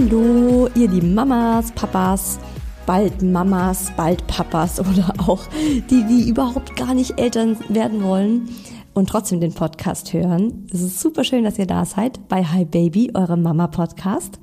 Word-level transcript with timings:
Hallo, 0.00 0.68
ihr 0.76 0.88
lieben 0.88 1.12
Mamas, 1.12 1.72
Papas, 1.72 2.38
bald 2.86 3.20
Mamas, 3.20 3.90
bald 3.96 4.24
Papas 4.28 4.78
oder 4.80 5.12
auch 5.26 5.44
die, 5.90 6.04
die 6.04 6.28
überhaupt 6.28 6.76
gar 6.76 6.94
nicht 6.94 7.18
Eltern 7.18 7.56
werden 7.68 8.04
wollen 8.04 8.48
und 8.94 9.08
trotzdem 9.08 9.40
den 9.40 9.52
Podcast 9.52 10.12
hören. 10.12 10.68
Es 10.72 10.82
ist 10.82 11.00
super 11.00 11.24
schön, 11.24 11.42
dass 11.42 11.58
ihr 11.58 11.66
da 11.66 11.84
seid 11.84 12.28
bei 12.28 12.44
Hi 12.44 12.64
Baby, 12.64 13.10
eurem 13.14 13.42
Mama-Podcast. 13.42 14.38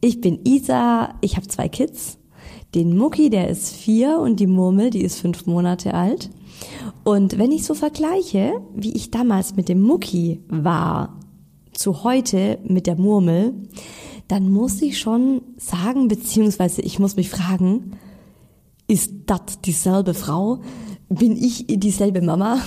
Ich 0.00 0.20
bin 0.20 0.40
Isa, 0.44 1.14
ich 1.20 1.36
habe 1.36 1.46
zwei 1.46 1.68
Kids. 1.68 2.18
Den 2.74 2.96
Mucki, 2.96 3.30
der 3.30 3.48
ist 3.48 3.76
vier 3.76 4.18
und 4.18 4.40
die 4.40 4.48
Murmel, 4.48 4.90
die 4.90 5.02
ist 5.02 5.20
fünf 5.20 5.46
Monate 5.46 5.94
alt. 5.94 6.28
Und 7.04 7.38
wenn 7.38 7.52
ich 7.52 7.64
so 7.64 7.74
vergleiche, 7.74 8.60
wie 8.74 8.96
ich 8.96 9.12
damals 9.12 9.54
mit 9.54 9.68
dem 9.68 9.80
Mucki 9.80 10.40
war, 10.48 11.20
zu 11.72 12.02
heute 12.02 12.58
mit 12.64 12.88
der 12.88 12.96
Murmel, 12.96 13.54
dann 14.28 14.50
muss 14.50 14.82
ich 14.82 14.98
schon 14.98 15.40
sagen, 15.56 16.08
beziehungsweise 16.08 16.82
ich 16.82 16.98
muss 16.98 17.16
mich 17.16 17.30
fragen, 17.30 17.92
ist 18.86 19.12
das 19.26 19.60
dieselbe 19.64 20.14
Frau? 20.14 20.60
Bin 21.08 21.36
ich 21.36 21.64
dieselbe 21.66 22.20
Mama? 22.20 22.60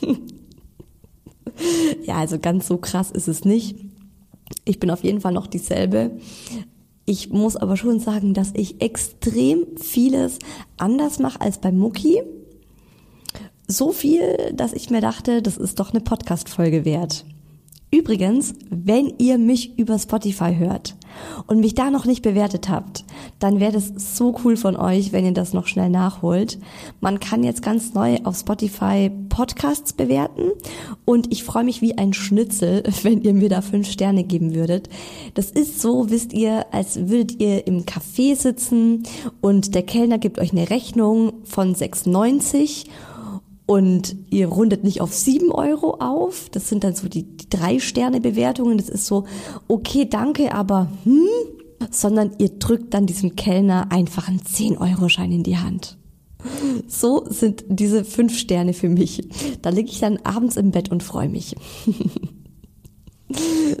ja, 2.04 2.16
also 2.16 2.38
ganz 2.38 2.68
so 2.68 2.78
krass 2.78 3.10
ist 3.10 3.26
es 3.26 3.44
nicht. 3.44 3.76
Ich 4.64 4.78
bin 4.78 4.90
auf 4.90 5.02
jeden 5.02 5.20
Fall 5.20 5.32
noch 5.32 5.48
dieselbe. 5.48 6.12
Ich 7.06 7.30
muss 7.30 7.56
aber 7.56 7.76
schon 7.76 7.98
sagen, 7.98 8.34
dass 8.34 8.52
ich 8.54 8.80
extrem 8.80 9.66
vieles 9.76 10.38
anders 10.76 11.18
mache 11.18 11.40
als 11.40 11.58
bei 11.58 11.72
Mucki. 11.72 12.22
So 13.66 13.90
viel, 13.90 14.52
dass 14.54 14.72
ich 14.72 14.90
mir 14.90 15.00
dachte, 15.00 15.42
das 15.42 15.56
ist 15.56 15.80
doch 15.80 15.90
eine 15.90 16.00
Podcast-Folge 16.00 16.84
wert. 16.84 17.24
Übrigens, 17.92 18.54
wenn 18.68 19.14
ihr 19.18 19.38
mich 19.38 19.76
über 19.76 19.98
Spotify 19.98 20.54
hört 20.56 20.94
und 21.46 21.60
mich 21.60 21.74
da 21.74 21.90
noch 21.90 22.04
nicht 22.04 22.22
bewertet 22.22 22.68
habt, 22.68 23.04
dann 23.38 23.60
wäre 23.60 23.72
das 23.72 23.92
so 24.16 24.36
cool 24.44 24.56
von 24.56 24.76
euch, 24.76 25.12
wenn 25.12 25.24
ihr 25.24 25.32
das 25.32 25.52
noch 25.52 25.66
schnell 25.66 25.90
nachholt. 25.90 26.58
Man 27.00 27.20
kann 27.20 27.42
jetzt 27.42 27.62
ganz 27.62 27.94
neu 27.94 28.18
auf 28.24 28.36
Spotify 28.36 29.10
Podcasts 29.28 29.92
bewerten 29.92 30.50
und 31.04 31.32
ich 31.32 31.44
freue 31.44 31.64
mich 31.64 31.82
wie 31.82 31.96
ein 31.96 32.12
Schnitzel, 32.12 32.82
wenn 33.02 33.22
ihr 33.22 33.34
mir 33.34 33.48
da 33.48 33.62
fünf 33.62 33.90
Sterne 33.90 34.24
geben 34.24 34.54
würdet. 34.54 34.88
Das 35.34 35.50
ist 35.50 35.80
so, 35.80 36.10
wisst 36.10 36.32
ihr, 36.32 36.66
als 36.72 37.08
würdet 37.08 37.40
ihr 37.40 37.66
im 37.66 37.84
Café 37.84 38.36
sitzen 38.36 39.04
und 39.40 39.74
der 39.74 39.82
Kellner 39.82 40.18
gibt 40.18 40.38
euch 40.38 40.52
eine 40.52 40.70
Rechnung 40.70 41.32
von 41.44 41.74
6,90 41.74 42.86
und 43.70 44.16
ihr 44.30 44.48
rundet 44.48 44.82
nicht 44.82 45.00
auf 45.00 45.14
sieben 45.14 45.52
Euro 45.52 45.98
auf. 46.00 46.48
Das 46.50 46.68
sind 46.68 46.82
dann 46.82 46.96
so 46.96 47.08
die, 47.08 47.22
die 47.22 47.48
drei 47.48 47.78
Sterne 47.78 48.20
Bewertungen. 48.20 48.78
Das 48.78 48.88
ist 48.88 49.06
so, 49.06 49.26
okay, 49.68 50.08
danke, 50.10 50.52
aber 50.52 50.90
hm, 51.04 51.28
sondern 51.88 52.32
ihr 52.38 52.48
drückt 52.48 52.94
dann 52.94 53.06
diesem 53.06 53.36
Kellner 53.36 53.92
einfach 53.92 54.26
einen 54.26 54.40
10-Euro-Schein 54.40 55.30
in 55.30 55.44
die 55.44 55.58
Hand. 55.58 55.98
So 56.88 57.24
sind 57.28 57.64
diese 57.68 58.04
fünf 58.04 58.36
Sterne 58.36 58.72
für 58.72 58.88
mich. 58.88 59.22
Da 59.62 59.70
liege 59.70 59.88
ich 59.88 60.00
dann 60.00 60.18
abends 60.24 60.56
im 60.56 60.72
Bett 60.72 60.90
und 60.90 61.04
freue 61.04 61.28
mich. 61.28 61.54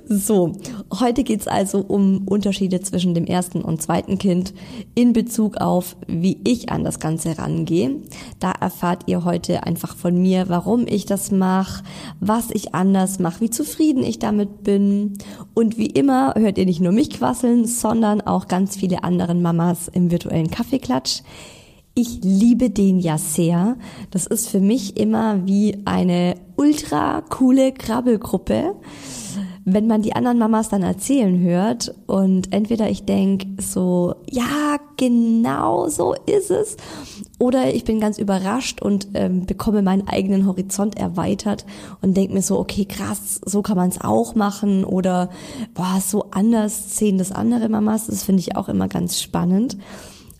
So, 0.08 0.52
heute 0.98 1.24
geht's 1.24 1.48
also 1.48 1.78
um 1.80 2.26
Unterschiede 2.26 2.80
zwischen 2.80 3.14
dem 3.14 3.26
ersten 3.26 3.62
und 3.62 3.82
zweiten 3.82 4.18
Kind 4.18 4.54
in 4.94 5.12
Bezug 5.12 5.56
auf, 5.56 5.96
wie 6.06 6.40
ich 6.44 6.70
an 6.70 6.84
das 6.84 7.00
Ganze 7.00 7.38
rangehe. 7.38 8.00
Da 8.38 8.52
erfahrt 8.52 9.04
ihr 9.06 9.24
heute 9.24 9.64
einfach 9.64 9.96
von 9.96 10.20
mir, 10.20 10.48
warum 10.48 10.86
ich 10.86 11.06
das 11.06 11.30
mache, 11.30 11.82
was 12.20 12.50
ich 12.52 12.74
anders 12.74 13.18
mache, 13.18 13.40
wie 13.40 13.50
zufrieden 13.50 14.04
ich 14.04 14.18
damit 14.18 14.62
bin. 14.62 15.18
Und 15.54 15.78
wie 15.78 15.86
immer 15.86 16.34
hört 16.36 16.58
ihr 16.58 16.66
nicht 16.66 16.80
nur 16.80 16.92
mich 16.92 17.10
quasseln, 17.10 17.66
sondern 17.66 18.20
auch 18.20 18.46
ganz 18.46 18.76
viele 18.76 19.04
anderen 19.04 19.42
Mamas 19.42 19.88
im 19.88 20.10
virtuellen 20.10 20.50
Kaffeeklatsch. 20.50 21.22
Ich 21.94 22.20
liebe 22.22 22.70
den 22.70 23.00
ja 23.00 23.18
sehr. 23.18 23.76
Das 24.10 24.26
ist 24.26 24.48
für 24.48 24.60
mich 24.60 24.96
immer 24.96 25.46
wie 25.46 25.78
eine 25.84 26.36
ultra 26.56 27.22
coole 27.22 27.72
Krabbelgruppe 27.72 28.74
wenn 29.72 29.86
man 29.86 30.02
die 30.02 30.14
anderen 30.14 30.38
Mamas 30.38 30.68
dann 30.68 30.82
erzählen 30.82 31.40
hört 31.40 31.94
und 32.06 32.52
entweder 32.52 32.90
ich 32.90 33.04
denk 33.04 33.46
so, 33.58 34.14
ja, 34.28 34.76
genau 34.96 35.88
so 35.88 36.14
ist 36.26 36.50
es, 36.50 36.76
oder 37.38 37.74
ich 37.74 37.84
bin 37.84 38.00
ganz 38.00 38.18
überrascht 38.18 38.82
und 38.82 39.08
ähm, 39.14 39.46
bekomme 39.46 39.82
meinen 39.82 40.06
eigenen 40.06 40.46
Horizont 40.46 40.98
erweitert 40.98 41.64
und 42.02 42.16
denk 42.16 42.32
mir 42.32 42.42
so, 42.42 42.58
okay, 42.58 42.84
krass, 42.84 43.40
so 43.44 43.62
kann 43.62 43.76
man 43.76 43.88
es 43.88 44.00
auch 44.00 44.34
machen 44.34 44.84
oder 44.84 45.30
boah, 45.74 46.00
so 46.00 46.26
anders 46.30 46.96
sehen 46.98 47.18
das 47.18 47.32
andere 47.32 47.68
Mamas, 47.68 48.06
das 48.06 48.24
finde 48.24 48.40
ich 48.40 48.56
auch 48.56 48.68
immer 48.68 48.88
ganz 48.88 49.20
spannend. 49.20 49.78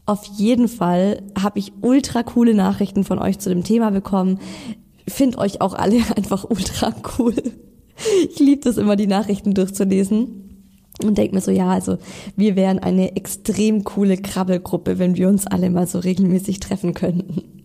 Auf 0.07 0.25
jeden 0.25 0.69
Fall 0.69 1.23
habe 1.41 1.59
ich 1.59 1.73
ultra 1.83 2.23
coole 2.23 2.55
Nachrichten 2.55 3.05
von 3.05 3.19
euch 3.19 3.39
zu 3.39 3.49
dem 3.49 3.63
Thema 3.63 3.91
bekommen. 3.91 4.41
Find 5.07 5.39
euch 5.39 5.61
auch 5.61 5.75
alle 5.75 5.99
einfach 6.17 6.45
ultra 6.49 6.93
cool 7.19 7.37
ich 8.31 8.39
liebe 8.39 8.63
das 8.63 8.77
immer, 8.77 8.97
die 8.97 9.07
Nachrichten 9.07 9.55
durchzulesen. 9.55 10.47
Und 11.03 11.17
denke 11.17 11.35
mir 11.35 11.41
so, 11.41 11.51
ja, 11.51 11.69
also 11.69 11.97
wir 12.37 12.57
wären 12.57 12.79
eine 12.79 13.17
extrem 13.17 13.85
coole 13.85 14.19
Krabbelgruppe, 14.19 14.99
wenn 14.99 15.17
wir 15.17 15.29
uns 15.29 15.47
alle 15.47 15.71
mal 15.71 15.87
so 15.87 15.99
regelmäßig 15.99 16.61
treffen 16.61 16.93
könnten. 16.93 17.65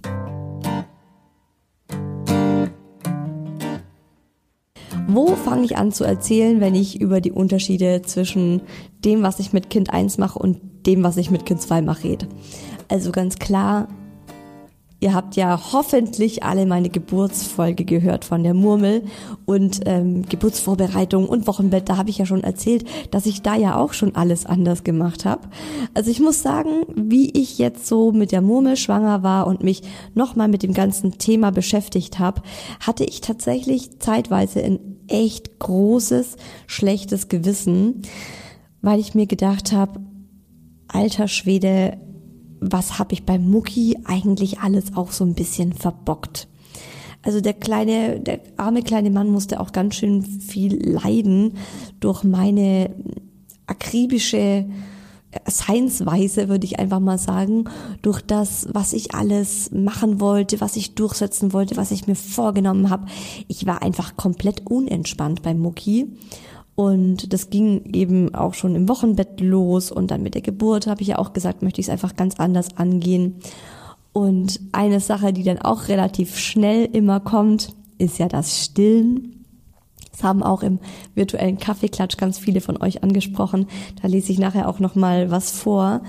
Wo 5.07 5.35
fange 5.35 5.65
ich 5.65 5.77
an 5.77 5.91
zu 5.91 6.03
erzählen, 6.03 6.59
wenn 6.61 6.75
ich 6.75 6.99
über 6.99 7.21
die 7.21 7.31
Unterschiede 7.31 8.01
zwischen 8.01 8.61
dem, 9.03 9.21
was 9.21 9.39
ich 9.39 9.53
mit 9.53 9.69
Kind 9.69 9.91
1 9.91 10.17
mache 10.17 10.39
und 10.39 10.59
dem, 10.85 11.03
was 11.03 11.17
ich 11.17 11.29
mit 11.29 11.45
Kind 11.45 11.61
2 11.61 11.81
mache, 11.81 12.05
rede? 12.05 12.27
Also 12.87 13.11
ganz 13.11 13.37
klar, 13.37 13.87
Ihr 15.05 15.13
habt 15.13 15.35
ja 15.35 15.71
hoffentlich 15.71 16.41
alle 16.41 16.65
meine 16.65 16.89
Geburtsfolge 16.89 17.85
gehört 17.85 18.25
von 18.25 18.41
der 18.41 18.55
Murmel 18.55 19.03
und 19.45 19.81
ähm, 19.85 20.23
Geburtsvorbereitung 20.27 21.29
und 21.29 21.45
Wochenbett. 21.45 21.89
Da 21.89 21.97
habe 21.97 22.09
ich 22.09 22.17
ja 22.17 22.25
schon 22.25 22.43
erzählt, 22.43 22.87
dass 23.11 23.27
ich 23.27 23.43
da 23.43 23.55
ja 23.55 23.77
auch 23.77 23.93
schon 23.93 24.15
alles 24.15 24.47
anders 24.47 24.83
gemacht 24.83 25.23
habe. 25.23 25.47
Also 25.93 26.09
ich 26.09 26.19
muss 26.19 26.41
sagen, 26.41 26.87
wie 26.95 27.29
ich 27.39 27.59
jetzt 27.59 27.85
so 27.85 28.13
mit 28.13 28.31
der 28.31 28.41
Murmel 28.41 28.77
schwanger 28.77 29.21
war 29.21 29.45
und 29.45 29.61
mich 29.61 29.83
nochmal 30.15 30.47
mit 30.47 30.63
dem 30.63 30.73
ganzen 30.73 31.19
Thema 31.19 31.51
beschäftigt 31.51 32.17
habe, 32.17 32.41
hatte 32.79 33.03
ich 33.03 33.21
tatsächlich 33.21 33.99
zeitweise 33.99 34.63
ein 34.63 34.79
echt 35.07 35.59
großes, 35.59 36.35
schlechtes 36.65 37.27
Gewissen, 37.27 38.01
weil 38.81 38.99
ich 38.99 39.13
mir 39.13 39.27
gedacht 39.27 39.71
habe, 39.71 39.99
alter 40.87 41.27
Schwede, 41.27 41.99
was 42.59 42.99
habe 42.99 43.13
ich 43.13 43.25
beim 43.25 43.49
Mucki 43.49 43.97
eigentlich 44.05 44.59
alles 44.59 44.95
auch 44.95 45.11
so 45.11 45.23
ein 45.23 45.33
bisschen 45.33 45.73
verbockt. 45.73 46.47
Also 47.23 47.41
der 47.41 47.53
kleine, 47.53 48.19
der 48.19 48.39
arme 48.57 48.83
kleine 48.83 49.09
Mann 49.09 49.29
musste 49.29 49.59
auch 49.59 49.71
ganz 49.71 49.95
schön 49.95 50.21
viel 50.23 50.91
leiden 50.91 51.53
durch 51.99 52.23
meine 52.23 52.91
akribische 53.65 54.65
Seinsweise, 55.45 56.47
würde 56.47 56.65
ich 56.65 56.79
einfach 56.79 56.99
mal 56.99 57.17
sagen, 57.17 57.65
durch 58.01 58.21
das, 58.21 58.67
was 58.71 58.93
ich 58.93 59.13
alles 59.15 59.69
machen 59.71 60.21
wollte, 60.21 60.61
was 60.61 60.75
ich 60.77 60.95
durchsetzen 60.95 61.51
wollte, 61.51 61.75
was 61.75 61.91
ich 61.91 62.07
mir 62.07 62.15
vorgenommen 62.15 62.89
habe. 62.89 63.07
Ich 63.47 63.65
war 63.65 63.81
einfach 63.81 64.15
komplett 64.15 64.65
unentspannt 64.65 65.41
beim 65.41 65.59
Mucki 65.59 66.07
und 66.75 67.31
das 67.31 67.49
ging 67.49 67.93
eben 67.93 68.35
auch 68.35 68.53
schon 68.53 68.75
im 68.75 68.89
Wochenbett 68.89 69.39
los 69.39 69.91
und 69.91 70.11
dann 70.11 70.23
mit 70.23 70.35
der 70.35 70.41
Geburt 70.41 70.87
habe 70.87 71.01
ich 71.01 71.07
ja 71.07 71.17
auch 71.17 71.31
gesagt, 71.31 71.61
möchte 71.61 71.79
ich 71.79 71.87
es 71.87 71.91
einfach 71.91 72.15
ganz 72.15 72.35
anders 72.35 72.77
angehen. 72.77 73.35
Und 74.11 74.59
eine 74.73 74.99
Sache, 74.99 75.33
die 75.33 75.43
dann 75.43 75.59
auch 75.59 75.87
relativ 75.87 76.37
schnell 76.37 76.85
immer 76.85 77.19
kommt, 77.21 77.73
ist 77.97 78.19
ja 78.19 78.27
das 78.27 78.63
Stillen. 78.63 79.45
Das 80.11 80.23
haben 80.23 80.43
auch 80.43 80.63
im 80.63 80.79
virtuellen 81.13 81.57
Kaffeeklatsch 81.57 82.17
ganz 82.17 82.37
viele 82.37 82.61
von 82.61 82.81
euch 82.81 83.03
angesprochen. 83.03 83.67
Da 84.01 84.07
lese 84.07 84.31
ich 84.31 84.39
nachher 84.39 84.67
auch 84.69 84.79
noch 84.79 84.95
mal 84.95 85.31
was 85.31 85.51
vor. 85.51 86.01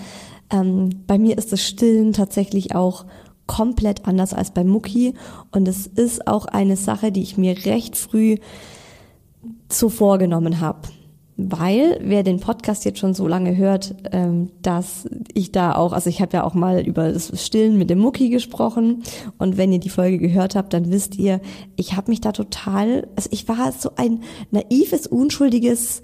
Ähm, 0.50 0.90
bei 1.06 1.18
mir 1.18 1.38
ist 1.38 1.52
das 1.52 1.62
Stillen 1.62 2.12
tatsächlich 2.12 2.74
auch 2.74 3.06
komplett 3.46 4.06
anders 4.06 4.34
als 4.34 4.50
bei 4.50 4.64
Mucki 4.64 5.14
und 5.52 5.68
es 5.68 5.86
ist 5.86 6.26
auch 6.26 6.46
eine 6.46 6.76
Sache, 6.76 7.12
die 7.12 7.22
ich 7.22 7.38
mir 7.38 7.64
recht 7.64 7.96
früh 7.96 8.36
so 9.68 9.88
vorgenommen 9.88 10.60
habe. 10.60 10.88
Weil, 11.38 12.00
wer 12.02 12.22
den 12.22 12.40
Podcast 12.40 12.86
jetzt 12.86 12.98
schon 12.98 13.12
so 13.12 13.28
lange 13.28 13.58
hört, 13.58 13.94
ähm, 14.10 14.50
dass 14.62 15.06
ich 15.34 15.52
da 15.52 15.74
auch, 15.74 15.92
also 15.92 16.08
ich 16.08 16.22
habe 16.22 16.34
ja 16.34 16.44
auch 16.44 16.54
mal 16.54 16.80
über 16.80 17.12
das 17.12 17.44
Stillen 17.44 17.76
mit 17.76 17.90
dem 17.90 17.98
Mucki 17.98 18.30
gesprochen 18.30 19.02
und 19.36 19.58
wenn 19.58 19.70
ihr 19.70 19.78
die 19.78 19.90
Folge 19.90 20.16
gehört 20.16 20.54
habt, 20.54 20.72
dann 20.72 20.90
wisst 20.90 21.16
ihr, 21.18 21.42
ich 21.76 21.94
habe 21.94 22.10
mich 22.10 22.22
da 22.22 22.32
total, 22.32 23.06
also 23.16 23.28
ich 23.32 23.46
war 23.48 23.70
so 23.72 23.90
ein 23.96 24.22
naives, 24.50 25.06
unschuldiges, 25.06 26.00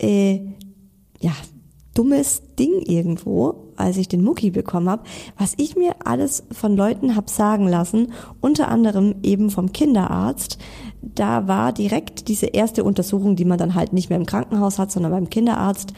äh, 0.00 0.40
ja, 1.20 1.32
dummes 1.94 2.42
Ding 2.58 2.82
irgendwo, 2.82 3.72
als 3.76 3.96
ich 3.96 4.08
den 4.08 4.22
Mucki 4.22 4.50
bekommen 4.50 4.88
habe, 4.88 5.04
was 5.38 5.54
ich 5.56 5.76
mir 5.76 5.94
alles 6.04 6.44
von 6.50 6.76
Leuten 6.76 7.16
hab 7.16 7.30
sagen 7.30 7.66
lassen, 7.66 8.12
unter 8.40 8.68
anderem 8.68 9.14
eben 9.22 9.50
vom 9.50 9.72
Kinderarzt, 9.72 10.58
da 11.14 11.48
war 11.48 11.72
direkt 11.72 12.28
diese 12.28 12.46
erste 12.46 12.84
Untersuchung, 12.84 13.36
die 13.36 13.44
man 13.44 13.58
dann 13.58 13.74
halt 13.74 13.92
nicht 13.92 14.10
mehr 14.10 14.18
im 14.18 14.26
Krankenhaus 14.26 14.78
hat, 14.78 14.90
sondern 14.90 15.12
beim 15.12 15.30
Kinderarzt, 15.30 15.92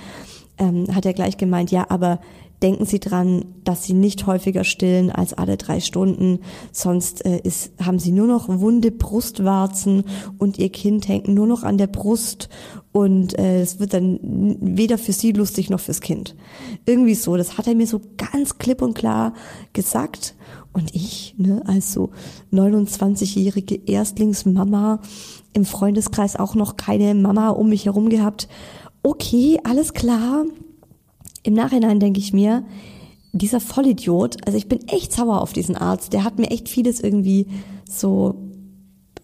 ähm, 0.59 0.87
hat 0.95 1.07
er 1.07 1.13
gleich 1.13 1.37
gemeint, 1.37 1.71
ja, 1.71 1.87
aber 1.91 2.21
denken 2.63 2.87
Sie 2.87 3.01
dran, 3.01 3.45
dass 3.65 3.85
Sie 3.85 3.93
nicht 3.93 4.27
häufiger 4.27 4.65
stillen 4.65 5.11
als 5.11 5.35
alle 5.35 5.57
drei 5.57 5.81
Stunden, 5.81 6.41
sonst 6.73 7.25
äh, 7.25 7.41
ist, 7.43 7.73
haben 7.85 7.99
Sie 7.99 8.13
nur 8.13 8.27
noch 8.27 8.49
wunde 8.49 8.91
Brustwarzen 8.91 10.05
und 10.39 10.59
Ihr 10.59 10.71
Kind 10.71 11.09
hängt 11.09 11.29
nur 11.29 11.47
noch 11.47 11.63
an 11.63 11.79
der 11.79 11.87
Brust. 11.87 12.49
Und 12.93 13.39
äh, 13.39 13.61
es 13.61 13.79
wird 13.79 13.93
dann 13.93 14.57
weder 14.61 14.97
für 14.97 15.13
Sie 15.13 15.33
lustig 15.33 15.69
noch 15.69 15.81
fürs 15.81 16.01
Kind. 16.01 16.35
Irgendwie 16.87 17.15
so, 17.15 17.37
das 17.37 17.59
hat 17.59 17.67
er 17.67 17.75
mir 17.75 17.87
so 17.87 18.01
ganz 18.17 18.57
klipp 18.57 18.81
und 18.81 18.95
klar 18.95 19.35
gesagt 19.75 20.35
und 20.77 20.95
ich, 20.95 21.35
ne, 21.39 21.63
als 21.65 21.95
so 21.95 22.11
29-jährige 22.53 23.77
Erstlingsmama 23.87 25.01
im 25.55 25.65
Freundeskreis 25.65 26.37
auch 26.37 26.55
noch 26.55 26.77
keine 26.77 27.15
Mama 27.15 27.49
um 27.49 27.71
mich 27.71 27.87
herum 27.87 28.11
gehabt. 28.11 28.47
Okay, 29.03 29.59
alles 29.65 29.95
klar. 29.95 30.45
Im 31.43 31.55
Nachhinein 31.55 31.99
denke 31.99 32.21
ich 32.21 32.35
mir, 32.35 32.63
dieser 33.33 33.61
Vollidiot, 33.61 34.37
also 34.47 34.59
ich 34.59 34.69
bin 34.69 34.87
echt 34.89 35.15
sauer 35.15 35.41
auf 35.41 35.55
diesen 35.55 35.77
Arzt, 35.77 36.13
der 36.13 36.25
hat 36.25 36.39
mir 36.39 36.51
echt 36.51 36.69
vieles 36.69 37.01
irgendwie 37.01 37.47
so 37.89 38.35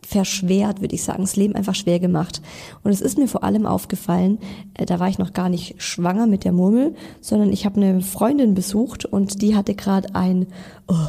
verschwert, 0.00 0.80
würde 0.80 0.94
ich 0.94 1.04
sagen, 1.04 1.22
das 1.22 1.36
Leben 1.36 1.54
einfach 1.54 1.74
schwer 1.74 2.00
gemacht. 2.00 2.40
Und 2.82 2.92
es 2.92 3.02
ist 3.02 3.18
mir 3.18 3.28
vor 3.28 3.44
allem 3.44 3.66
aufgefallen, 3.66 4.38
äh, 4.72 4.86
da 4.86 5.00
war 5.00 5.08
ich 5.08 5.18
noch 5.18 5.34
gar 5.34 5.50
nicht 5.50 5.82
schwanger 5.82 6.26
mit 6.26 6.44
der 6.44 6.52
Murmel, 6.52 6.94
sondern 7.20 7.52
ich 7.52 7.66
habe 7.66 7.76
eine 7.76 8.00
Freundin 8.00 8.54
besucht 8.54 9.04
und 9.04 9.42
die 9.42 9.54
hatte 9.54 9.74
gerade 9.74 10.14
ein, 10.14 10.46
oh, 10.88 11.08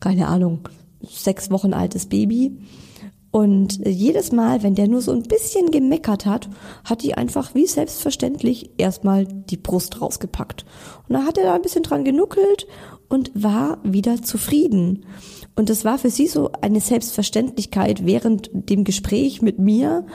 keine 0.00 0.28
Ahnung, 0.28 0.68
sechs 1.02 1.50
Wochen 1.50 1.72
altes 1.72 2.06
Baby. 2.06 2.58
Und 3.30 3.86
jedes 3.86 4.32
Mal, 4.32 4.62
wenn 4.62 4.74
der 4.74 4.88
nur 4.88 5.02
so 5.02 5.12
ein 5.12 5.22
bisschen 5.22 5.70
gemeckert 5.70 6.24
hat, 6.24 6.48
hat 6.84 7.02
die 7.02 7.14
einfach 7.14 7.54
wie 7.54 7.66
selbstverständlich 7.66 8.70
erstmal 8.78 9.26
die 9.26 9.58
Brust 9.58 10.00
rausgepackt. 10.00 10.64
Und 11.08 11.14
da 11.14 11.24
hat 11.24 11.36
er 11.36 11.44
da 11.44 11.54
ein 11.54 11.62
bisschen 11.62 11.82
dran 11.82 12.04
genuckelt 12.04 12.66
und 13.08 13.30
war 13.34 13.78
wieder 13.84 14.22
zufrieden. 14.22 15.04
Und 15.56 15.68
das 15.68 15.84
war 15.84 15.98
für 15.98 16.10
sie 16.10 16.26
so 16.26 16.52
eine 16.62 16.80
Selbstverständlichkeit 16.80 18.06
während 18.06 18.50
dem 18.52 18.84
Gespräch 18.84 19.42
mit 19.42 19.58
mir. 19.58 20.06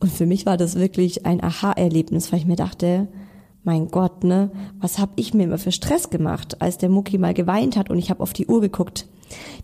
Und 0.00 0.10
für 0.10 0.26
mich 0.26 0.44
war 0.44 0.56
das 0.56 0.74
wirklich 0.74 1.24
ein 1.24 1.42
Aha-Erlebnis, 1.42 2.32
weil 2.32 2.40
ich 2.40 2.46
mir 2.46 2.56
dachte, 2.56 3.06
mein 3.62 3.88
Gott, 3.88 4.24
ne, 4.24 4.50
was 4.80 4.98
hab 4.98 5.10
ich 5.16 5.34
mir 5.34 5.44
immer 5.44 5.58
für 5.58 5.72
Stress 5.72 6.10
gemacht, 6.10 6.62
als 6.62 6.78
der 6.78 6.88
Mucki 6.88 7.18
mal 7.18 7.34
geweint 7.34 7.76
hat 7.76 7.90
und 7.90 7.98
ich 7.98 8.10
habe 8.10 8.22
auf 8.22 8.32
die 8.32 8.46
Uhr 8.46 8.60
geguckt. 8.60 9.06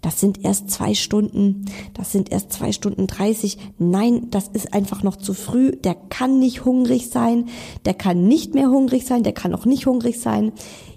Das 0.01 0.21
sind 0.21 0.45
erst 0.45 0.71
zwei 0.71 0.95
Stunden, 0.95 1.67
das 1.95 2.13
sind 2.13 2.33
erst 2.33 2.53
zwei 2.53 2.73
Stunden 2.73 3.07
dreißig. 3.07 3.59
Nein, 3.79 4.29
das 4.31 4.49
ist 4.49 4.75
einfach 4.75 5.03
noch 5.03 5.17
zu 5.17 5.35
früh. 5.35 5.73
Der 5.73 5.95
kann 5.95 6.39
nicht 6.39 6.65
hungrig 6.65 7.09
sein, 7.09 7.49
der 7.85 7.95
kann 7.95 8.27
nicht 8.27 8.55
mehr 8.55 8.69
hungrig 8.69 9.07
sein, 9.07 9.23
der 9.23 9.33
kann 9.33 9.55
auch 9.55 9.65
nicht 9.65 9.87
hungrig 9.87 10.21
sein. 10.21 10.53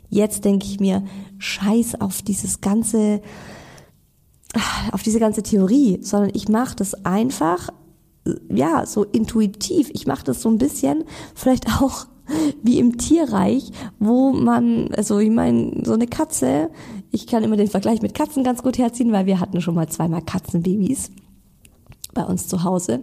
Jetzt 0.10 0.46
denke 0.46 0.66
ich 0.66 0.80
mir, 0.80 1.04
scheiß 1.38 2.00
auf 2.02 2.22
dieses 2.22 2.62
ganze, 2.62 3.22
auf 4.92 5.04
diese 5.04 5.20
ganze 5.20 5.44
Theorie, 5.44 6.00
sondern 6.02 6.32
ich 6.34 6.48
mache 6.48 6.76
das 6.76 7.06
einfach, 7.06 7.70
ja, 8.50 8.86
so 8.86 9.04
intuitiv. 9.04 9.90
Ich 9.94 10.08
mache 10.08 10.24
das 10.24 10.42
so 10.42 10.50
ein 10.50 10.58
bisschen, 10.58 11.04
vielleicht 11.36 11.68
auch 11.82 12.08
wie 12.64 12.80
im 12.80 12.98
Tierreich, 12.98 13.72
wo 14.00 14.32
man, 14.32 14.90
also 14.96 15.20
ich 15.20 15.32
meine, 15.32 15.82
so 15.84 15.94
eine 15.94 16.08
Katze, 16.08 16.70
ich 17.12 17.28
kann 17.28 17.44
immer 17.44 17.58
den 17.58 17.68
Vergleich 17.68 18.02
mit 18.02 18.14
Katzen 18.14 18.44
ganz 18.44 18.64
gut 18.64 18.78
herziehen, 18.78 19.12
weil 19.12 19.26
wir 19.26 19.40
hatten 19.40 19.62
schon 19.62 19.76
mal 19.76 19.88
zweimal 19.88 20.22
Katzenbabys 20.22 21.12
bei 22.16 22.24
uns 22.24 22.48
zu 22.48 22.64
Hause. 22.64 23.02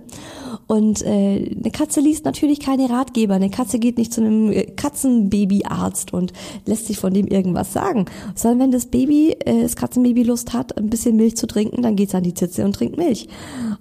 Und 0.67 1.02
äh, 1.02 1.55
eine 1.55 1.71
Katze 1.71 2.00
liest 2.00 2.25
natürlich 2.25 2.59
keine 2.59 2.91
Ratgeber. 2.91 3.35
Eine 3.35 3.50
Katze 3.50 3.79
geht 3.79 3.99
nicht 3.99 4.12
zu 4.12 4.23
einem 4.23 4.50
äh, 4.50 4.64
Katzenbabyarzt 4.64 6.12
und 6.12 6.33
lässt 6.67 6.87
sich 6.87 6.99
von 6.99 7.12
dem 7.12 7.29
irgendwas 7.29 7.73
sagen. 7.73 8.07
Sondern 8.35 8.59
wenn 8.59 8.71
das 8.73 8.87
Baby, 8.87 9.37
äh, 9.45 9.62
das 9.62 9.76
Katzenbaby 9.76 10.25
Lust 10.25 10.55
hat, 10.55 10.76
ein 10.79 10.88
bisschen 10.88 11.17
Milch 11.17 11.37
zu 11.37 11.47
trinken, 11.47 11.83
dann 11.83 11.95
geht's 11.95 12.14
an 12.14 12.25
die 12.25 12.35
Zitze 12.35 12.64
und 12.64 12.75
trinkt 12.75 12.97
Milch. 12.97 13.29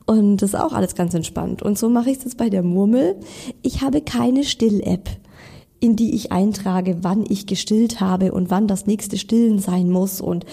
Und 0.05 0.37
das 0.37 0.49
ist 0.49 0.59
auch 0.59 0.73
alles 0.73 0.95
ganz 0.95 1.13
entspannt. 1.13 1.63
Und 1.63 1.79
so 1.79 1.89
mache 1.89 2.11
ich 2.11 2.17
es 2.17 2.25
jetzt 2.25 2.37
bei 2.37 2.49
der 2.49 2.61
Murmel. 2.61 3.15
Ich 3.61 3.81
habe 3.81 4.01
keine 4.01 4.43
Still-App 4.43 5.09
in 5.81 5.97
die 5.97 6.15
ich 6.15 6.31
eintrage, 6.31 6.99
wann 7.01 7.25
ich 7.27 7.47
gestillt 7.47 7.99
habe 7.99 8.31
und 8.31 8.49
wann 8.49 8.67
das 8.67 8.85
nächste 8.85 9.17
Stillen 9.17 9.59
sein 9.59 9.89
muss 9.89 10.21
und 10.21 10.45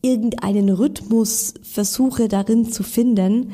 irgendeinen 0.00 0.70
Rhythmus 0.70 1.54
versuche 1.62 2.26
darin 2.26 2.72
zu 2.72 2.82
finden. 2.82 3.52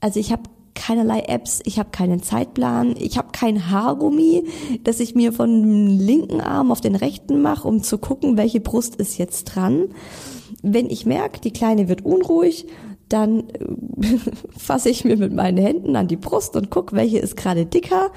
Also 0.00 0.20
ich 0.20 0.32
habe 0.32 0.42
keinerlei 0.74 1.20
Apps, 1.20 1.60
ich 1.64 1.78
habe 1.78 1.90
keinen 1.90 2.22
Zeitplan, 2.22 2.96
ich 2.98 3.16
habe 3.16 3.28
kein 3.32 3.70
Haargummi, 3.70 4.44
das 4.82 4.98
ich 4.98 5.14
mir 5.14 5.32
von 5.32 5.62
dem 5.62 5.86
linken 5.98 6.40
Arm 6.40 6.72
auf 6.72 6.80
den 6.80 6.96
rechten 6.96 7.42
mache, 7.42 7.68
um 7.68 7.82
zu 7.82 7.98
gucken, 7.98 8.36
welche 8.36 8.60
Brust 8.60 8.96
ist 8.96 9.18
jetzt 9.18 9.44
dran. 9.44 9.88
Wenn 10.62 10.90
ich 10.90 11.06
merke, 11.06 11.40
die 11.40 11.52
Kleine 11.52 11.88
wird 11.88 12.04
unruhig, 12.04 12.66
dann 13.10 13.40
äh, 13.50 14.16
fasse 14.56 14.88
ich 14.88 15.04
mir 15.04 15.16
mit 15.16 15.34
meinen 15.34 15.58
Händen 15.58 15.96
an 15.96 16.08
die 16.08 16.16
Brust 16.16 16.56
und 16.56 16.70
gucke, 16.70 16.96
welche 16.96 17.18
ist 17.18 17.36
gerade 17.36 17.66
dicker, 17.66 18.10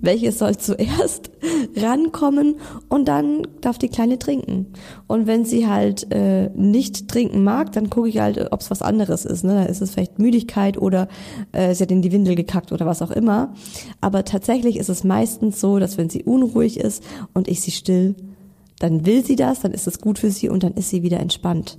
welche 0.00 0.32
soll 0.32 0.56
zuerst 0.56 1.30
rankommen 1.76 2.56
und 2.88 3.06
dann 3.06 3.46
darf 3.60 3.78
die 3.78 3.88
Kleine 3.88 4.18
trinken. 4.18 4.72
Und 5.06 5.26
wenn 5.26 5.44
sie 5.44 5.68
halt 5.68 6.12
äh, 6.12 6.50
nicht 6.54 7.08
trinken 7.08 7.44
mag, 7.44 7.72
dann 7.72 7.90
gucke 7.90 8.08
ich 8.08 8.18
halt, 8.18 8.52
ob 8.52 8.60
es 8.60 8.70
was 8.70 8.82
anderes 8.82 9.24
ist. 9.24 9.44
Ne? 9.44 9.54
Da 9.54 9.62
ist 9.64 9.82
es 9.82 9.92
vielleicht 9.92 10.18
Müdigkeit 10.18 10.78
oder 10.78 11.08
äh, 11.52 11.74
sie 11.74 11.84
hat 11.84 11.90
in 11.90 12.02
die 12.02 12.12
Windel 12.12 12.34
gekackt 12.34 12.72
oder 12.72 12.86
was 12.86 13.02
auch 13.02 13.10
immer. 13.10 13.52
Aber 14.00 14.24
tatsächlich 14.24 14.78
ist 14.78 14.88
es 14.88 15.04
meistens 15.04 15.60
so, 15.60 15.78
dass 15.78 15.98
wenn 15.98 16.10
sie 16.10 16.24
unruhig 16.24 16.80
ist 16.80 17.02
und 17.34 17.48
ich 17.48 17.60
sie 17.60 17.70
still, 17.70 18.16
dann 18.78 19.06
will 19.06 19.24
sie 19.24 19.36
das, 19.36 19.60
dann 19.60 19.72
ist 19.72 19.86
es 19.86 20.00
gut 20.00 20.18
für 20.18 20.30
sie 20.30 20.48
und 20.48 20.62
dann 20.62 20.74
ist 20.74 20.90
sie 20.90 21.02
wieder 21.02 21.20
entspannt. 21.20 21.78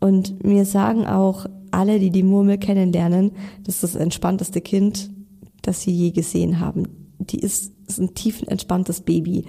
Und 0.00 0.44
mir 0.44 0.64
sagen 0.64 1.06
auch 1.06 1.46
alle, 1.72 1.98
die 1.98 2.10
die 2.10 2.22
Murmel 2.22 2.58
kennenlernen, 2.58 3.32
das 3.64 3.76
ist 3.76 3.84
das 3.84 3.94
entspannteste 3.94 4.60
Kind, 4.60 5.10
das 5.62 5.82
sie 5.82 5.92
je 5.92 6.10
gesehen 6.10 6.60
haben. 6.60 6.88
Die 7.18 7.38
ist, 7.38 7.72
ist 7.86 7.98
ein 7.98 8.14
tief 8.14 8.42
entspanntes 8.46 9.02
Baby. 9.02 9.44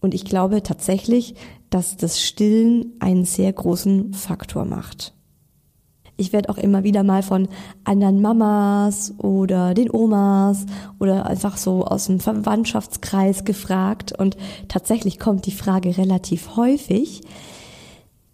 Und 0.00 0.14
ich 0.14 0.24
glaube 0.24 0.62
tatsächlich, 0.62 1.34
dass 1.68 1.96
das 1.96 2.20
Stillen 2.20 2.94
einen 2.98 3.24
sehr 3.24 3.52
großen 3.52 4.14
Faktor 4.14 4.64
macht. 4.64 5.14
Ich 6.20 6.34
werde 6.34 6.50
auch 6.50 6.58
immer 6.58 6.84
wieder 6.84 7.02
mal 7.02 7.22
von 7.22 7.48
anderen 7.84 8.20
Mamas 8.20 9.14
oder 9.16 9.72
den 9.72 9.90
Omas 9.90 10.66
oder 10.98 11.24
einfach 11.24 11.56
so 11.56 11.86
aus 11.86 12.06
dem 12.06 12.20
Verwandtschaftskreis 12.20 13.44
gefragt. 13.44 14.12
Und 14.18 14.36
tatsächlich 14.68 15.18
kommt 15.18 15.46
die 15.46 15.50
Frage 15.50 15.96
relativ 15.96 16.56
häufig, 16.56 17.22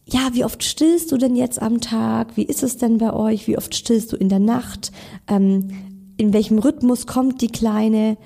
ja, 0.08 0.30
wie 0.32 0.44
oft 0.44 0.62
stillst 0.62 1.10
du 1.10 1.16
denn 1.16 1.34
jetzt 1.34 1.60
am 1.60 1.80
Tag? 1.80 2.36
Wie 2.36 2.44
ist 2.44 2.62
es 2.62 2.76
denn 2.76 2.98
bei 2.98 3.12
euch? 3.12 3.48
Wie 3.48 3.58
oft 3.58 3.74
stillst 3.74 4.12
du 4.12 4.16
in 4.16 4.28
der 4.28 4.38
Nacht? 4.38 4.92
Ähm, 5.26 5.68
in 6.16 6.32
welchem 6.32 6.58
Rhythmus 6.58 7.06
kommt 7.06 7.42
die 7.42 7.48
Kleine? 7.48 8.16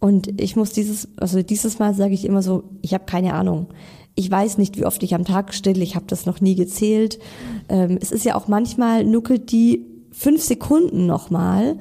Und 0.00 0.40
ich 0.40 0.56
muss 0.56 0.72
dieses, 0.72 1.08
also 1.16 1.42
dieses 1.42 1.78
Mal 1.78 1.94
sage 1.94 2.14
ich 2.14 2.24
immer 2.24 2.42
so, 2.42 2.64
ich 2.82 2.92
habe 2.92 3.04
keine 3.04 3.34
Ahnung. 3.34 3.68
Ich 4.16 4.28
weiß 4.28 4.58
nicht, 4.58 4.76
wie 4.76 4.84
oft 4.84 5.00
ich 5.04 5.14
am 5.14 5.24
Tag 5.24 5.54
still. 5.54 5.80
Ich 5.80 5.94
habe 5.94 6.06
das 6.08 6.26
noch 6.26 6.40
nie 6.40 6.56
gezählt. 6.56 7.20
Ähm, 7.68 7.98
es 8.00 8.10
ist 8.10 8.24
ja 8.24 8.34
auch 8.34 8.48
manchmal 8.48 9.04
nuckelt 9.04 9.52
die 9.52 9.86
fünf 10.10 10.42
Sekunden 10.42 11.06
nochmal 11.06 11.78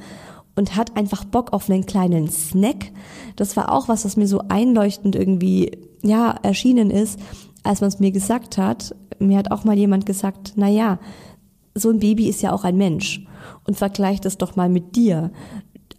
und 0.55 0.75
hat 0.75 0.95
einfach 0.95 1.23
Bock 1.25 1.51
auf 1.51 1.67
einen 1.67 1.87
kleinen 1.87 2.29
Snack. 2.29 2.91
Das 3.35 3.57
war 3.57 3.71
auch 3.71 3.87
was, 3.87 4.05
was 4.05 4.17
mir 4.17 4.27
so 4.27 4.41
einleuchtend 4.49 5.15
irgendwie 5.15 5.71
ja 6.03 6.35
erschienen 6.43 6.91
ist, 6.91 7.19
als 7.67 7.81
man 7.81 7.89
es 7.89 7.99
mir 7.99 8.11
gesagt 8.11 8.57
hat 8.57 8.95
mir 9.19 9.37
hat 9.37 9.51
auch 9.51 9.63
mal 9.63 9.77
jemand 9.77 10.05
gesagt, 10.05 10.53
na 10.55 10.67
ja, 10.67 10.99
so 11.73 11.89
ein 11.89 11.99
Baby 11.99 12.27
ist 12.27 12.41
ja 12.41 12.53
auch 12.53 12.63
ein 12.63 12.77
Mensch 12.77 13.25
und 13.65 13.77
vergleich 13.77 14.21
das 14.21 14.37
doch 14.37 14.55
mal 14.55 14.69
mit 14.69 14.95
dir. 14.95 15.31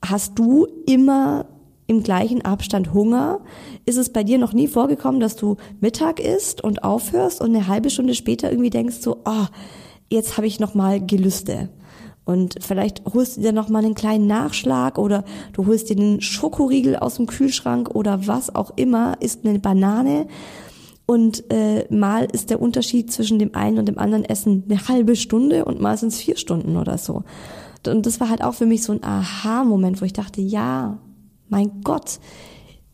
Hast 0.04 0.38
du 0.38 0.66
immer 0.86 1.46
im 1.86 2.02
gleichen 2.02 2.44
Abstand 2.44 2.92
Hunger? 2.92 3.40
Ist 3.86 3.96
es 3.96 4.12
bei 4.12 4.24
dir 4.24 4.38
noch 4.38 4.52
nie 4.52 4.68
vorgekommen, 4.68 5.20
dass 5.20 5.36
du 5.36 5.56
Mittag 5.80 6.20
isst 6.20 6.62
und 6.62 6.84
aufhörst 6.84 7.40
und 7.40 7.54
eine 7.54 7.68
halbe 7.68 7.90
Stunde 7.90 8.14
später 8.14 8.50
irgendwie 8.50 8.70
denkst 8.70 8.96
so, 9.00 9.18
oh, 9.24 9.46
jetzt 10.10 10.36
habe 10.36 10.46
ich 10.46 10.60
noch 10.60 10.74
mal 10.74 11.04
Gelüste. 11.04 11.68
Und 12.24 12.56
vielleicht 12.60 13.02
holst 13.06 13.38
du 13.38 13.40
dir 13.40 13.52
noch 13.52 13.70
mal 13.70 13.82
einen 13.82 13.94
kleinen 13.94 14.26
Nachschlag 14.26 14.98
oder 14.98 15.24
du 15.54 15.66
holst 15.66 15.88
dir 15.88 15.96
einen 15.96 16.20
Schokoriegel 16.20 16.96
aus 16.96 17.16
dem 17.16 17.26
Kühlschrank 17.26 17.94
oder 17.94 18.26
was 18.26 18.54
auch 18.54 18.72
immer, 18.76 19.16
isst 19.20 19.46
eine 19.46 19.58
Banane 19.58 20.26
und 21.10 21.50
äh, 21.50 21.86
mal 21.88 22.26
ist 22.30 22.50
der 22.50 22.60
Unterschied 22.60 23.10
zwischen 23.10 23.38
dem 23.38 23.54
einen 23.54 23.78
und 23.78 23.88
dem 23.88 23.98
anderen 23.98 24.26
Essen 24.26 24.64
eine 24.68 24.88
halbe 24.88 25.16
Stunde 25.16 25.64
und 25.64 25.80
mal 25.80 25.96
sind 25.96 26.12
es 26.12 26.20
vier 26.20 26.36
Stunden 26.36 26.76
oder 26.76 26.98
so. 26.98 27.24
Und 27.86 28.04
das 28.04 28.20
war 28.20 28.28
halt 28.28 28.44
auch 28.44 28.52
für 28.52 28.66
mich 28.66 28.82
so 28.82 28.92
ein 28.92 29.02
Aha-Moment, 29.02 30.02
wo 30.02 30.04
ich 30.04 30.12
dachte, 30.12 30.42
ja, 30.42 30.98
mein 31.48 31.80
Gott, 31.82 32.20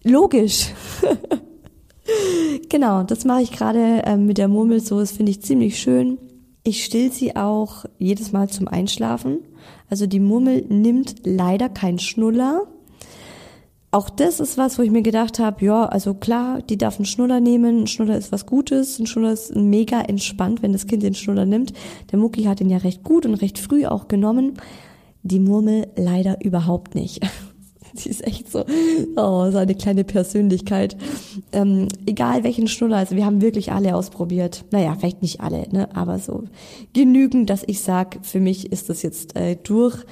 logisch. 0.05 0.69
genau, 2.69 3.03
das 3.03 3.25
mache 3.25 3.43
ich 3.43 3.51
gerade 3.51 4.03
ähm, 4.05 4.27
mit 4.27 4.39
der 4.39 4.47
Murmel 4.47 4.79
so, 4.79 5.01
das 5.01 5.11
finde 5.11 5.33
ich 5.33 5.43
ziemlich 5.43 5.81
schön. 5.81 6.19
Ich 6.63 6.85
still 6.85 7.11
sie 7.11 7.35
auch 7.35 7.85
jedes 7.99 8.31
Mal 8.31 8.49
zum 8.49 8.69
Einschlafen. 8.69 9.41
Also 9.91 10.07
die 10.07 10.21
Murmel 10.21 10.65
nimmt 10.69 11.17
leider 11.25 11.69
kein 11.69 11.99
Schnuller, 11.99 12.63
auch 13.95 14.11
das 14.11 14.41
ist 14.41 14.59
was, 14.59 14.77
wo 14.77 14.83
ich 14.83 14.91
mir 14.91 15.03
gedacht 15.03 15.39
habe, 15.39 15.65
ja, 15.65 15.87
also 15.87 16.15
klar, 16.15 16.61
die 16.63 16.77
darf 16.77 16.97
einen 16.97 17.05
Schnuller 17.05 17.39
nehmen, 17.39 17.83
ein 17.83 17.87
Schnuller 17.87 18.19
ist 18.19 18.33
was 18.33 18.45
Gutes, 18.45 18.99
ein 18.99 19.07
Schnuller 19.07 19.33
ist 19.33 19.55
mega 19.55 20.01
entspannt, 20.01 20.63
wenn 20.63 20.73
das 20.73 20.89
Kind 20.89 21.05
den 21.05 21.15
Schnuller 21.15 21.47
nimmt. 21.47 21.73
Der 22.11 22.19
Mucki 22.19 22.43
hat 22.43 22.61
ihn 22.61 22.71
ja 22.71 22.79
recht 22.79 23.05
gut 23.05 23.25
und 23.25 23.35
recht 23.35 23.57
früh 23.57 23.87
auch 23.87 24.09
genommen. 24.09 24.55
Die 25.23 25.39
Murmel 25.39 25.87
leider 25.95 26.45
überhaupt 26.45 26.97
nicht. 26.97 27.25
Sie 27.95 28.09
ist 28.09 28.27
echt 28.27 28.51
so, 28.51 28.65
oh, 29.15 29.51
so 29.53 29.59
eine 29.59 29.77
kleine 29.77 30.03
Persönlichkeit. 30.03 30.97
Ähm, 31.53 31.87
egal 32.05 32.43
welchen 32.43 32.67
Schnuller, 32.67 32.97
also 32.97 33.15
wir 33.15 33.25
haben 33.25 33.43
wirklich 33.43 33.71
alle 33.71 33.95
ausprobiert. 33.95 34.65
Naja, 34.73 34.97
vielleicht 34.99 35.23
nicht 35.23 35.41
alle, 35.41 35.69
ne, 35.71 35.89
aber 35.95 36.19
so 36.19 36.43
genügend, 36.95 37.49
dass 37.49 37.63
ich 37.65 37.81
sag, 37.81 38.19
für 38.23 38.41
mich 38.41 38.73
ist 38.73 38.91
das 38.91 39.03
jetzt 39.03 39.37
äh, 39.37 39.57
durch 39.63 40.05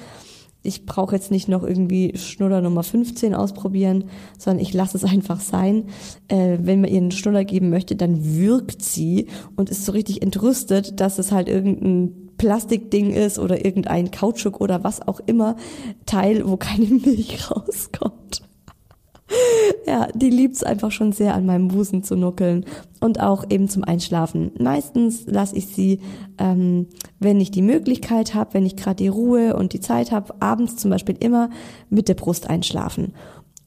ich 0.63 0.85
brauche 0.85 1.13
jetzt 1.13 1.29
nicht 1.29 1.49
noch 1.49 1.63
irgendwie 1.63 2.17
Schnuller 2.17 2.61
Nummer 2.61 2.83
15 2.83 3.35
ausprobieren, 3.35 4.05
sondern 4.37 4.63
ich 4.63 4.73
lasse 4.73 4.97
es 4.97 5.03
einfach 5.03 5.41
sein. 5.41 5.85
Äh, 6.29 6.57
wenn 6.61 6.81
man 6.81 6.89
ihr 6.89 6.97
einen 6.97 7.11
Schnuller 7.11 7.43
geben 7.43 7.69
möchte, 7.69 7.95
dann 7.95 8.37
wirkt 8.37 8.81
sie 8.81 9.27
und 9.57 9.69
ist 9.69 9.85
so 9.85 9.91
richtig 9.91 10.21
entrüstet, 10.21 10.99
dass 11.01 11.19
es 11.19 11.31
halt 11.31 11.49
irgendein 11.49 12.31
Plastikding 12.37 13.11
ist 13.11 13.39
oder 13.39 13.63
irgendein 13.63 14.09
Kautschuk 14.11 14.59
oder 14.61 14.83
was 14.83 15.05
auch 15.05 15.19
immer 15.25 15.57
Teil, 16.05 16.47
wo 16.47 16.57
keine 16.57 16.85
Milch 17.05 17.51
rauskommt. 17.51 18.41
ja, 19.87 20.07
die 20.13 20.29
liebt's 20.29 20.63
einfach 20.63 20.91
schon 20.91 21.11
sehr 21.11 21.35
an 21.35 21.45
meinem 21.45 21.67
Busen 21.67 22.03
zu 22.03 22.15
nuckeln 22.15 22.65
und 22.99 23.19
auch 23.19 23.45
eben 23.49 23.69
zum 23.69 23.83
Einschlafen. 23.83 24.51
Meistens 24.59 25.25
lasse 25.25 25.55
ich 25.55 25.67
sie, 25.67 25.99
ähm, 26.37 26.87
wenn 27.19 27.39
ich 27.39 27.51
die 27.51 27.61
Möglichkeit 27.61 28.33
habe, 28.33 28.53
wenn 28.53 28.65
ich 28.65 28.75
gerade 28.75 28.97
die 28.97 29.07
Ruhe 29.07 29.55
und 29.55 29.73
die 29.73 29.79
Zeit 29.79 30.11
habe, 30.11 30.41
abends 30.41 30.77
zum 30.77 30.91
Beispiel 30.91 31.15
immer 31.19 31.49
mit 31.89 32.07
der 32.07 32.15
Brust 32.15 32.49
einschlafen. 32.49 33.13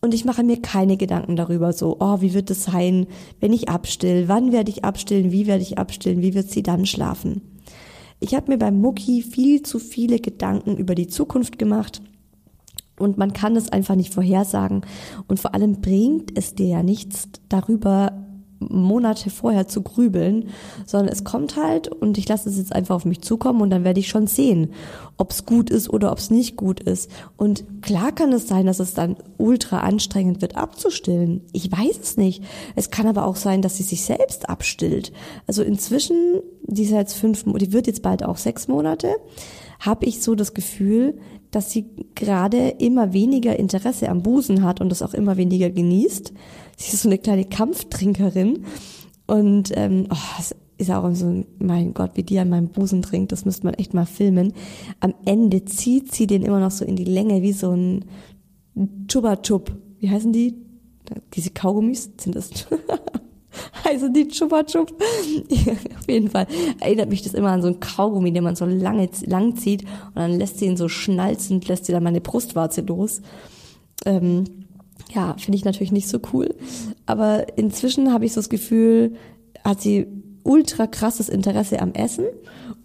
Und 0.01 0.15
ich 0.15 0.25
mache 0.25 0.45
mir 0.45 0.61
keine 0.61 0.97
Gedanken 0.97 1.37
darüber, 1.37 1.73
so, 1.73 1.97
oh, 2.01 2.21
wie 2.21 2.35
wird 2.35 2.51
es 2.51 2.65
sein, 2.65 3.07
wenn 3.41 3.53
ich 3.53 3.69
abstill? 3.69 4.29
Wann 4.29 4.53
werde 4.53 4.71
ich 4.71 4.85
abstillen? 4.85 5.33
Wie 5.33 5.47
werde 5.47 5.63
ich 5.63 5.79
abstillen? 5.79 6.23
Wie 6.23 6.35
wird 6.35 6.51
sie 6.51 6.63
dann 6.63 6.87
schlafen? 6.87 7.41
Ich 8.21 8.35
habe 8.35 8.53
mir 8.53 8.59
beim 8.59 8.81
Mucki 8.81 9.23
viel 9.23 9.63
zu 9.63 9.79
viele 9.79 10.21
Gedanken 10.21 10.77
über 10.77 10.95
die 10.95 11.09
Zukunft 11.09 11.59
gemacht 11.59 12.01
und 12.99 13.19
man 13.19 13.33
kann 13.33 13.57
es 13.57 13.71
einfach 13.71 13.95
nicht 13.95 14.15
vorhersagen. 14.15 14.83
Und 15.29 15.41
vor 15.41 15.55
allem 15.55 15.81
bringt 15.81 16.37
es 16.37 16.55
dir 16.55 16.67
ja 16.67 16.83
nichts 16.83 17.29
darüber, 17.49 18.13
Monate 18.59 19.31
vorher 19.31 19.69
zu 19.69 19.83
grübeln, 19.83 20.49
sondern 20.87 21.13
es 21.13 21.25
kommt 21.25 21.57
halt 21.57 21.89
und 21.89 22.19
ich 22.19 22.29
lasse 22.29 22.49
es 22.49 22.57
jetzt 22.57 22.73
einfach 22.73 22.95
auf 22.95 23.05
mich 23.05 23.21
zukommen 23.21 23.61
und 23.61 23.71
dann 23.71 23.85
werde 23.85 24.01
ich 24.01 24.09
schon 24.09 24.27
sehen, 24.27 24.73
ob 25.17 25.33
es 25.33 25.45
gut 25.45 25.71
ist 25.71 25.91
oder 25.91 26.13
ob 26.13 26.19
es 26.19 26.31
nicht 26.31 26.57
gut 26.57 26.81
ist. 26.81 27.11
Und 27.37 27.65
klar 27.83 28.13
kann 28.13 28.33
es 28.33 28.49
sein, 28.49 28.67
dass 28.67 28.81
es 28.81 28.95
dann 28.95 29.17
ultra 29.37 29.81
anstrengend 29.81 30.41
wird 30.41 30.57
abzustillen. 30.57 31.43
Ich 31.53 31.71
weiß 31.71 31.99
es 32.01 32.17
nicht. 32.17 32.43
Es 32.75 32.91
kann 32.91 33.07
aber 33.07 33.27
auch 33.27 33.37
sein, 33.37 33.63
dass 33.63 33.77
sie 33.77 33.83
sich 33.83 34.03
selbst 34.03 34.49
abstillt. 34.49 35.13
Also 35.47 35.63
inzwischen, 35.63 36.41
die 36.63 36.85
ist 36.85 36.91
jetzt 36.91 37.15
fünf, 37.15 37.45
die 37.45 37.73
wird 37.73 37.87
jetzt 37.87 38.03
bald 38.03 38.25
auch 38.25 38.39
sechs 38.39 38.69
Monate, 38.69 39.17
habe 39.81 40.07
ich 40.07 40.23
so 40.23 40.35
das 40.35 40.55
Gefühl, 40.55 41.19
dass 41.57 41.71
sie 41.71 41.87
gerade 42.15 42.69
immer 42.69 43.15
weniger 43.15 43.59
Interesse 43.59 44.11
am 44.11 44.23
Busen 44.23 44.63
hat 44.63 44.83
und 44.83 44.91
das 44.91 45.01
auch 45.01 45.15
immer 45.15 45.39
weniger 45.39 45.71
genießt. 45.71 46.35
Sie 46.77 46.93
ist 46.93 47.01
so 47.01 47.09
eine 47.09 47.17
kleine 47.17 47.47
Kampftrinkerin 47.47 48.67
und 49.27 49.73
ähm, 49.75 50.07
oh, 50.11 50.43
ist 50.77 50.91
auch 50.91 51.11
so, 51.15 51.47
mein 51.59 51.95
Gott, 51.95 52.11
wie 52.13 52.25
die 52.25 52.39
an 52.39 52.51
meinem 52.51 52.69
Busen 52.69 53.01
trinkt, 53.01 53.33
das 53.33 53.47
müsste 53.47 53.65
man 53.65 53.73
echt 53.73 53.95
mal 53.95 54.05
filmen. 54.05 54.53
Am 55.01 55.15
Ende 55.25 55.65
zieht 55.65 56.13
sie 56.13 56.27
den 56.27 56.43
immer 56.43 56.61
noch 56.61 56.73
so 56.73 56.85
in 56.85 56.95
die 56.95 57.05
Länge 57.05 57.41
wie 57.41 57.55
so 57.55 57.71
ein 57.71 58.05
Chuba 59.09 59.37
Chub. 59.37 59.75
Wie 59.99 60.11
heißen 60.11 60.35
die? 60.35 60.57
Diese 61.33 61.53
Kaugummis 61.53 62.11
sind 62.21 62.37
das. 62.37 62.51
Also 63.85 64.09
die 64.09 64.29
Chupa 64.29 64.65
Chup. 64.65 64.93
Auf 65.01 66.09
jeden 66.09 66.31
Fall 66.31 66.47
erinnert 66.81 67.09
mich 67.09 67.23
das 67.23 67.35
immer 67.35 67.51
an 67.51 67.63
so 67.63 67.69
einen 67.69 67.81
Kaugummi, 67.81 68.33
den 68.33 68.45
man 68.45 68.57
so 68.57 68.65
lange 68.65 69.09
lang 69.27 69.57
zieht 69.57 69.83
und 69.83 70.17
dann 70.17 70.39
lässt 70.39 70.59
sie 70.59 70.67
ihn 70.67 70.77
so 70.77 70.89
schnalzend, 70.89 71.69
lässt 71.69 71.85
sie 71.85 71.93
dann 71.93 72.03
meine 72.03 72.21
Brustwarze 72.21 72.81
los. 72.81 73.23
Ähm, 74.05 74.45
ja, 75.15 75.35
finde 75.39 75.57
ich 75.57 75.65
natürlich 75.65 75.93
nicht 75.93 76.09
so 76.09 76.19
cool. 76.33 76.55
Aber 77.07 77.59
inzwischen 77.59 78.13
habe 78.13 78.25
ich 78.25 78.33
so 78.33 78.41
das 78.41 78.49
Gefühl, 78.49 79.15
hat 79.65 79.81
sie 79.81 80.07
ultra 80.43 80.87
krasses 80.87 81.29
Interesse 81.29 81.81
am 81.81 81.93
Essen 81.93 82.27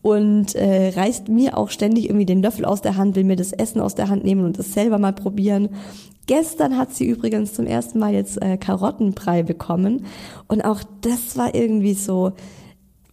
und 0.01 0.55
äh, 0.55 0.89
reißt 0.89 1.29
mir 1.29 1.58
auch 1.58 1.70
ständig 1.70 2.05
irgendwie 2.05 2.25
den 2.25 2.41
Löffel 2.41 2.65
aus 2.65 2.81
der 2.81 2.98
Hand, 2.98 3.15
will 3.15 3.24
mir 3.24 3.36
das 3.36 3.53
Essen 3.53 3.81
aus 3.81 3.96
der 3.96 4.10
Hand 4.10 4.24
nehmen 4.24 4.46
und 4.46 4.58
das 4.58 4.74
selber 4.74 4.98
mal 4.98 5.13
probieren. 5.13 5.70
Gestern 6.27 6.77
hat 6.77 6.93
sie 6.93 7.05
übrigens 7.05 7.53
zum 7.53 7.65
ersten 7.65 8.00
Mal 8.00 8.13
jetzt 8.13 8.41
äh, 8.41 8.58
Karottenbrei 8.58 9.43
bekommen 9.43 10.05
und 10.48 10.63
auch 10.63 10.81
das 11.01 11.38
war 11.38 11.53
irgendwie 11.53 11.93
so, 11.93 12.31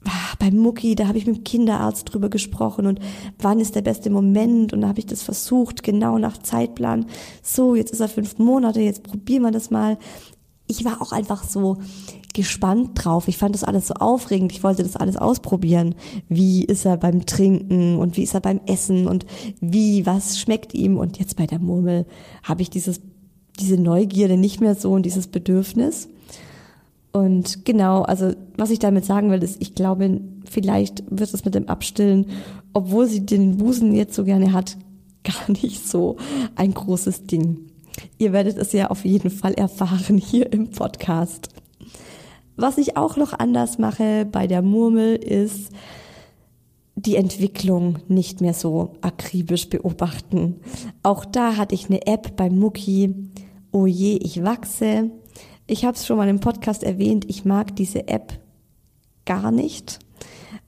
ah, 0.05 0.35
beim 0.39 0.57
Mucki, 0.57 0.95
da 0.95 1.09
habe 1.09 1.19
ich 1.19 1.27
mit 1.27 1.37
dem 1.37 1.45
Kinderarzt 1.45 2.13
drüber 2.13 2.29
gesprochen 2.29 2.87
und 2.87 3.01
wann 3.39 3.61
ist 3.61 3.75
der 3.75 3.83
beste 3.83 4.09
Moment 4.11 4.73
und 4.73 4.83
da 4.83 4.89
habe 4.89 4.99
ich 4.99 5.07
das 5.07 5.23
versucht, 5.23 5.83
genau 5.83 6.19
nach 6.19 6.39
Zeitplan. 6.39 7.07
So, 7.43 7.75
jetzt 7.75 7.93
ist 7.93 8.01
er 8.01 8.09
fünf 8.09 8.39
Monate, 8.39 8.81
jetzt 8.81 9.03
probieren 9.03 9.43
wir 9.43 9.51
das 9.51 9.71
mal. 9.71 9.99
Ich 10.69 10.85
war 10.85 11.03
auch 11.03 11.13
einfach 11.13 11.45
so 11.45 11.79
gespannt 12.35 12.91
drauf. 12.95 13.27
Ich 13.27 13.39
fand 13.39 13.55
das 13.55 13.65
alles 13.65 13.89
so 13.89 13.95
aufregend. 13.95 14.53
Ich 14.53 14.63
wollte 14.63 14.83
das 14.85 14.97
alles 14.97 15.17
ausprobieren. 15.17 15.95
Wie 16.29 16.65
ist 16.65 16.85
er 16.85 16.97
beim 16.97 17.27
Trinken 17.27 17.99
und 17.99 18.17
wie 18.17 18.23
ist 18.23 18.35
er 18.35 18.41
beim 18.41 18.61
Essen 18.67 19.09
und 19.09 19.27
wie, 19.61 20.07
was 20.07 20.39
schmeckt 20.39 20.75
ihm? 20.75 20.99
Und 20.99 21.19
jetzt 21.19 21.37
bei 21.37 21.47
der 21.47 21.59
Murmel 21.59 22.07
habe 22.45 22.63
ich 22.63 22.71
dieses, 22.71 23.01
diese 23.59 23.77
Neugierde 23.77 24.37
nicht 24.37 24.61
mehr 24.61 24.75
so 24.75 24.93
und 24.93 25.05
dieses 25.05 25.27
Bedürfnis. 25.27 26.09
Und 27.13 27.65
genau, 27.65 28.03
also 28.03 28.33
was 28.57 28.71
ich 28.71 28.79
damit 28.79 29.05
sagen 29.05 29.31
will, 29.31 29.43
ist, 29.43 29.61
ich 29.61 29.75
glaube, 29.75 30.21
vielleicht 30.49 31.03
wird 31.11 31.33
es 31.33 31.45
mit 31.45 31.55
dem 31.55 31.69
Abstillen, 31.69 32.27
obwohl 32.73 33.07
sie 33.07 33.25
den 33.25 33.57
Busen 33.57 33.93
jetzt 33.93 34.15
so 34.15 34.25
gerne 34.25 34.53
hat, 34.53 34.77
gar 35.25 35.51
nicht 35.51 35.89
so 35.89 36.17
ein 36.55 36.73
großes 36.73 37.25
Ding. 37.25 37.71
Ihr 38.19 38.33
werdet 38.33 38.57
es 38.59 38.73
ja 38.73 38.89
auf 38.91 39.05
jeden 39.05 39.31
Fall 39.31 39.55
erfahren 39.55 40.19
hier 40.19 40.53
im 40.53 40.71
Podcast. 40.71 41.49
Was 42.57 42.79
ich 42.79 42.97
auch 42.97 43.17
noch 43.17 43.33
anders 43.33 43.79
mache 43.79 44.27
bei 44.27 44.47
der 44.47 44.63
Murmel 44.63 45.17
ist, 45.17 45.71
die 46.97 47.15
Entwicklung 47.15 48.01
nicht 48.09 48.41
mehr 48.41 48.55
so 48.55 48.97
akribisch 49.01 49.71
beobachten. 49.71 50.57
Auch 51.05 51.25
da 51.25 51.57
hatte 51.57 51.77
ich 51.77 51.87
eine 51.87 52.07
App 52.07 52.37
beim 52.37 52.59
Mucki. 52.59 53.15
Oh 53.71 53.87
je, 53.87 54.17
ich 54.17 54.43
wachse. 54.43 55.11
Ich 55.69 55.85
habe 55.85 55.97
es 55.97 56.07
schon 56.07 56.17
mal 56.17 56.29
im 56.29 56.41
Podcast 56.41 56.83
erwähnt, 56.83 57.27
ich 57.29 57.45
mag 57.45 57.77
diese 57.77 58.09
App 58.09 58.41
gar 59.25 59.53
nicht. 59.53 60.01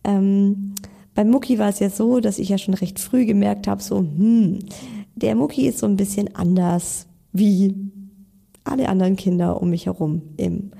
Ähm, 0.04 0.74
beim 1.14 1.30
Mucki 1.30 1.58
war 1.58 1.70
es 1.70 1.80
ja 1.80 1.90
so, 1.90 2.20
dass 2.20 2.38
ich 2.38 2.50
ja 2.50 2.58
schon 2.58 2.74
recht 2.74 3.00
früh 3.00 3.24
gemerkt 3.26 3.66
habe, 3.66 3.82
so, 3.82 3.98
hm, 3.98 4.60
der 5.16 5.34
Mucki 5.34 5.66
ist 5.66 5.78
so 5.78 5.86
ein 5.86 5.96
bisschen 5.96 6.34
anders 6.36 7.08
wie 7.32 7.74
alle 8.64 8.88
anderen 8.88 9.16
Kinder 9.16 9.60
um 9.60 9.70
mich 9.70 9.86
herum 9.86 10.22
im, 10.36 10.72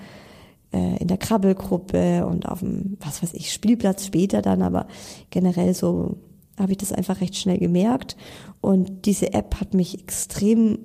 äh, 0.72 0.98
in 0.98 1.08
der 1.08 1.18
Krabbelgruppe 1.18 2.26
und 2.26 2.48
auf 2.48 2.60
dem, 2.60 2.96
was 3.00 3.22
weiß 3.22 3.34
ich, 3.34 3.52
Spielplatz 3.52 4.06
später 4.06 4.42
dann, 4.42 4.62
aber 4.62 4.86
generell 5.30 5.74
so 5.74 6.18
habe 6.58 6.72
ich 6.72 6.78
das 6.78 6.92
einfach 6.92 7.20
recht 7.20 7.36
schnell 7.36 7.58
gemerkt. 7.58 8.16
Und 8.60 9.06
diese 9.06 9.32
App 9.32 9.60
hat 9.60 9.72
mich 9.72 9.98
extrem 9.98 10.78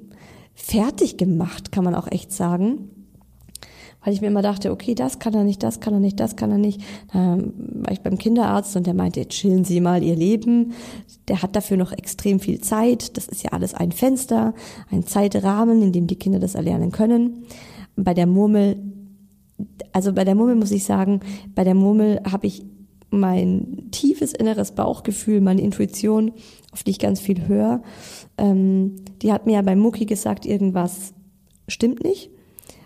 fertig 0.53 1.17
gemacht, 1.17 1.72
kann 1.74 1.84
man 1.84 1.95
auch 1.95 2.10
echt 2.10 2.31
sagen 2.31 2.89
weil 4.05 4.13
ich 4.13 4.21
mir 4.21 4.27
immer 4.27 4.43
dachte, 4.43 4.71
okay, 4.71 4.93
das 4.93 5.17
kann 5.17 5.33
er 5.33 5.43
nicht, 5.43 5.63
das 5.63 5.79
kann 5.79 5.93
er 5.95 6.00
nicht, 6.00 6.19
das 6.19 6.35
kann 6.35 6.51
er 6.51 6.59
nicht. 6.59 6.79
Da 7.12 7.39
war 7.39 7.91
ich 7.91 8.01
beim 8.01 8.19
Kinderarzt 8.19 8.75
und 8.75 8.85
der 8.85 8.93
meinte, 8.93 9.27
chillen 9.27 9.65
Sie 9.65 9.81
mal 9.81 10.03
Ihr 10.03 10.15
Leben. 10.15 10.74
Der 11.27 11.41
hat 11.41 11.55
dafür 11.55 11.75
noch 11.75 11.91
extrem 11.91 12.39
viel 12.39 12.62
Zeit. 12.62 13.17
Das 13.17 13.27
ist 13.27 13.43
ja 13.43 13.51
alles 13.51 13.74
ein 13.74 13.91
Fenster, 13.91 14.53
ein 14.91 15.07
Zeitrahmen, 15.07 15.81
in 15.81 15.91
dem 15.91 16.05
die 16.05 16.17
Kinder 16.17 16.38
das 16.38 16.53
erlernen 16.53 16.91
können. 16.91 17.45
Bei 17.95 18.13
der 18.13 18.27
Murmel, 18.27 18.77
also 19.91 20.13
bei 20.13 20.24
der 20.24 20.35
Murmel 20.35 20.55
muss 20.55 20.71
ich 20.71 20.83
sagen, 20.83 21.21
bei 21.55 21.63
der 21.63 21.75
Murmel 21.75 22.21
habe 22.31 22.45
ich 22.45 22.63
mein 23.09 23.88
tiefes 23.89 24.33
inneres 24.33 24.74
Bauchgefühl, 24.74 25.41
meine 25.41 25.62
Intuition, 25.62 26.31
auf 26.71 26.83
die 26.83 26.91
ich 26.91 27.00
ganz 27.00 27.19
viel 27.19 27.47
höre. 27.47 27.81
Ähm, 28.38 28.97
die 29.24 29.31
hat 29.31 29.47
mir 29.47 29.53
ja 29.53 29.62
bei 29.63 29.75
Mucki 29.75 30.05
gesagt, 30.05 30.45
irgendwas 30.45 31.15
stimmt 31.67 32.03
nicht 32.03 32.29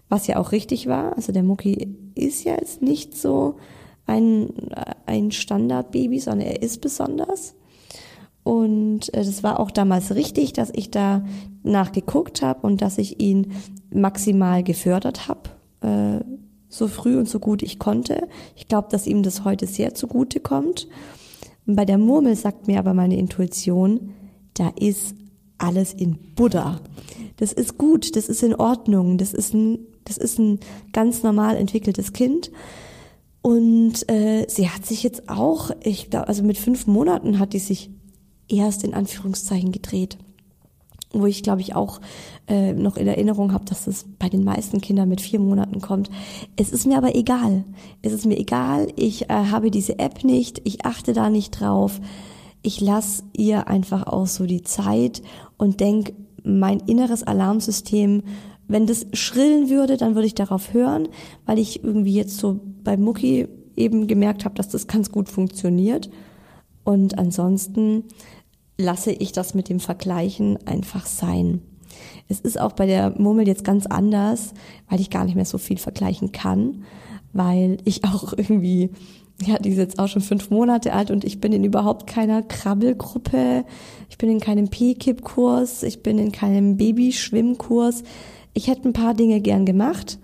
was 0.10 0.28
ja 0.28 0.38
auch 0.38 0.52
richtig 0.52 0.88
war. 0.88 1.16
Also 1.16 1.32
der 1.32 1.44
Mucki 1.44 1.96
ist 2.16 2.44
ja 2.44 2.54
jetzt 2.54 2.82
nicht 2.82 3.16
so 3.16 3.56
ein, 4.06 4.50
ein 5.06 5.32
Standardbaby, 5.32 6.20
sondern 6.20 6.48
er 6.48 6.62
ist 6.62 6.82
besonders. 6.82 7.56
Und 8.44 9.14
äh, 9.14 9.24
das 9.24 9.44
war 9.44 9.60
auch 9.60 9.72
damals 9.72 10.16
richtig, 10.16 10.54
dass 10.54 10.72
ich 10.74 10.90
da 10.90 11.24
nachgeguckt 11.64 12.42
habe 12.42 12.66
und 12.66 12.82
dass 12.82 12.98
ich 12.98 13.20
ihn 13.20 13.52
maximal 13.94 14.64
gefördert 14.64 15.28
habe, 15.28 15.50
äh, 15.82 16.24
so 16.68 16.88
früh 16.88 17.18
und 17.18 17.30
so 17.30 17.40
gut 17.40 17.62
ich 17.62 17.80
konnte. 17.80 18.28
Ich 18.56 18.68
glaube, 18.68 18.88
dass 18.90 19.08
ihm 19.08 19.24
das 19.24 19.44
heute 19.44 19.68
sehr 19.68 19.94
zugute 19.94 20.40
kommt. 20.40 20.88
Bei 21.66 21.86
der 21.86 21.98
Murmel 22.00 22.36
sagt 22.36 22.68
mir 22.68 22.80
aber 22.80 22.96
meine 22.96 23.18
Intuition, 23.18 24.14
da 24.56 24.72
ist 24.80 25.16
alles 25.60 25.94
in 25.94 26.18
Buddha. 26.36 26.80
Das 27.38 27.54
ist 27.54 27.78
gut, 27.78 28.16
das 28.16 28.28
ist 28.30 28.42
in 28.42 28.56
Ordnung, 28.56 29.18
das 29.18 29.34
ist 29.34 29.54
ein 29.54 29.80
das 30.06 30.18
ist 30.18 30.40
ein 30.40 30.60
ganz 30.94 31.24
normal 31.24 31.56
entwickeltes 31.58 32.14
Kind. 32.14 32.52
Und 33.42 34.10
äh, 34.10 34.46
sie 34.50 34.70
hat 34.70 34.86
sich 34.86 35.04
jetzt 35.04 35.30
auch, 35.30 35.72
ich 35.82 36.10
glaube, 36.10 36.28
also 36.28 36.44
mit 36.44 36.58
fünf 36.58 36.88
Monaten 36.88 37.40
hat 37.40 37.54
die 37.54 37.60
sich 37.60 37.90
erst 38.50 38.84
in 38.84 38.94
Anführungszeichen 38.94 39.72
gedreht. 39.72 40.18
Wo 41.12 41.26
ich, 41.26 41.42
glaube 41.42 41.62
ich, 41.62 41.74
auch 41.74 42.02
äh, 42.48 42.74
noch 42.74 42.96
in 42.96 43.08
Erinnerung 43.08 43.52
habe, 43.52 43.66
dass 43.66 43.88
es 43.88 44.06
bei 44.20 44.30
den 44.30 44.44
meisten 44.44 44.80
Kindern 44.80 45.10
mit 45.10 45.22
vier 45.22 45.40
Monaten 45.40 45.82
kommt. 45.82 46.12
Es 46.56 46.72
ist 46.72 46.86
mir 46.86 46.98
aber 46.98 47.16
egal. 47.16 47.64
Es 48.04 48.14
ist 48.14 48.28
mir 48.28 48.38
egal. 48.38 48.90
Ich 48.96 49.30
äh, 49.30 49.34
habe 49.34 49.72
diese 49.72 49.98
App 49.98 50.24
nicht. 50.24 50.62
Ich 50.66 50.86
achte 50.86 51.14
da 51.14 51.32
nicht 51.32 51.60
drauf. 51.60 52.00
Ich 52.62 52.80
lasse 52.82 53.24
ihr 53.36 53.68
einfach 53.68 54.06
auch 54.06 54.28
so 54.28 54.46
die 54.46 54.62
Zeit 54.62 55.24
und 55.58 55.80
denk, 55.80 56.14
mein 56.44 56.80
inneres 56.82 57.24
Alarmsystem 57.24 58.24
wenn 58.70 58.86
das 58.86 59.08
schrillen 59.14 59.70
würde, 59.70 59.98
dann 59.98 60.16
würde 60.16 60.28
ich 60.28 60.36
darauf 60.36 60.74
hören, 60.74 61.10
weil 61.46 61.58
ich 61.58 61.84
irgendwie 61.84 62.14
jetzt 62.14 62.38
so 62.38 62.60
bei 62.84 62.96
Mucki 62.96 63.48
eben 63.76 64.08
gemerkt 64.08 64.46
habe, 64.46 64.56
dass 64.56 64.70
das 64.70 64.88
ganz 64.88 65.12
gut 65.12 65.28
funktioniert. 65.28 66.10
Und 66.84 67.18
ansonsten 67.18 68.06
lasse 68.78 69.12
ich 69.12 69.32
das 69.32 69.56
mit 69.56 69.70
dem 69.70 69.80
Vergleichen 69.80 70.58
einfach 70.68 71.08
sein. 71.08 71.62
Es 72.28 72.40
ist 72.40 72.62
auch 72.62 72.74
bei 72.74 72.86
der 72.86 73.20
Murmel 73.20 73.48
jetzt 73.48 73.64
ganz 73.64 73.88
anders, 73.88 74.54
weil 74.88 75.02
ich 75.02 75.10
gar 75.10 75.26
nicht 75.26 75.36
mehr 75.36 75.46
so 75.46 75.58
viel 75.58 75.78
vergleichen 75.78 76.32
kann, 76.32 76.84
weil 77.34 77.78
ich 77.86 78.04
auch 78.06 78.34
irgendwie, 78.34 78.92
ja, 79.44 79.58
die 79.58 79.70
ist 79.70 79.78
jetzt 79.78 79.98
auch 79.98 80.08
schon 80.08 80.22
fünf 80.22 80.52
Monate 80.52 80.94
alt 80.94 81.10
und 81.10 81.26
ich 81.26 81.42
bin 81.42 81.54
in 81.54 81.64
überhaupt 81.64 82.06
keiner 82.06 82.44
Krabbelgruppe, 82.44 83.66
ich 84.10 84.18
bin 84.20 84.30
in 84.30 84.40
keinem 84.40 84.70
P-Kip-Kurs, 84.70 85.82
ich 85.82 86.04
bin 86.04 86.20
in 86.20 86.32
keinem 86.32 86.78
Babyschwimmkurs. 86.78 88.04
Ich 88.54 88.68
hätte 88.68 88.88
ein 88.88 88.94
paar 88.94 89.14
Dinge 89.14 89.42
gern 89.42 89.66
gemacht. 89.66 90.20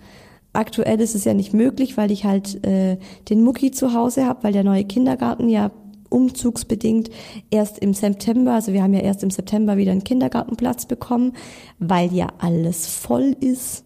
Aktuell 0.52 1.00
ist 1.00 1.14
es 1.14 1.24
ja 1.24 1.34
nicht 1.34 1.52
möglich, 1.52 1.96
weil 1.96 2.10
ich 2.10 2.24
halt 2.24 2.64
äh, 2.64 2.96
den 3.28 3.44
Mucki 3.44 3.70
zu 3.70 3.92
Hause 3.92 4.26
habe, 4.26 4.44
weil 4.44 4.52
der 4.52 4.64
neue 4.64 4.84
Kindergarten 4.84 5.48
ja 5.48 5.70
umzugsbedingt 6.08 7.10
erst 7.50 7.78
im 7.78 7.92
September, 7.92 8.52
also 8.52 8.72
wir 8.72 8.82
haben 8.82 8.94
ja 8.94 9.00
erst 9.00 9.22
im 9.22 9.30
September 9.30 9.76
wieder 9.76 9.92
einen 9.92 10.04
Kindergartenplatz 10.04 10.86
bekommen, 10.86 11.32
weil 11.78 12.12
ja 12.14 12.28
alles 12.38 12.86
voll 12.86 13.36
ist. 13.40 13.84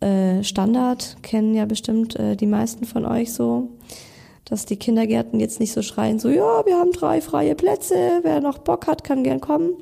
Äh, 0.00 0.42
Standard 0.42 1.16
kennen 1.22 1.54
ja 1.54 1.66
bestimmt 1.66 2.16
äh, 2.16 2.36
die 2.36 2.46
meisten 2.46 2.84
von 2.84 3.04
euch 3.04 3.32
so, 3.32 3.68
dass 4.44 4.64
die 4.64 4.76
Kindergärten 4.76 5.40
jetzt 5.40 5.60
nicht 5.60 5.72
so 5.72 5.82
schreien, 5.82 6.18
so 6.18 6.28
ja, 6.28 6.64
wir 6.64 6.78
haben 6.78 6.92
drei 6.92 7.20
freie 7.20 7.54
Plätze, 7.54 8.20
wer 8.22 8.40
noch 8.40 8.58
Bock 8.58 8.86
hat, 8.86 9.04
kann 9.04 9.24
gern 9.24 9.40
kommen 9.40 9.74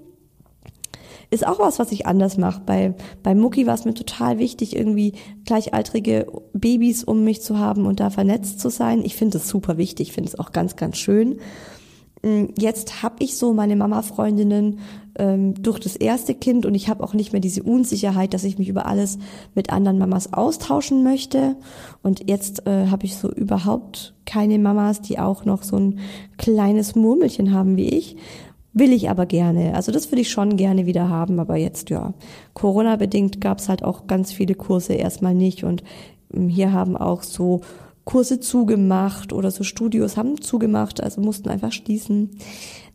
ist 1.33 1.47
auch 1.47 1.59
was, 1.59 1.79
was 1.79 1.91
ich 1.93 2.07
anders 2.07 2.37
mache. 2.37 2.61
Bei, 2.65 2.95
bei 3.23 3.35
Mucki 3.35 3.67
war 3.67 3.75
es 3.75 3.87
mir 3.87 3.95
total 3.95 4.39
wichtig, 4.39 4.77
irgendwie 4.77 5.15
gleichaltrige 5.47 6.27
Babys 6.53 7.05
um 7.05 7.25
mich 7.25 7.41
zu 7.41 7.59
haben 7.59 7.87
und 7.87 8.01
da 8.01 8.11
vernetzt 8.11 8.61
zu 8.61 8.69
sein. 8.69 9.03
Ich 9.03 9.17
finde 9.17 9.39
es 9.39 9.49
super 9.49 9.79
wichtig, 9.79 10.09
ich 10.09 10.15
finde 10.15 10.29
es 10.29 10.39
auch 10.39 10.53
ganz, 10.53 10.77
ganz 10.77 10.99
schön. 10.99 11.39
Mm, 12.23 12.49
jetzt 12.59 13.03
habe 13.03 13.17
ich 13.21 13.39
so 13.39 13.55
meine 13.55 13.77
Mama-Freundinnen 13.77 14.81
ähm, 15.19 15.55
durch 15.55 15.81
das 15.81 15.97
erste 15.97 16.35
Kind 16.35 16.67
und 16.67 16.75
ich 16.75 16.91
habe 16.91 17.03
auch 17.03 17.15
nicht 17.15 17.33
mehr 17.33 17.41
diese 17.41 17.63
Unsicherheit, 17.63 18.35
dass 18.35 18.45
ich 18.45 18.59
mich 18.59 18.69
über 18.69 18.85
alles 18.85 19.19
mit 19.55 19.71
anderen 19.71 19.99
Mamas 19.99 20.35
austauschen 20.35 21.03
möchte. 21.03 21.57
Und 22.03 22.29
jetzt 22.29 22.67
äh, 22.67 22.89
habe 22.89 23.07
ich 23.07 23.17
so 23.17 23.31
überhaupt 23.33 24.13
keine 24.27 24.59
Mamas, 24.59 25.01
die 25.01 25.19
auch 25.19 25.47
noch 25.47 25.63
so 25.63 25.77
ein 25.77 25.99
kleines 26.37 26.95
Murmelchen 26.95 27.55
haben 27.55 27.79
wie 27.79 27.89
ich, 27.89 28.17
Will 28.75 28.93
ich 28.93 29.11
aber 29.11 29.27
gerne. 29.27 29.75
Also 29.75 29.93
das 29.93 30.11
würde 30.11 30.23
ich 30.23 30.31
schon 30.31 30.57
gerne 30.57 30.87
wieder 30.87 31.09
haben, 31.09 31.39
aber 31.39 31.57
jetzt 31.57 31.91
ja. 31.91 32.15
Corona-bedingt 32.55 33.41
gab 33.41 33.59
es 33.59 33.69
halt 33.69 33.85
auch 33.85 34.07
ganz 34.07 34.33
viele 34.33 34.55
Kurse 34.55 34.95
erstmal 34.95 35.35
nicht. 35.35 35.65
Und 35.65 35.83
ähm, 36.33 36.49
hier 36.49 36.73
haben 36.73 36.97
auch 36.97 37.23
so 37.23 37.61
Kurse 38.05 38.41
zugemacht 38.41 39.33
oder 39.33 39.51
so 39.51 39.63
Studios 39.63 40.17
haben 40.17 40.41
zugemacht, 40.41 41.03
also 41.03 41.21
mussten 41.21 41.49
einfach 41.49 41.71
schließen. 41.71 42.31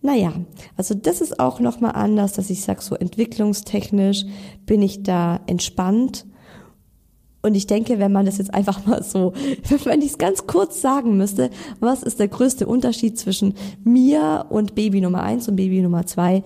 Naja, 0.01 0.33
also 0.75 0.95
das 0.95 1.21
ist 1.21 1.39
auch 1.39 1.59
nochmal 1.59 1.93
anders, 1.93 2.33
dass 2.33 2.49
ich 2.49 2.61
sage, 2.61 2.81
so 2.81 2.95
entwicklungstechnisch 2.95 4.25
bin 4.65 4.81
ich 4.81 5.03
da 5.03 5.39
entspannt 5.47 6.25
und 7.41 7.56
ich 7.56 7.67
denke, 7.67 8.00
wenn 8.00 8.12
man 8.12 8.26
das 8.26 8.39
jetzt 8.39 8.54
einfach 8.54 8.86
mal 8.86 9.04
so, 9.04 9.34
wenn 9.84 10.02
ich 10.02 10.12
es 10.12 10.17
ganz 10.17 10.47
kurz 10.47 10.82
sagen 10.82 11.17
müsste, 11.17 11.50
was 11.80 12.04
ist 12.04 12.19
der 12.19 12.28
größte 12.28 12.67
Unterschied 12.67 13.17
zwischen 13.17 13.54
mir 13.84 14.45
und 14.50 14.76
Baby 14.76 15.02
Nummer 15.02 15.23
eins 15.23 15.47
und 15.47 15.56
Baby 15.56 15.82
Nummer 15.82 16.06
zwei? 16.06 16.43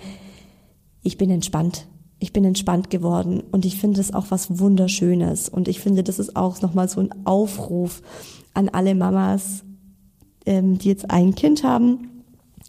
Ich 1.02 1.18
bin 1.18 1.30
entspannt. 1.30 1.88
Ich 2.20 2.34
bin 2.34 2.46
entspannt 2.46 2.92
geworden 2.92 3.42
und 3.52 3.66
ich 3.66 3.78
finde 3.80 3.98
das 3.98 4.14
auch 4.14 4.28
was 4.30 4.60
Wunderschönes. 4.60 5.50
Und 5.50 5.68
ich 5.68 5.80
finde, 5.80 6.04
das 6.04 6.20
ist 6.20 6.36
auch 6.36 6.62
nochmal 6.62 6.88
so 6.88 7.00
ein 7.00 7.26
Aufruf 7.26 8.04
an 8.54 8.70
alle 8.70 8.94
Mamas. 8.94 9.64
ähm, 10.46 10.78
die 10.78 10.90
jetzt 10.90 11.10
ein 11.12 11.36
Kind 11.36 11.64
haben 11.64 12.24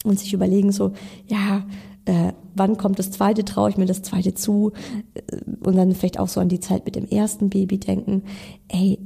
und 0.04 0.18
sich 0.18 0.32
überlegen 0.32 0.72
so, 0.72 0.92
ja, 1.26 1.64
äh, 2.04 2.32
wann 2.54 2.76
kommt 2.76 2.98
das 2.98 3.10
zweite, 3.10 3.44
traue 3.44 3.70
ich 3.70 3.76
mir 3.76 3.86
das 3.86 4.02
zweite 4.02 4.34
zu 4.34 4.72
äh, 5.14 5.20
und 5.64 5.76
dann 5.76 5.94
vielleicht 5.94 6.18
auch 6.18 6.28
so 6.28 6.40
an 6.40 6.48
die 6.48 6.60
Zeit 6.60 6.84
mit 6.84 6.96
dem 6.96 7.08
ersten 7.08 7.50
Baby 7.50 7.78
denken, 7.78 8.24
ey, 8.68 8.98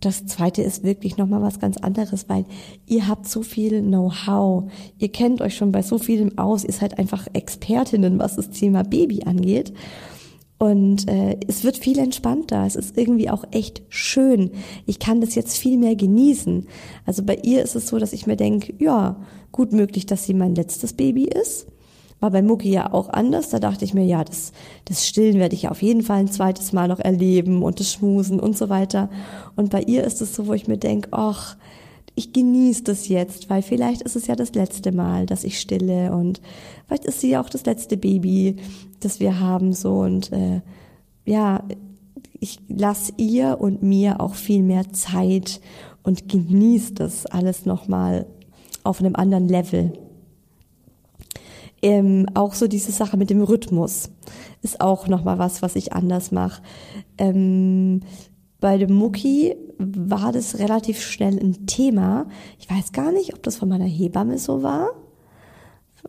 das 0.00 0.26
zweite 0.26 0.62
ist 0.62 0.84
wirklich 0.84 1.16
nochmal 1.16 1.42
was 1.42 1.58
ganz 1.58 1.76
anderes, 1.76 2.28
weil 2.28 2.44
ihr 2.86 3.08
habt 3.08 3.28
so 3.28 3.42
viel 3.42 3.82
Know-how, 3.82 4.70
ihr 4.98 5.08
kennt 5.10 5.40
euch 5.40 5.56
schon 5.56 5.72
bei 5.72 5.82
so 5.82 5.98
vielem 5.98 6.38
aus, 6.38 6.64
ihr 6.64 6.72
seid 6.72 6.98
einfach 6.98 7.26
Expertinnen, 7.32 8.18
was 8.18 8.36
das 8.36 8.50
Thema 8.50 8.84
Baby 8.84 9.24
angeht. 9.24 9.72
Und 10.58 11.08
äh, 11.08 11.38
es 11.46 11.62
wird 11.62 11.78
viel 11.78 12.00
entspannter. 12.00 12.66
Es 12.66 12.74
ist 12.74 12.98
irgendwie 12.98 13.30
auch 13.30 13.44
echt 13.52 13.82
schön. 13.90 14.50
Ich 14.86 14.98
kann 14.98 15.20
das 15.20 15.36
jetzt 15.36 15.56
viel 15.56 15.78
mehr 15.78 15.94
genießen. 15.94 16.66
Also 17.06 17.22
bei 17.22 17.36
ihr 17.44 17.62
ist 17.62 17.76
es 17.76 17.86
so, 17.86 17.98
dass 18.00 18.12
ich 18.12 18.26
mir 18.26 18.34
denke, 18.34 18.74
ja, 18.78 19.20
gut 19.52 19.72
möglich, 19.72 20.06
dass 20.06 20.24
sie 20.26 20.34
mein 20.34 20.56
letztes 20.56 20.94
Baby 20.94 21.26
ist. 21.26 21.68
War 22.20 22.30
bei 22.30 22.42
Mucki 22.42 22.70
ja 22.70 22.92
auch 22.92 23.08
anders. 23.08 23.50
Da 23.50 23.58
dachte 23.58 23.84
ich 23.84 23.94
mir, 23.94 24.04
ja, 24.04 24.24
das, 24.24 24.52
das 24.86 25.06
Stillen 25.06 25.38
werde 25.38 25.54
ich 25.54 25.68
auf 25.68 25.82
jeden 25.82 26.02
Fall 26.02 26.18
ein 26.18 26.28
zweites 26.30 26.72
Mal 26.72 26.88
noch 26.88 26.98
erleben 26.98 27.62
und 27.62 27.78
das 27.80 27.92
Schmusen 27.92 28.40
und 28.40 28.56
so 28.56 28.68
weiter. 28.68 29.08
Und 29.56 29.70
bei 29.70 29.82
ihr 29.82 30.04
ist 30.04 30.20
es 30.20 30.34
so, 30.34 30.46
wo 30.46 30.52
ich 30.52 30.66
mir 30.66 30.78
denke, 30.78 31.10
ach, 31.12 31.56
ich 32.18 32.32
genieße 32.32 32.82
das 32.82 33.06
jetzt, 33.06 33.48
weil 33.48 33.62
vielleicht 33.62 34.02
ist 34.02 34.16
es 34.16 34.26
ja 34.26 34.34
das 34.34 34.52
letzte 34.54 34.90
Mal, 34.90 35.24
dass 35.24 35.44
ich 35.44 35.60
stille 35.60 36.12
und 36.12 36.40
vielleicht 36.86 37.04
ist 37.04 37.20
sie 37.20 37.30
ja 37.30 37.40
auch 37.40 37.48
das 37.48 37.64
letzte 37.64 37.96
Baby, 37.96 38.56
das 38.98 39.20
wir 39.20 39.38
haben 39.38 39.72
so 39.72 40.00
und 40.00 40.32
äh, 40.32 40.60
ja, 41.24 41.62
ich 42.40 42.58
lasse 42.68 43.12
ihr 43.18 43.58
und 43.60 43.84
mir 43.84 44.20
auch 44.20 44.34
viel 44.34 44.64
mehr 44.64 44.92
Zeit 44.92 45.60
und 46.02 46.28
genieße 46.28 46.94
das 46.94 47.26
alles 47.26 47.66
nochmal 47.66 48.26
auf 48.82 48.98
einem 48.98 49.14
anderen 49.14 49.48
Level. 49.48 49.92
Ähm, 51.80 52.26
auch 52.34 52.54
so 52.54 52.66
diese 52.66 52.92
Sache 52.92 53.16
mit 53.16 53.30
dem 53.30 53.42
Rhythmus 53.42 54.10
ist 54.62 54.80
auch 54.80 55.06
nochmal 55.06 55.38
was, 55.38 55.62
was 55.62 55.76
ich 55.76 55.92
anders 55.92 56.32
mache. 56.32 56.62
Ähm, 57.18 58.00
bei 58.60 58.76
dem 58.76 58.92
Mucki 58.92 59.54
war 59.78 60.32
das 60.32 60.58
relativ 60.58 61.00
schnell 61.00 61.38
ein 61.38 61.66
Thema. 61.66 62.26
Ich 62.58 62.68
weiß 62.68 62.92
gar 62.92 63.12
nicht, 63.12 63.34
ob 63.34 63.42
das 63.42 63.56
von 63.56 63.68
meiner 63.68 63.84
Hebamme 63.84 64.38
so 64.38 64.62
war 64.62 64.90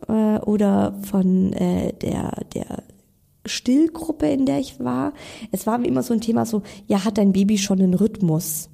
äh, 0.08 0.38
oder 0.40 0.94
von 1.02 1.52
äh, 1.52 1.92
der, 1.92 2.32
der 2.54 2.82
Stillgruppe, 3.46 4.26
in 4.26 4.46
der 4.46 4.58
ich 4.58 4.80
war. 4.80 5.12
Es 5.52 5.66
war 5.66 5.82
wie 5.82 5.86
immer 5.86 6.02
so 6.02 6.12
ein 6.12 6.20
Thema 6.20 6.44
so, 6.44 6.62
ja, 6.86 7.04
hat 7.04 7.18
dein 7.18 7.32
Baby 7.32 7.58
schon 7.58 7.80
einen 7.80 7.94
Rhythmus? 7.94 8.68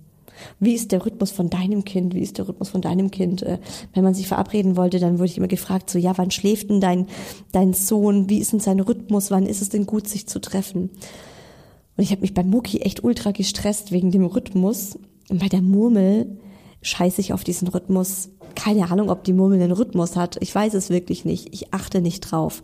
Wie 0.61 0.75
ist 0.75 0.93
der 0.93 1.05
Rhythmus 1.05 1.31
von 1.31 1.51
deinem 1.51 1.85
Kind? 1.85 2.15
Wie 2.15 2.21
ist 2.21 2.39
der 2.39 2.49
Rhythmus 2.49 2.69
von 2.69 2.81
deinem 2.81 3.11
Kind? 3.11 3.43
Äh, 3.43 3.59
wenn 3.95 4.05
man 4.05 4.15
sich 4.15 4.29
verabreden 4.29 4.77
wollte, 4.77 4.99
dann 4.99 5.19
wurde 5.19 5.27
ich 5.27 5.39
immer 5.39 5.49
gefragt, 5.49 5.91
so, 5.91 5.99
ja, 5.99 6.17
wann 6.17 6.31
schläft 6.31 6.71
denn 6.71 6.81
dein, 6.81 7.07
dein 7.53 7.73
Sohn? 7.73 8.29
Wie 8.29 8.39
ist 8.39 8.53
denn 8.53 8.61
sein 8.61 8.81
Rhythmus? 8.81 9.31
Wann 9.31 9.47
ist 9.47 9.63
es 9.63 9.69
denn 9.69 9.87
gut, 9.87 10.09
sich 10.09 10.27
zu 10.27 10.41
treffen? 10.41 10.91
Und 11.97 12.05
ich 12.05 12.11
habe 12.11 12.21
mich 12.21 12.35
bei 12.35 12.45
Mucki 12.45 12.81
echt 12.81 13.05
ultra 13.05 13.31
gestresst 13.31 13.93
wegen 13.93 14.11
dem 14.11 14.27
Rhythmus. 14.27 14.99
Und 15.29 15.41
bei 15.41 15.49
der 15.49 15.63
Murmel 15.63 16.39
scheiße 16.83 17.21
ich 17.21 17.33
auf 17.33 17.45
diesen 17.45 17.69
Rhythmus. 17.69 18.31
Keine 18.55 18.91
Ahnung, 18.91 19.11
ob 19.11 19.25
die 19.25 19.33
Murmel 19.33 19.61
einen 19.61 19.73
Rhythmus 19.73 20.17
hat. 20.17 20.37
Ich 20.41 20.55
weiß 20.55 20.75
es 20.75 20.91
wirklich 20.91 21.25
nicht. 21.25 21.49
Ich 21.53 21.73
achte 21.73 22.01
nicht 22.01 22.21
drauf. 22.21 22.63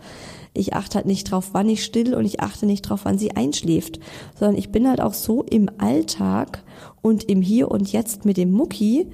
Ich 0.54 0.74
achte 0.74 0.96
halt 0.96 1.06
nicht 1.06 1.30
drauf, 1.30 1.50
wann 1.52 1.68
ich 1.68 1.82
still 1.82 2.14
und 2.14 2.24
ich 2.24 2.40
achte 2.40 2.66
nicht 2.66 2.82
drauf, 2.82 3.00
wann 3.04 3.18
sie 3.18 3.32
einschläft. 3.32 4.00
Sondern 4.38 4.58
ich 4.58 4.70
bin 4.70 4.88
halt 4.88 5.00
auch 5.00 5.14
so 5.14 5.42
im 5.42 5.70
Alltag 5.78 6.62
und 7.00 7.24
im 7.24 7.40
Hier 7.40 7.70
und 7.70 7.90
Jetzt 7.90 8.24
mit 8.24 8.36
dem 8.36 8.52
Mucki, 8.52 9.06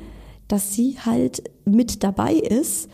dass 0.49 0.73
sie 0.75 0.97
halt 1.05 1.43
mit 1.65 2.03
dabei 2.03 2.35
ist. 2.35 2.89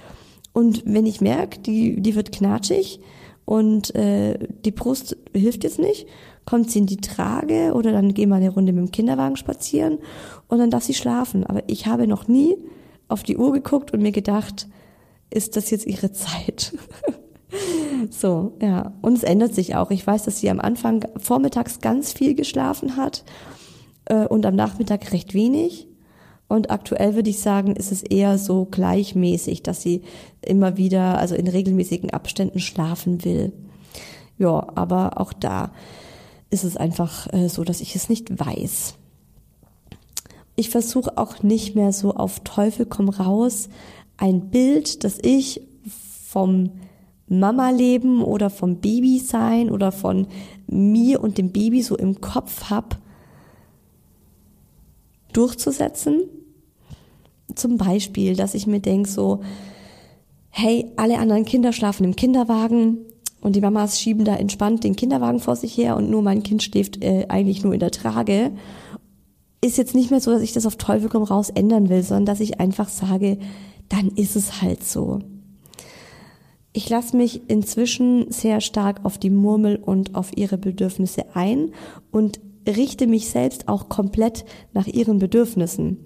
Und 0.53 0.83
wenn 0.85 1.07
ich 1.07 1.21
merke, 1.21 1.61
die, 1.61 2.01
die 2.01 2.15
wird 2.15 2.33
knatschig 2.33 3.01
und 3.45 3.95
äh, 3.95 4.39
die 4.65 4.71
Brust 4.71 5.17
hilft 5.33 5.65
jetzt 5.65 5.79
nicht, 5.79 6.07
kommt 6.45 6.71
sie 6.71 6.81
in 6.81 6.87
die 6.87 6.99
Trage 6.99 7.73
oder 7.75 7.93
dann 7.93 8.15
gehen 8.15 8.29
wir 8.29 8.37
eine 8.37 8.51
Runde 8.51 8.73
mit 8.73 8.87
dem 8.87 8.93
Kinderwagen 8.93 9.37
spazieren 9.37 9.99
und 10.49 10.59
dann 10.59 10.71
darf 10.71 10.85
sie 10.85 10.95
schlafen. 10.95 11.45
Aber 11.45 11.63
ich 11.67 11.87
habe 11.87 12.07
noch 12.07 12.29
nie 12.29 12.57
auf 13.09 13.23
die 13.23 13.37
Uhr 13.37 13.53
geguckt 13.53 13.93
und 13.93 14.03
mir 14.03 14.13
gedacht, 14.13 14.69
ist 15.31 15.57
das 15.57 15.71
jetzt 15.71 15.87
ihre 15.87 16.13
Zeit? 16.13 16.77
so, 18.11 18.53
ja. 18.61 18.93
Und 19.03 19.15
es 19.17 19.23
ändert 19.23 19.55
sich 19.55 19.77
auch. 19.77 19.91
Ich 19.91 20.07
weiß, 20.07 20.25
dass 20.25 20.41
sie 20.41 20.51
am 20.51 20.61
Anfang 20.61 21.07
vormittags 21.17 21.81
ganz 21.81 22.13
viel 22.13 22.35
geschlafen 22.35 22.97
hat 22.97 23.25
äh, 24.07 24.27
und 24.27 24.47
am 24.47 24.57
Nachmittag 24.57 25.13
recht 25.13 25.35
wenig. 25.35 25.89
Und 26.49 26.71
aktuell 26.71 27.15
würde 27.15 27.31
ich 27.31 27.41
sagen, 27.41 27.75
ist 27.75 27.91
es 27.91 28.03
eher 28.03 28.39
so 28.39 28.67
gleichmäßig, 28.67 29.63
dass 29.63 29.83
sie 29.83 30.03
immer 30.43 30.77
wieder, 30.77 31.19
also 31.19 31.35
in 31.35 31.49
regelmäßigen 31.49 32.11
Abständen 32.11 32.61
schlafen 32.61 33.25
will. 33.25 33.53
Ja, 34.39 34.67
aber 34.75 35.21
auch 35.21 35.33
da 35.33 35.73
ist 36.51 36.65
es 36.65 36.77
einfach 36.77 37.33
äh, 37.33 37.49
so, 37.49 37.65
dass 37.65 37.81
ich 37.81 37.97
es 37.97 38.09
nicht 38.09 38.39
weiß. 38.39 38.95
Ich 40.57 40.71
versuche 40.71 41.19
auch 41.19 41.43
nicht 41.43 41.75
mehr 41.75 41.93
so 41.93 42.15
auf 42.15 42.41
Teufel 42.41 42.87
komm 42.87 43.09
raus 43.09 43.69
ein 44.17 44.51
Bild, 44.51 45.03
das 45.03 45.19
ich 45.21 45.63
vom 46.29 46.71
Mama-Leben 47.29 48.23
oder 48.23 48.51
vom 48.51 48.77
Baby 48.77 49.19
sein 49.19 49.71
oder 49.71 49.93
von 49.93 50.27
mir 50.67 51.23
und 51.23 51.39
dem 51.39 51.53
Baby 51.53 51.83
so 51.83 51.97
im 51.97 52.21
Kopf 52.21 52.71
hab, 52.71 52.99
durchzusetzen. 55.33 56.23
Zum 57.55 57.79
Beispiel, 57.79 58.37
dass 58.37 58.55
ich 58.55 58.67
mir 58.67 58.81
denk 58.81 59.07
so, 59.07 59.41
hey, 60.51 60.93
alle 60.97 61.19
anderen 61.19 61.45
Kinder 61.45 61.73
schlafen 61.73 62.05
im 62.05 62.17
Kinderwagen, 62.17 62.99
und 63.45 63.55
die 63.55 63.61
Mamas 63.61 64.01
schieben 64.01 64.25
da 64.25 64.35
entspannt 64.37 64.85
den 64.85 64.97
Kinderwagen 64.97 65.39
vor 65.39 65.55
sich 65.55 65.77
her 65.77 65.97
und 65.97 66.09
nur 66.09 66.23
mein 66.23 66.43
Kind 66.43 66.63
schläft 66.63 67.05
äh, 67.05 67.27
eigentlich 67.29 67.63
nur 67.63 67.75
in 67.75 67.79
der 67.79 67.91
Trage. 67.91 68.53
Ist 69.61 69.77
jetzt 69.77 69.95
nicht 69.95 70.11
mehr 70.11 70.21
so, 70.21 70.31
dass 70.31 70.41
ich 70.41 70.55
das 70.55 70.65
auf 70.65 70.77
Teufel 70.77 71.11
komm 71.11 71.25
raus 71.25 71.51
ändern 71.51 71.91
will, 71.91 72.03
sondern 72.03 72.25
dass 72.25 72.41
ich 72.41 72.59
einfach 72.59 72.89
sage, 72.89 73.39
dann 73.91 74.09
ist 74.09 74.35
es 74.35 74.63
halt 74.63 74.83
so. 74.83 75.19
Ich 76.77 76.89
lasse 76.89 77.17
mich 77.17 77.49
inzwischen 77.49 78.33
sehr 78.33 78.61
stark 78.61 79.05
auf 79.05 79.17
die 79.17 79.31
Murmel 79.31 79.77
und 79.77 80.17
auf 80.17 80.37
ihre 80.37 80.59
Bedürfnisse 80.59 81.25
ein 81.35 81.71
und 82.11 82.41
richte 82.67 83.07
mich 83.07 83.31
selbst 83.31 83.69
auch 83.69 83.89
komplett 83.89 84.45
nach 84.73 84.89
ihren 84.89 85.21
Bedürfnissen. 85.21 86.05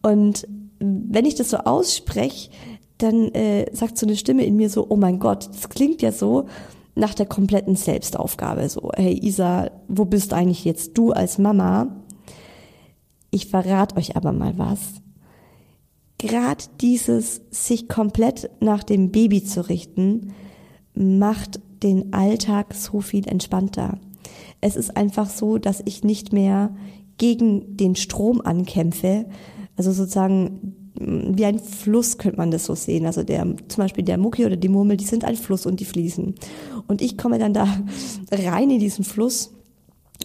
Und 0.00 0.48
wenn 0.80 1.26
ich 1.26 1.34
das 1.34 1.50
so 1.50 1.58
ausspreche, 1.58 2.50
dann 2.96 3.28
äh, 3.34 3.66
sagt 3.74 3.98
so 3.98 4.06
eine 4.06 4.16
Stimme 4.16 4.46
in 4.46 4.56
mir 4.56 4.70
so, 4.70 4.86
oh 4.88 4.96
mein 4.96 5.18
Gott, 5.18 5.46
das 5.48 5.68
klingt 5.68 6.00
ja 6.00 6.10
so 6.10 6.46
nach 6.94 7.12
der 7.12 7.26
kompletten 7.26 7.76
Selbstaufgabe. 7.76 8.66
So, 8.70 8.90
hey 8.96 9.12
Isa, 9.22 9.70
wo 9.88 10.06
bist 10.06 10.32
eigentlich 10.32 10.64
jetzt 10.64 10.96
du 10.96 11.12
als 11.12 11.36
Mama? 11.36 12.02
Ich 13.30 13.48
verrate 13.48 13.96
euch 13.96 14.16
aber 14.16 14.32
mal 14.32 14.56
was. 14.56 15.02
Gerade 16.18 16.64
dieses 16.80 17.42
sich 17.50 17.88
komplett 17.88 18.50
nach 18.60 18.82
dem 18.82 19.10
Baby 19.10 19.44
zu 19.44 19.68
richten, 19.68 20.32
macht 20.94 21.60
den 21.82 22.12
Alltag 22.12 22.74
so 22.74 23.00
viel 23.00 23.28
entspannter. 23.28 23.98
Es 24.60 24.74
ist 24.74 24.96
einfach 24.96 25.30
so, 25.30 25.58
dass 25.58 25.82
ich 25.84 26.02
nicht 26.02 26.32
mehr 26.32 26.74
gegen 27.18 27.76
den 27.76 27.94
Strom 27.94 28.40
ankämpfe, 28.40 29.26
also 29.76 29.92
sozusagen 29.92 30.74
wie 31.00 31.44
ein 31.44 31.60
Fluss 31.60 32.18
könnte 32.18 32.38
man 32.38 32.50
das 32.50 32.64
so 32.64 32.74
sehen. 32.74 33.06
Also 33.06 33.22
der, 33.22 33.44
zum 33.68 33.84
Beispiel 33.84 34.04
der 34.04 34.18
Mucki 34.18 34.44
oder 34.44 34.56
die 34.56 34.68
Murmel, 34.68 34.96
die 34.96 35.04
sind 35.04 35.24
ein 35.24 35.36
Fluss 35.36 35.64
und 35.66 35.78
die 35.78 35.84
fließen. 35.84 36.34
Und 36.88 37.02
ich 37.02 37.16
komme 37.16 37.38
dann 37.38 37.54
da 37.54 37.68
rein 38.32 38.70
in 38.70 38.80
diesen 38.80 39.04
Fluss 39.04 39.52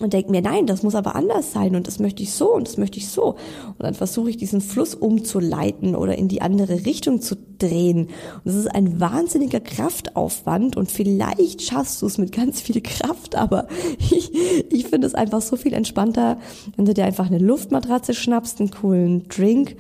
und 0.02 0.14
denke 0.14 0.32
mir, 0.32 0.42
nein, 0.42 0.66
das 0.66 0.82
muss 0.82 0.96
aber 0.96 1.16
anders 1.16 1.52
sein 1.52 1.76
und 1.76 1.86
das 1.86 2.00
möchte 2.00 2.24
ich 2.24 2.34
so 2.34 2.54
und 2.56 2.68
das 2.68 2.78
möchte 2.78 2.98
ich 2.98 3.10
so. 3.10 3.34
Und 3.34 3.84
dann 3.84 3.94
versuche 3.94 4.32
ich 4.32 4.38
diesen 4.38 4.60
Fluss 4.60 4.96
umzuleiten 4.96 5.96
oder 5.96 6.18
in 6.18 6.28
die 6.28 6.42
andere 6.42 6.86
Richtung 6.86 7.22
zu 7.22 7.36
drehen. 7.60 8.08
Und 8.08 8.46
das 8.46 8.56
ist 8.56 8.74
ein 8.74 9.00
wahnsinniger 9.00 9.60
Kraftaufwand 9.60 10.78
und 10.78 10.92
vielleicht 10.92 11.62
schaffst 11.62 12.02
du 12.02 12.08
es 12.08 12.18
mit 12.18 12.32
ganz 12.32 12.60
viel 12.60 12.82
Kraft, 12.82 13.36
aber 13.36 13.68
ich, 14.00 14.32
ich 14.72 14.88
finde 14.88 15.06
es 15.06 15.14
einfach 15.14 15.42
so 15.42 15.58
viel 15.58 15.74
entspannter, 15.74 16.40
wenn 16.76 16.86
du 16.86 16.96
dir 16.96 17.06
einfach 17.06 17.28
eine 17.28 17.38
Luftmatratze 17.38 18.16
schnappst, 18.16 18.60
einen 18.60 18.72
coolen 18.72 19.28
Drink 19.28 19.76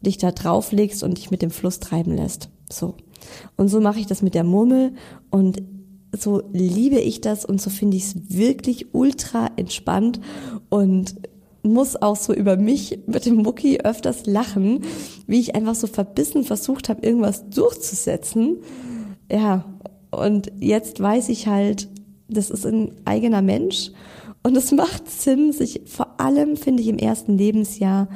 dich 0.00 0.16
da 0.16 0.30
drauflegst 0.30 1.02
und 1.02 1.18
dich 1.18 1.30
mit 1.30 1.42
dem 1.42 1.50
Fluss 1.50 1.78
treiben 1.78 2.16
lässt. 2.16 2.48
So. 2.70 2.94
Und 3.56 3.68
so 3.68 3.80
mache 3.80 4.00
ich 4.00 4.06
das 4.06 4.22
mit 4.22 4.34
der 4.34 4.44
Murmel 4.44 4.94
und 5.30 5.60
so 6.16 6.42
liebe 6.52 6.98
ich 6.98 7.20
das 7.20 7.44
und 7.44 7.60
so 7.60 7.70
finde 7.70 7.96
ich 7.96 8.04
es 8.04 8.14
wirklich 8.28 8.94
ultra 8.94 9.50
entspannt 9.56 10.20
und 10.68 11.16
muss 11.62 11.96
auch 12.00 12.16
so 12.16 12.32
über 12.32 12.56
mich 12.56 13.00
mit 13.06 13.26
dem 13.26 13.36
Mucki 13.36 13.80
öfters 13.80 14.26
lachen, 14.26 14.82
wie 15.26 15.40
ich 15.40 15.54
einfach 15.54 15.74
so 15.74 15.86
verbissen 15.86 16.44
versucht 16.44 16.88
habe, 16.88 17.06
irgendwas 17.06 17.50
durchzusetzen. 17.50 18.58
Ja, 19.30 19.64
und 20.10 20.50
jetzt 20.60 21.00
weiß 21.00 21.28
ich 21.28 21.46
halt, 21.46 21.88
das 22.28 22.50
ist 22.50 22.66
ein 22.66 22.92
eigener 23.04 23.42
Mensch 23.42 23.90
und 24.42 24.56
es 24.56 24.72
macht 24.72 25.10
Sinn, 25.10 25.52
sich 25.52 25.82
vor 25.86 26.20
allem, 26.20 26.56
finde 26.56 26.82
ich, 26.82 26.88
im 26.88 26.98
ersten 26.98 27.36
Lebensjahr 27.36 28.08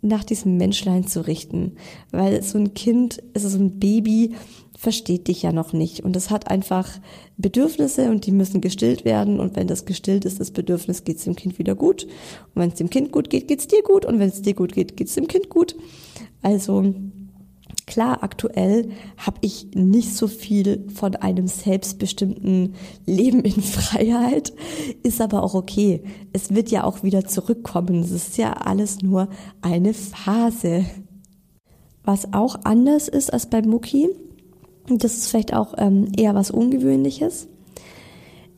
nach 0.00 0.22
diesem 0.22 0.56
Menschlein 0.56 1.06
zu 1.06 1.26
richten, 1.26 1.72
weil 2.12 2.42
so 2.42 2.58
ein 2.58 2.74
Kind, 2.74 3.20
also 3.34 3.48
so 3.48 3.58
ein 3.58 3.78
Baby, 3.80 4.34
versteht 4.78 5.26
dich 5.26 5.42
ja 5.42 5.52
noch 5.52 5.72
nicht 5.72 6.04
und 6.04 6.14
es 6.14 6.30
hat 6.30 6.48
einfach 6.48 6.88
Bedürfnisse 7.36 8.10
und 8.10 8.26
die 8.26 8.30
müssen 8.30 8.60
gestillt 8.60 9.04
werden 9.04 9.40
und 9.40 9.56
wenn 9.56 9.66
das 9.66 9.86
gestillt 9.86 10.24
ist, 10.24 10.38
das 10.38 10.52
Bedürfnis, 10.52 11.02
geht 11.02 11.16
es 11.16 11.24
dem 11.24 11.34
Kind 11.34 11.58
wieder 11.58 11.74
gut 11.74 12.04
und 12.04 12.62
wenn 12.62 12.68
es 12.68 12.76
dem 12.76 12.88
Kind 12.88 13.10
gut 13.10 13.28
geht, 13.28 13.48
geht 13.48 13.58
es 13.58 13.66
dir 13.66 13.82
gut 13.82 14.06
und 14.06 14.20
wenn 14.20 14.28
es 14.28 14.40
dir 14.40 14.54
gut 14.54 14.72
geht, 14.72 14.96
geht 14.96 15.08
es 15.08 15.14
dem 15.14 15.26
Kind 15.26 15.48
gut. 15.48 15.74
Also 16.42 16.94
Klar, 17.86 18.22
aktuell 18.22 18.90
habe 19.16 19.38
ich 19.40 19.68
nicht 19.74 20.14
so 20.14 20.26
viel 20.28 20.84
von 20.94 21.16
einem 21.16 21.46
selbstbestimmten 21.46 22.74
Leben 23.06 23.40
in 23.40 23.62
Freiheit, 23.62 24.52
ist 25.02 25.22
aber 25.22 25.42
auch 25.42 25.54
okay. 25.54 26.02
Es 26.34 26.54
wird 26.54 26.70
ja 26.70 26.84
auch 26.84 27.02
wieder 27.02 27.24
zurückkommen. 27.24 28.00
Es 28.00 28.10
ist 28.10 28.36
ja 28.36 28.52
alles 28.52 29.00
nur 29.00 29.28
eine 29.62 29.94
Phase. 29.94 30.84
Was 32.04 32.34
auch 32.34 32.56
anders 32.64 33.08
ist 33.08 33.32
als 33.32 33.48
bei 33.48 33.62
Mucki, 33.62 34.10
das 34.90 35.14
ist 35.16 35.28
vielleicht 35.28 35.54
auch 35.54 35.74
ähm, 35.76 36.10
eher 36.16 36.34
was 36.34 36.50
Ungewöhnliches. 36.50 37.48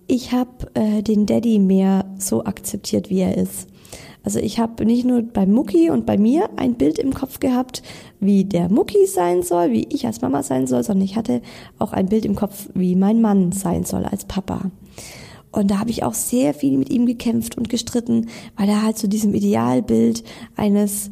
Ich 0.06 0.32
habe 0.32 0.70
äh, 0.74 1.02
den 1.02 1.26
Daddy 1.26 1.58
mehr 1.58 2.04
so 2.18 2.44
akzeptiert, 2.44 3.10
wie 3.10 3.20
er 3.20 3.36
ist. 3.36 3.68
Also 4.22 4.38
ich 4.38 4.58
habe 4.58 4.84
nicht 4.84 5.04
nur 5.04 5.22
bei 5.22 5.46
Mucki 5.46 5.90
und 5.90 6.04
bei 6.04 6.18
mir 6.18 6.50
ein 6.56 6.74
Bild 6.74 6.98
im 6.98 7.14
Kopf 7.14 7.40
gehabt, 7.40 7.82
wie 8.18 8.44
der 8.44 8.68
Mucki 8.68 9.06
sein 9.06 9.42
soll, 9.42 9.72
wie 9.72 9.86
ich 9.90 10.06
als 10.06 10.20
Mama 10.20 10.42
sein 10.42 10.66
soll, 10.66 10.84
sondern 10.84 11.04
ich 11.04 11.16
hatte 11.16 11.40
auch 11.78 11.92
ein 11.92 12.06
Bild 12.06 12.26
im 12.26 12.36
Kopf, 12.36 12.68
wie 12.74 12.96
mein 12.96 13.20
Mann 13.20 13.52
sein 13.52 13.84
soll 13.84 14.04
als 14.04 14.26
Papa. 14.26 14.70
Und 15.52 15.70
da 15.70 15.78
habe 15.78 15.90
ich 15.90 16.04
auch 16.04 16.14
sehr 16.14 16.54
viel 16.54 16.76
mit 16.76 16.90
ihm 16.90 17.06
gekämpft 17.06 17.56
und 17.56 17.68
gestritten, 17.68 18.28
weil 18.56 18.68
er 18.68 18.82
halt 18.82 18.98
zu 18.98 19.06
so 19.06 19.08
diesem 19.08 19.34
Idealbild 19.34 20.22
eines 20.54 21.10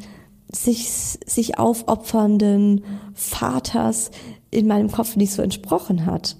sich, 0.51 0.89
sich 0.89 1.57
aufopfernden 1.57 2.83
Vaters 3.13 4.11
in 4.51 4.67
meinem 4.67 4.91
Kopf 4.91 5.15
nicht 5.15 5.31
so 5.31 5.41
entsprochen 5.41 6.05
hat. 6.05 6.37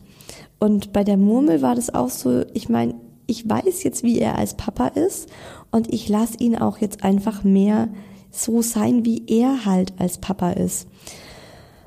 Und 0.59 0.91
bei 0.93 1.03
der 1.03 1.17
Murmel 1.17 1.61
war 1.61 1.75
das 1.75 1.93
auch 1.93 2.09
so, 2.09 2.43
ich 2.53 2.69
meine, 2.69 2.95
ich 3.27 3.47
weiß 3.47 3.83
jetzt, 3.83 4.03
wie 4.03 4.19
er 4.19 4.37
als 4.37 4.55
Papa 4.55 4.87
ist 4.87 5.29
und 5.71 5.93
ich 5.93 6.09
lasse 6.09 6.37
ihn 6.39 6.57
auch 6.57 6.79
jetzt 6.79 7.03
einfach 7.03 7.43
mehr 7.43 7.89
so 8.31 8.61
sein, 8.61 9.05
wie 9.05 9.23
er 9.27 9.65
halt 9.65 9.93
als 9.99 10.17
Papa 10.17 10.51
ist. 10.51 10.87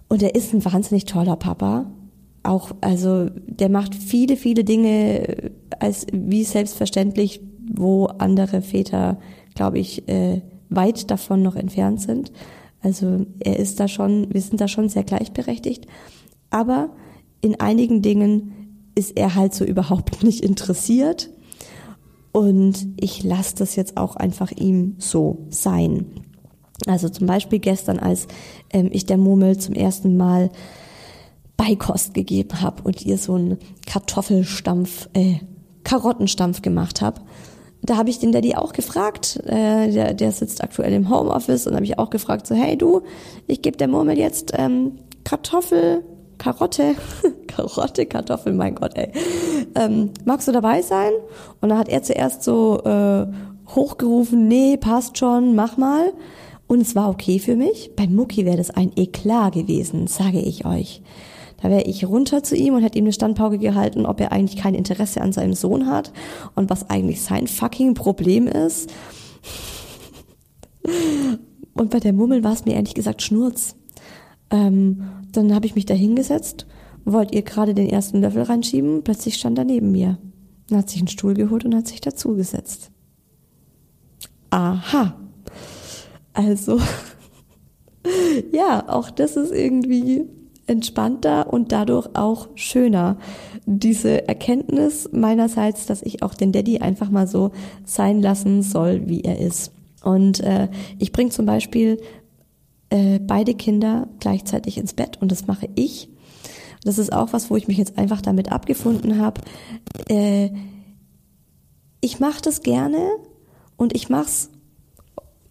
Und 0.09 0.23
er 0.23 0.35
ist 0.35 0.53
ein 0.53 0.65
wahnsinnig 0.65 1.05
toller 1.05 1.37
Papa. 1.37 1.87
Auch, 2.43 2.73
also, 2.81 3.29
der 3.47 3.69
macht 3.69 3.95
viele, 3.95 4.37
viele 4.37 4.65
Dinge 4.65 5.53
als 5.79 6.07
wie 6.13 6.45
selbstverständlich, 6.45 7.41
wo 7.73 8.07
andere 8.07 8.63
Väter, 8.63 9.19
glaube 9.55 9.79
ich, 9.79 10.09
äh, 10.09 10.43
weit 10.69 11.11
davon 11.11 11.43
noch 11.43 11.57
entfernt 11.57 12.01
sind. 12.01 12.33
Also, 12.83 13.27
er 13.41 13.59
ist 13.59 13.81
da 13.81 13.89
schon, 13.89 14.33
wir 14.33 14.41
sind 14.41 14.61
da 14.61 14.69
schon 14.69 14.89
sehr 14.89 15.05
gleichberechtigt. 15.05 15.87
Aber 16.51 16.91
in 17.41 17.61
einigen 17.61 18.03
Dingen 18.03 18.89
ist 18.95 19.17
er 19.17 19.35
halt 19.35 19.55
so 19.55 19.65
überhaupt 19.65 20.23
nicht 20.23 20.45
interessiert. 20.45 21.31
Und 22.33 22.89
ich 22.97 23.23
lasse 23.23 23.57
das 23.57 23.77
jetzt 23.77 23.97
auch 23.97 24.17
einfach 24.17 24.53
ihm 24.53 24.97
so 24.99 25.47
sein. 25.51 26.07
Also 26.87 27.09
zum 27.09 27.27
Beispiel 27.27 27.59
gestern, 27.59 27.99
als 27.99 28.27
ähm, 28.71 28.89
ich 28.91 29.07
der 29.07 29.19
Murmel 29.19 29.59
zum 29.59 29.75
ersten 29.75 30.17
Mal 30.17 30.51
Beikost 31.57 32.15
gegeben 32.15 32.61
habe 32.61 32.83
und 32.83 33.05
ihr 33.05 33.19
so 33.19 33.35
einen 33.35 33.59
Kartoffelstampf, 33.87 35.09
äh, 35.13 35.37
Karottenstampf 35.85 36.63
gemacht 36.63 37.03
habe. 37.03 37.21
Da 37.83 37.97
habe 37.97 38.11
ich 38.11 38.21
den 38.21 38.31
Daddy 38.31 38.55
auch 38.55 38.73
gefragt, 38.73 39.41
äh, 39.45 39.91
der, 39.91 40.15
der 40.15 40.33
sitzt 40.33 40.63
aktuell 40.63 40.93
im 40.93 41.11
Homeoffice 41.11 41.67
und 41.67 41.75
habe 41.75 41.85
ich 41.85 41.99
auch 41.99 42.11
gefragt, 42.11 42.47
so 42.47 42.55
hey 42.55 42.77
du, 42.77 43.03
ich 43.49 43.61
gebe 43.61 43.77
der 43.77 43.89
Murmel 43.89 44.19
jetzt 44.19 44.53
ähm, 44.57 44.99
Kartoffel, 45.25 46.05
Karotte, 46.39 46.95
Karotte, 47.49 48.07
Kartoffel, 48.07 48.53
mein 48.53 48.77
Gott, 48.77 48.97
ey. 48.97 49.11
Ähm, 49.75 50.11
magst 50.25 50.47
du 50.47 50.53
dabei 50.53 50.83
sein? 50.83 51.13
Und 51.61 51.71
dann 51.71 51.79
hat 51.79 51.89
er 51.89 52.03
zuerst 52.03 52.45
so 52.45 52.83
äh, 52.85 53.27
hochgerufen, 53.75 54.49
nee, 54.49 54.77
passt 54.77 55.19
schon, 55.19 55.55
mach 55.55 55.77
mal. 55.77 56.13
Und 56.67 56.81
es 56.81 56.95
war 56.95 57.11
okay 57.11 57.39
für 57.39 57.57
mich. 57.57 57.91
Bei 57.97 58.07
Mucki 58.07 58.47
wäre 58.47 58.57
das 58.57 58.71
ein 58.71 58.93
Eklat 58.97 59.55
gewesen, 59.55 60.07
sage 60.07 60.41
ich 60.41 60.65
euch. 60.65 61.03
Da 61.63 61.71
wäre 61.71 61.83
ich 61.83 62.05
runter 62.05 62.43
zu 62.43 62.57
ihm 62.57 62.75
und 62.75 62.83
hätte 62.83 62.99
ihm 62.99 63.05
eine 63.05 63.13
Standpauke 63.13 63.59
gehalten, 63.59 64.05
ob 64.05 64.21
er 64.21 64.33
eigentlich 64.33 64.61
kein 64.61 64.75
Interesse 64.75 65.21
an 65.21 65.33
seinem 65.33 65.55
Sohn 65.55 65.87
hat 65.87 66.13
und 66.57 66.71
was 66.71 66.91
eigentlich 66.91 67.23
sein 67.23 67.47
fucking 67.47 67.95
Problem 67.95 68.49
ist. 68.49 68.93
Und 71.75 71.89
bei 71.91 72.01
der 72.01 72.13
Mummel 72.13 72.45
war 72.45 72.53
es 72.53 72.67
mir 72.67 72.75
ehrlich 72.75 72.93
gesagt 72.93 73.23
Schnurz. 73.23 73.77
Ähm, 74.51 75.05
dann 75.33 75.55
habe 75.55 75.65
ich 75.65 75.75
mich 75.75 75.87
da 75.87 75.95
hingesetzt, 75.95 76.67
wollte 77.07 77.35
ihr 77.35 77.41
gerade 77.41 77.73
den 77.73 77.89
ersten 77.89 78.21
Löffel 78.21 78.43
reinschieben, 78.43 79.03
plötzlich 79.03 79.37
stand 79.37 79.57
er 79.57 79.65
neben 79.65 79.91
mir. 79.91 80.19
Dann 80.69 80.81
hat 80.81 80.91
sich 80.91 80.99
einen 80.99 81.09
Stuhl 81.09 81.33
geholt 81.33 81.65
und 81.65 81.75
hat 81.75 81.89
sich 81.89 82.03
dazugesetzt. 82.03 82.91
Aha. 84.51 85.17
Also, 86.35 86.79
ja, 88.53 88.87
auch 88.87 89.11
das 89.11 89.37
ist 89.37 89.51
irgendwie 89.51 90.27
entspannter 90.73 91.53
und 91.53 91.73
dadurch 91.73 92.09
auch 92.15 92.49
schöner. 92.55 93.17
Diese 93.67 94.27
Erkenntnis 94.27 95.09
meinerseits, 95.13 95.87
dass 95.87 96.03
ich 96.03 96.23
auch 96.23 96.35
den 96.35 96.53
Daddy 96.53 96.79
einfach 96.79 97.11
mal 97.11 97.27
so 97.27 97.53
sein 97.85 98.21
lassen 98.21 98.63
soll, 98.63 99.09
wie 99.09 99.21
er 99.23 99.39
ist. 99.39 99.73
Und 100.03 100.41
äh, 100.41 100.69
ich 100.99 101.13
bringe 101.13 101.31
zum 101.31 101.47
Beispiel 101.47 102.01
äh, 102.91 103.21
beide 103.21 103.55
Kinder 103.55 104.09
gleichzeitig 104.21 104.79
ins 104.79 104.95
Bett 104.95 105.19
und 105.21 105.31
das 105.31 105.47
mache 105.47 105.69
ich. 105.77 106.09
Das 106.85 106.99
ist 106.99 107.13
auch 107.13 107.33
was, 107.33 107.49
wo 107.51 107.57
ich 107.57 107.69
mich 107.69 107.79
jetzt 107.79 107.97
einfach 107.97 108.21
damit 108.21 108.51
abgefunden 108.51 109.19
habe. 109.19 109.41
Äh, 110.09 110.51
ich 112.01 112.19
mache 112.19 112.43
das 112.43 112.63
gerne 112.63 113.11
und 113.77 113.95
ich 113.95 114.09
mach's, 114.09 114.51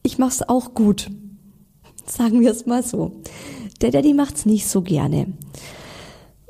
ich 0.03 0.17
mach's 0.17 0.41
auch 0.41 0.73
gut. 0.73 1.10
Sagen 2.05 2.41
wir 2.41 2.51
es 2.51 2.65
mal 2.65 2.84
so. 2.84 3.21
Der 3.81 3.91
Daddy 3.91 4.13
macht's 4.13 4.45
nicht 4.45 4.67
so 4.67 4.81
gerne. 4.81 5.27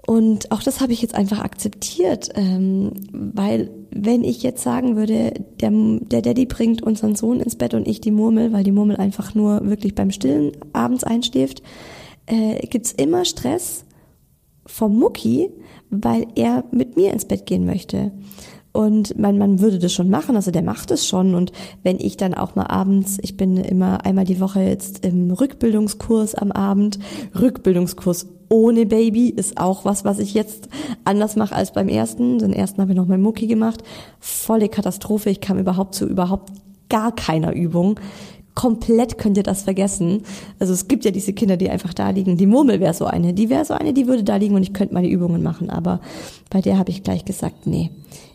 Und 0.07 0.51
auch 0.51 0.63
das 0.63 0.81
habe 0.81 0.93
ich 0.93 1.01
jetzt 1.01 1.15
einfach 1.15 1.39
akzeptiert, 1.39 2.29
ähm, 2.35 2.91
weil 3.11 3.69
wenn 3.91 4.23
ich 4.23 4.41
jetzt 4.41 4.63
sagen 4.63 4.95
würde, 4.95 5.33
der, 5.61 5.71
der 5.71 6.21
Daddy 6.21 6.45
bringt 6.45 6.81
unseren 6.81 7.15
Sohn 7.15 7.39
ins 7.39 7.55
Bett 7.55 7.73
und 7.73 7.87
ich 7.87 8.01
die 8.01 8.11
Murmel, 8.11 8.51
weil 8.51 8.63
die 8.63 8.71
Murmel 8.71 8.97
einfach 8.97 9.35
nur 9.35 9.65
wirklich 9.69 9.95
beim 9.95 10.11
Stillen 10.11 10.51
abends 10.73 11.03
einschläft, 11.03 11.61
äh, 12.25 12.65
gibt's 12.67 12.91
immer 12.91 13.25
Stress 13.25 13.85
vom 14.65 14.97
Mucki, 14.97 15.49
weil 15.89 16.27
er 16.35 16.63
mit 16.71 16.95
mir 16.95 17.13
ins 17.13 17.25
Bett 17.25 17.45
gehen 17.45 17.65
möchte. 17.65 18.11
Und 18.73 19.19
man, 19.19 19.37
man 19.37 19.59
würde 19.59 19.79
das 19.79 19.91
schon 19.91 20.09
machen, 20.09 20.35
also 20.35 20.49
der 20.49 20.61
macht 20.61 20.91
es 20.91 21.05
schon. 21.05 21.35
Und 21.35 21.51
wenn 21.83 21.99
ich 21.99 22.15
dann 22.15 22.33
auch 22.33 22.55
mal 22.55 22.67
abends, 22.67 23.17
ich 23.21 23.35
bin 23.35 23.57
immer 23.57 24.05
einmal 24.05 24.25
die 24.25 24.39
Woche 24.39 24.61
jetzt 24.61 25.05
im 25.05 25.31
Rückbildungskurs 25.31 26.35
am 26.35 26.51
Abend, 26.51 26.99
Rückbildungskurs 27.39 28.27
ohne 28.51 28.85
Baby 28.85 29.29
ist 29.29 29.57
auch 29.57 29.85
was, 29.85 30.03
was 30.03 30.19
ich 30.19 30.33
jetzt 30.33 30.67
anders 31.05 31.37
mache 31.37 31.55
als 31.55 31.71
beim 31.71 31.87
ersten. 31.87 32.37
Den 32.37 32.51
ersten 32.51 32.81
habe 32.81 32.91
ich 32.91 32.97
noch 32.97 33.07
mal 33.07 33.17
Mucki 33.17 33.47
gemacht. 33.47 33.81
Volle 34.19 34.67
Katastrophe. 34.67 35.29
Ich 35.29 35.39
kam 35.39 35.57
überhaupt 35.57 35.95
zu 35.95 36.05
überhaupt 36.05 36.51
gar 36.89 37.15
keiner 37.15 37.53
Übung. 37.53 37.97
Komplett 38.53 39.17
könnt 39.17 39.37
ihr 39.37 39.43
das 39.43 39.63
vergessen. 39.63 40.23
Also 40.59 40.73
es 40.73 40.89
gibt 40.89 41.05
ja 41.05 41.11
diese 41.11 41.31
Kinder, 41.31 41.55
die 41.55 41.69
einfach 41.69 41.93
da 41.93 42.09
liegen. 42.09 42.35
Die 42.35 42.45
Murmel 42.45 42.81
wäre 42.81 42.93
so 42.93 43.05
eine. 43.05 43.33
Die 43.33 43.49
wäre 43.49 43.63
so 43.63 43.73
eine, 43.73 43.93
die 43.93 44.07
würde 44.07 44.25
da 44.25 44.35
liegen 44.35 44.55
und 44.55 44.63
ich 44.63 44.73
könnte 44.73 44.93
meine 44.93 45.07
Übungen 45.07 45.41
machen. 45.41 45.69
Aber 45.69 46.01
bei 46.49 46.59
der 46.59 46.77
habe 46.77 46.89
ich 46.89 47.03
gleich 47.03 47.23
gesagt, 47.23 47.65
nee, 47.65 47.89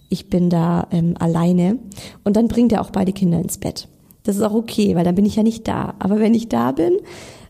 ich 0.08 0.28
bin 0.28 0.50
da 0.50 0.88
ähm, 0.90 1.14
alleine. 1.18 1.78
Und 2.24 2.36
dann 2.36 2.48
bringt 2.48 2.72
er 2.72 2.80
auch 2.80 2.90
beide 2.90 3.12
Kinder 3.12 3.38
ins 3.38 3.58
Bett. 3.58 3.88
Das 4.22 4.36
ist 4.36 4.42
auch 4.42 4.54
okay, 4.54 4.94
weil 4.94 5.04
dann 5.04 5.14
bin 5.14 5.26
ich 5.26 5.36
ja 5.36 5.42
nicht 5.42 5.66
da. 5.68 5.94
Aber 5.98 6.18
wenn 6.18 6.34
ich 6.34 6.48
da 6.48 6.72
bin, 6.72 6.98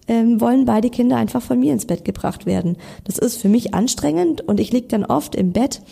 ähm, 0.08 0.40
wollen 0.40 0.64
beide 0.64 0.90
Kinder 0.90 1.16
einfach 1.16 1.42
von 1.42 1.58
mir 1.58 1.72
ins 1.72 1.86
Bett 1.86 2.04
gebracht 2.04 2.46
werden. 2.46 2.76
Das 3.04 3.18
ist 3.18 3.40
für 3.40 3.48
mich 3.48 3.74
anstrengend 3.74 4.40
und 4.40 4.60
ich 4.60 4.72
lieg 4.72 4.88
dann 4.88 5.04
oft 5.04 5.34
im 5.34 5.52
Bett 5.52 5.82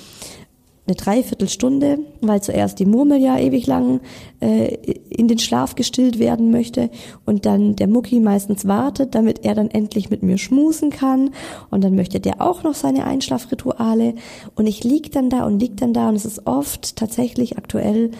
eine 0.87 0.97
Dreiviertelstunde, 0.97 1.99
weil 2.21 2.43
zuerst 2.43 2.79
die 2.79 2.85
Murmel 2.85 3.19
ja 3.21 3.39
ewig 3.39 3.67
lang 3.67 4.01
äh, 4.41 4.75
in 5.09 5.29
den 5.29 5.39
Schlaf 5.39 5.77
gestillt 5.77 6.19
werden 6.19 6.51
möchte 6.51 6.91
und 7.25 7.47
dann 7.47 7.75
der 7.77 7.89
Mucki 7.89 8.21
meistens 8.21 8.67
wartet, 8.67 9.15
damit 9.15 9.45
er 9.45 9.55
dann 9.55 9.71
endlich 9.71 10.11
mit 10.11 10.23
mir 10.23 10.37
schmusen 10.37 10.91
kann 10.91 11.31
und 11.71 11.83
dann 11.83 11.95
möchte 11.95 12.21
der 12.21 12.43
auch 12.43 12.63
noch 12.65 12.75
seine 12.75 13.05
Einschlafrituale 13.05 14.15
und 14.57 14.67
ich 14.67 14.85
lieg 14.85 15.11
dann 15.13 15.31
da 15.31 15.47
und 15.47 15.59
lieg 15.59 15.79
dann 15.79 15.95
da 15.95 16.11
und 16.11 16.17
es 16.17 16.27
ist 16.27 16.47
oft 16.47 16.97
tatsächlich 16.97 17.57
aktuell 17.57 18.11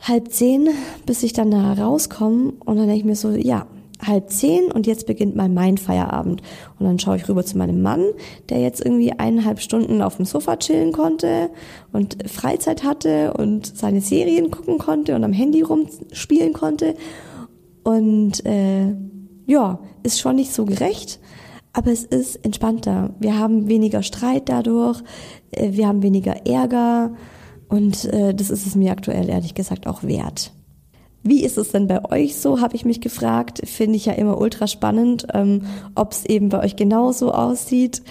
halb 0.00 0.32
zehn, 0.32 0.68
bis 1.06 1.22
ich 1.22 1.32
dann 1.34 1.52
da 1.52 1.74
rauskomme 1.74 2.54
und 2.64 2.76
dann 2.76 2.86
denke 2.86 2.96
ich 2.98 3.04
mir 3.04 3.16
so, 3.16 3.30
ja, 3.30 3.66
halb 4.04 4.30
zehn 4.30 4.70
und 4.72 4.86
jetzt 4.86 5.06
beginnt 5.06 5.36
mal 5.36 5.48
mein 5.48 5.78
Feierabend. 5.78 6.42
Und 6.78 6.86
dann 6.86 6.98
schaue 6.98 7.16
ich 7.16 7.28
rüber 7.28 7.44
zu 7.44 7.58
meinem 7.58 7.82
Mann, 7.82 8.04
der 8.48 8.60
jetzt 8.60 8.84
irgendwie 8.84 9.12
eineinhalb 9.12 9.60
Stunden 9.60 10.02
auf 10.02 10.16
dem 10.16 10.24
Sofa 10.24 10.56
chillen 10.56 10.92
konnte 10.92 11.50
und 11.92 12.28
Freizeit 12.28 12.84
hatte 12.84 13.34
und 13.34 13.76
seine 13.76 14.00
Serien 14.00 14.50
gucken 14.50 14.78
konnte 14.78 15.14
und 15.14 15.24
am 15.24 15.32
Handy 15.32 15.62
rumspielen 15.62 16.52
konnte. 16.52 16.96
Und 17.82 18.44
äh, 18.46 18.94
ja, 19.46 19.78
ist 20.02 20.20
schon 20.20 20.36
nicht 20.36 20.52
so 20.52 20.64
gerecht, 20.64 21.20
aber 21.72 21.90
es 21.90 22.04
ist 22.04 22.36
entspannter. 22.44 23.14
Wir 23.18 23.38
haben 23.38 23.68
weniger 23.68 24.02
Streit 24.02 24.48
dadurch, 24.48 25.02
äh, 25.50 25.72
wir 25.72 25.86
haben 25.86 26.02
weniger 26.02 26.46
Ärger 26.46 27.14
und 27.68 28.04
äh, 28.06 28.34
das 28.34 28.50
ist 28.50 28.66
es 28.66 28.74
mir 28.74 28.92
aktuell 28.92 29.28
ehrlich 29.28 29.54
gesagt 29.54 29.86
auch 29.86 30.02
wert. 30.02 30.52
Wie 31.26 31.42
ist 31.42 31.56
es 31.56 31.70
denn 31.70 31.86
bei 31.86 32.04
euch 32.04 32.36
so, 32.36 32.60
habe 32.60 32.76
ich 32.76 32.84
mich 32.84 33.00
gefragt. 33.00 33.62
Finde 33.64 33.96
ich 33.96 34.04
ja 34.04 34.12
immer 34.12 34.38
ultra 34.38 34.66
spannend, 34.66 35.26
ähm, 35.32 35.62
ob 35.94 36.12
es 36.12 36.26
eben 36.26 36.50
bei 36.50 36.62
euch 36.62 36.76
genauso 36.76 37.32
aussieht, 37.32 38.02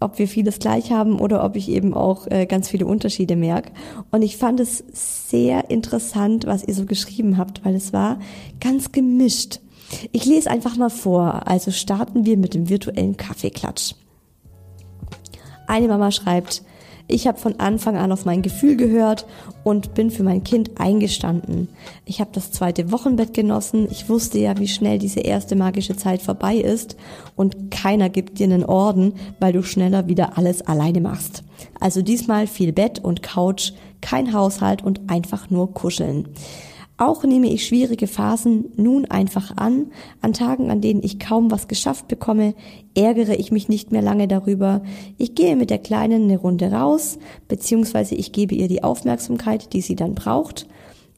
ob 0.00 0.18
wir 0.18 0.28
vieles 0.28 0.58
gleich 0.58 0.92
haben 0.92 1.18
oder 1.18 1.44
ob 1.44 1.56
ich 1.56 1.70
eben 1.70 1.94
auch 1.94 2.26
äh, 2.26 2.44
ganz 2.44 2.68
viele 2.68 2.84
Unterschiede 2.84 3.36
merke. 3.36 3.72
Und 4.10 4.20
ich 4.20 4.36
fand 4.36 4.60
es 4.60 4.84
sehr 4.92 5.70
interessant, 5.70 6.46
was 6.46 6.62
ihr 6.62 6.74
so 6.74 6.84
geschrieben 6.84 7.38
habt, 7.38 7.64
weil 7.64 7.74
es 7.74 7.94
war 7.94 8.18
ganz 8.60 8.92
gemischt. 8.92 9.60
Ich 10.12 10.26
lese 10.26 10.50
einfach 10.50 10.76
mal 10.76 10.90
vor. 10.90 11.48
Also 11.48 11.70
starten 11.70 12.26
wir 12.26 12.36
mit 12.36 12.52
dem 12.52 12.68
virtuellen 12.68 13.16
Kaffeeklatsch. 13.16 13.94
Eine 15.66 15.88
Mama 15.88 16.10
schreibt, 16.10 16.62
ich 17.08 17.26
habe 17.26 17.38
von 17.38 17.58
Anfang 17.58 17.96
an 17.96 18.12
auf 18.12 18.26
mein 18.26 18.42
Gefühl 18.42 18.76
gehört 18.76 19.26
und 19.64 19.94
bin 19.94 20.10
für 20.10 20.22
mein 20.22 20.44
Kind 20.44 20.78
eingestanden. 20.78 21.68
Ich 22.04 22.20
habe 22.20 22.30
das 22.32 22.52
zweite 22.52 22.92
Wochenbett 22.92 23.32
genossen. 23.32 23.88
Ich 23.90 24.10
wusste 24.10 24.38
ja, 24.38 24.58
wie 24.58 24.68
schnell 24.68 24.98
diese 24.98 25.20
erste 25.20 25.56
magische 25.56 25.96
Zeit 25.96 26.20
vorbei 26.20 26.56
ist 26.56 26.96
und 27.34 27.70
keiner 27.70 28.10
gibt 28.10 28.38
dir 28.38 28.44
einen 28.44 28.64
Orden, 28.64 29.14
weil 29.40 29.54
du 29.54 29.62
schneller 29.62 30.06
wieder 30.06 30.36
alles 30.36 30.62
alleine 30.62 31.00
machst. 31.00 31.42
Also 31.80 32.02
diesmal 32.02 32.46
viel 32.46 32.72
Bett 32.72 33.02
und 33.02 33.22
Couch, 33.22 33.72
kein 34.02 34.34
Haushalt 34.34 34.84
und 34.84 35.10
einfach 35.10 35.48
nur 35.48 35.72
kuscheln. 35.72 36.28
Auch 37.00 37.22
nehme 37.22 37.46
ich 37.46 37.64
schwierige 37.64 38.08
Phasen 38.08 38.72
nun 38.74 39.04
einfach 39.04 39.56
an. 39.56 39.92
An 40.20 40.32
Tagen, 40.32 40.68
an 40.72 40.80
denen 40.80 41.00
ich 41.04 41.20
kaum 41.20 41.48
was 41.52 41.68
geschafft 41.68 42.08
bekomme, 42.08 42.54
ärgere 42.96 43.38
ich 43.38 43.52
mich 43.52 43.68
nicht 43.68 43.92
mehr 43.92 44.02
lange 44.02 44.26
darüber. 44.26 44.82
Ich 45.16 45.36
gehe 45.36 45.54
mit 45.54 45.70
der 45.70 45.78
Kleinen 45.78 46.24
eine 46.24 46.38
Runde 46.38 46.72
raus, 46.72 47.20
beziehungsweise 47.46 48.16
ich 48.16 48.32
gebe 48.32 48.56
ihr 48.56 48.66
die 48.66 48.82
Aufmerksamkeit, 48.82 49.72
die 49.74 49.80
sie 49.80 49.94
dann 49.94 50.16
braucht. 50.16 50.66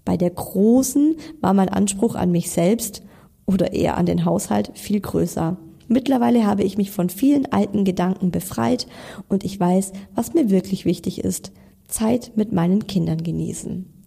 Bei 0.05 0.19
der 0.19 0.29
Großen 0.29 1.17
war 1.41 1.55
mein 1.55 1.71
Anspruch 1.71 2.15
an 2.15 2.31
mich 2.31 2.51
selbst 2.51 3.03
oder 3.47 3.73
eher 3.73 3.97
an 3.97 4.05
den 4.05 4.27
Haushalt 4.27 4.73
viel 4.75 5.01
größer. 5.01 5.57
Mittlerweile 5.89 6.47
habe 6.47 6.63
ich 6.63 6.77
mich 6.77 6.91
von 6.91 7.09
vielen 7.09 7.51
alten 7.53 7.87
Gedanken 7.87 8.31
befreit 8.31 8.87
und 9.31 9.45
ich 9.45 9.59
weiß, 9.59 9.93
was 10.15 10.35
mir 10.35 10.51
wirklich 10.51 10.85
wichtig 10.85 11.25
ist. 11.25 11.53
Zeit 11.89 12.33
mit 12.37 12.53
meinen 12.53 12.87
Kindern 12.87 13.23
genießen 13.23 14.00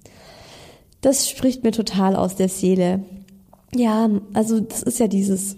das 1.04 1.30
spricht 1.30 1.64
mir 1.64 1.72
total 1.72 2.16
aus 2.16 2.36
der 2.36 2.50
Seele. 2.50 3.04
Ja, 3.76 4.10
also 4.34 4.60
das 4.62 4.82
ist 4.84 5.00
ja 5.00 5.08
dieses, 5.08 5.58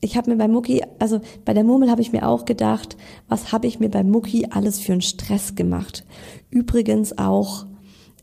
ich 0.00 0.16
habe 0.16 0.30
mir 0.30 0.36
bei 0.36 0.46
Mucki, 0.46 0.82
also 0.98 1.20
bei 1.44 1.54
der 1.54 1.64
Murmel 1.64 1.90
habe 1.90 2.02
ich 2.02 2.12
mir 2.12 2.28
auch 2.28 2.44
gedacht, 2.44 2.96
was 3.26 3.50
habe 3.50 3.66
ich 3.66 3.80
mir 3.80 3.88
bei 3.88 4.04
Mucki 4.04 4.46
alles 4.50 4.78
für 4.78 4.92
einen 4.92 5.00
Stress 5.00 5.54
gemacht. 5.54 6.04
Übrigens 6.50 7.16
auch, 7.16 7.64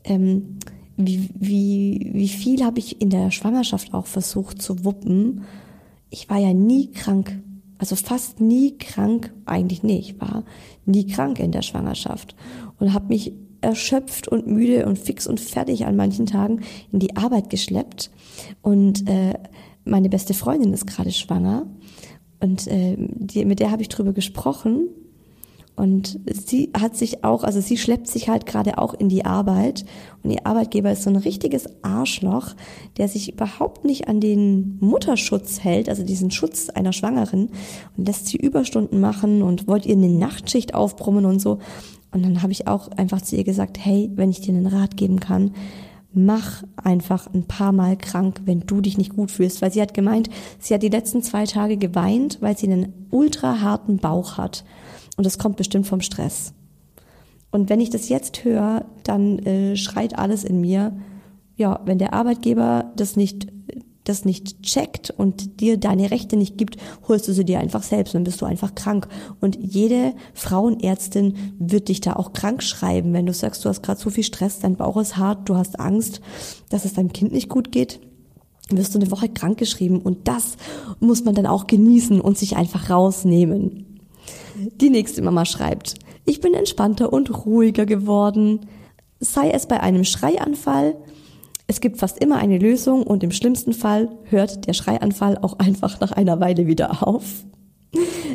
ähm, 0.04 0.58
wie, 0.96 1.30
wie, 1.34 2.10
wie 2.12 2.28
viel 2.28 2.64
habe 2.64 2.78
ich 2.78 3.00
in 3.00 3.10
der 3.10 3.32
Schwangerschaft 3.32 3.92
auch 3.92 4.06
versucht 4.06 4.62
zu 4.62 4.84
wuppen. 4.84 5.42
Ich 6.10 6.30
war 6.30 6.38
ja 6.38 6.52
nie 6.52 6.92
krank, 6.92 7.40
also 7.78 7.96
fast 7.96 8.40
nie 8.40 8.78
krank, 8.78 9.32
eigentlich 9.46 9.82
nee, 9.82 9.98
ich 9.98 10.20
war 10.20 10.44
nie 10.86 11.06
krank 11.06 11.40
in 11.40 11.50
der 11.50 11.62
Schwangerschaft 11.62 12.36
und 12.78 12.92
habe 12.92 13.08
mich 13.08 13.32
erschöpft 13.62 14.28
und 14.28 14.46
müde 14.46 14.86
und 14.86 14.98
fix 14.98 15.26
und 15.26 15.40
fertig 15.40 15.86
an 15.86 15.96
manchen 15.96 16.26
Tagen 16.26 16.60
in 16.92 16.98
die 16.98 17.16
Arbeit 17.16 17.50
geschleppt. 17.50 18.10
Und 18.60 19.08
äh, 19.08 19.34
meine 19.84 20.08
beste 20.08 20.34
Freundin 20.34 20.72
ist 20.72 20.86
gerade 20.86 21.12
schwanger 21.12 21.66
und 22.42 22.66
äh, 22.66 22.96
die, 22.98 23.44
mit 23.44 23.60
der 23.60 23.70
habe 23.70 23.82
ich 23.82 23.88
drüber 23.88 24.12
gesprochen. 24.12 24.88
Und 25.74 26.20
sie 26.26 26.70
hat 26.78 26.96
sich 26.96 27.24
auch, 27.24 27.44
also 27.44 27.60
sie 27.60 27.78
schleppt 27.78 28.06
sich 28.06 28.28
halt 28.28 28.44
gerade 28.44 28.76
auch 28.76 28.92
in 28.92 29.08
die 29.08 29.24
Arbeit. 29.24 29.86
Und 30.22 30.30
ihr 30.30 30.44
Arbeitgeber 30.44 30.92
ist 30.92 31.04
so 31.04 31.10
ein 31.10 31.16
richtiges 31.16 31.66
Arschloch, 31.82 32.54
der 32.98 33.08
sich 33.08 33.32
überhaupt 33.32 33.84
nicht 33.84 34.06
an 34.06 34.20
den 34.20 34.76
Mutterschutz 34.80 35.60
hält, 35.60 35.88
also 35.88 36.02
diesen 36.02 36.30
Schutz 36.30 36.68
einer 36.68 36.92
Schwangeren, 36.92 37.50
und 37.96 38.06
lässt 38.06 38.26
sie 38.26 38.36
Überstunden 38.36 39.00
machen 39.00 39.42
und 39.42 39.66
wollt 39.66 39.86
ihr 39.86 39.96
eine 39.96 40.10
Nachtschicht 40.10 40.74
aufbrummen 40.74 41.24
und 41.24 41.40
so. 41.40 41.58
Und 42.12 42.22
dann 42.22 42.42
habe 42.42 42.52
ich 42.52 42.68
auch 42.68 42.88
einfach 42.88 43.22
zu 43.22 43.36
ihr 43.36 43.44
gesagt, 43.44 43.78
hey, 43.78 44.10
wenn 44.14 44.30
ich 44.30 44.40
dir 44.40 44.54
einen 44.54 44.66
Rat 44.66 44.96
geben 44.96 45.18
kann, 45.18 45.52
mach 46.12 46.62
einfach 46.76 47.32
ein 47.32 47.44
paar 47.44 47.72
Mal 47.72 47.96
krank, 47.96 48.42
wenn 48.44 48.60
du 48.60 48.80
dich 48.80 48.98
nicht 48.98 49.16
gut 49.16 49.30
fühlst. 49.30 49.62
Weil 49.62 49.72
sie 49.72 49.80
hat 49.80 49.94
gemeint, 49.94 50.28
sie 50.58 50.74
hat 50.74 50.82
die 50.82 50.88
letzten 50.88 51.22
zwei 51.22 51.46
Tage 51.46 51.78
geweint, 51.78 52.38
weil 52.40 52.56
sie 52.56 52.70
einen 52.70 53.08
ultra 53.10 53.60
harten 53.60 53.96
Bauch 53.96 54.36
hat. 54.36 54.64
Und 55.16 55.24
das 55.24 55.38
kommt 55.38 55.56
bestimmt 55.56 55.86
vom 55.86 56.00
Stress. 56.00 56.52
Und 57.50 57.68
wenn 57.68 57.80
ich 57.80 57.90
das 57.90 58.08
jetzt 58.08 58.44
höre, 58.44 58.86
dann 59.04 59.38
äh, 59.40 59.76
schreit 59.76 60.18
alles 60.18 60.44
in 60.44 60.60
mir, 60.60 60.96
ja, 61.56 61.80
wenn 61.84 61.98
der 61.98 62.14
Arbeitgeber 62.14 62.92
das 62.96 63.16
nicht 63.16 63.46
das 64.04 64.24
nicht 64.24 64.62
checkt 64.62 65.10
und 65.10 65.60
dir 65.60 65.76
deine 65.76 66.10
Rechte 66.10 66.36
nicht 66.36 66.58
gibt, 66.58 66.76
holst 67.08 67.28
du 67.28 67.32
sie 67.32 67.44
dir 67.44 67.60
einfach 67.60 67.82
selbst, 67.82 68.14
dann 68.14 68.24
bist 68.24 68.40
du 68.40 68.46
einfach 68.46 68.74
krank. 68.74 69.08
Und 69.40 69.58
jede 69.60 70.14
Frauenärztin 70.34 71.54
wird 71.58 71.88
dich 71.88 72.00
da 72.00 72.14
auch 72.14 72.32
krank 72.32 72.62
schreiben, 72.62 73.12
wenn 73.12 73.26
du 73.26 73.32
sagst, 73.32 73.64
du 73.64 73.68
hast 73.68 73.82
gerade 73.82 74.00
so 74.00 74.10
viel 74.10 74.24
Stress, 74.24 74.58
dein 74.58 74.76
Bauch 74.76 74.96
ist 74.96 75.16
hart, 75.16 75.48
du 75.48 75.56
hast 75.56 75.78
Angst, 75.78 76.20
dass 76.68 76.84
es 76.84 76.94
deinem 76.94 77.12
Kind 77.12 77.32
nicht 77.32 77.48
gut 77.48 77.72
geht 77.72 78.00
wirst 78.70 78.94
du 78.94 78.98
eine 79.00 79.10
Woche 79.10 79.28
krank 79.28 79.58
geschrieben 79.58 80.00
und 80.00 80.28
das 80.28 80.56
muss 81.00 81.24
man 81.24 81.34
dann 81.34 81.46
auch 81.46 81.66
genießen 81.66 82.20
und 82.20 82.38
sich 82.38 82.56
einfach 82.56 82.90
rausnehmen. 82.90 84.00
Die 84.80 84.90
nächste 84.90 85.22
Mama 85.22 85.44
schreibt, 85.44 85.94
ich 86.24 86.40
bin 86.40 86.54
entspannter 86.54 87.12
und 87.12 87.44
ruhiger 87.44 87.86
geworden. 87.86 88.60
Sei 89.18 89.50
es 89.50 89.66
bei 89.66 89.80
einem 89.80 90.04
Schreianfall, 90.04 90.96
es 91.72 91.80
gibt 91.80 91.96
fast 91.96 92.18
immer 92.18 92.36
eine 92.36 92.58
Lösung 92.58 93.02
und 93.02 93.24
im 93.24 93.30
schlimmsten 93.30 93.72
Fall 93.72 94.10
hört 94.24 94.66
der 94.66 94.74
Schreianfall 94.74 95.38
auch 95.38 95.58
einfach 95.58 96.00
nach 96.00 96.12
einer 96.12 96.38
Weile 96.38 96.66
wieder 96.66 97.08
auf. 97.08 97.46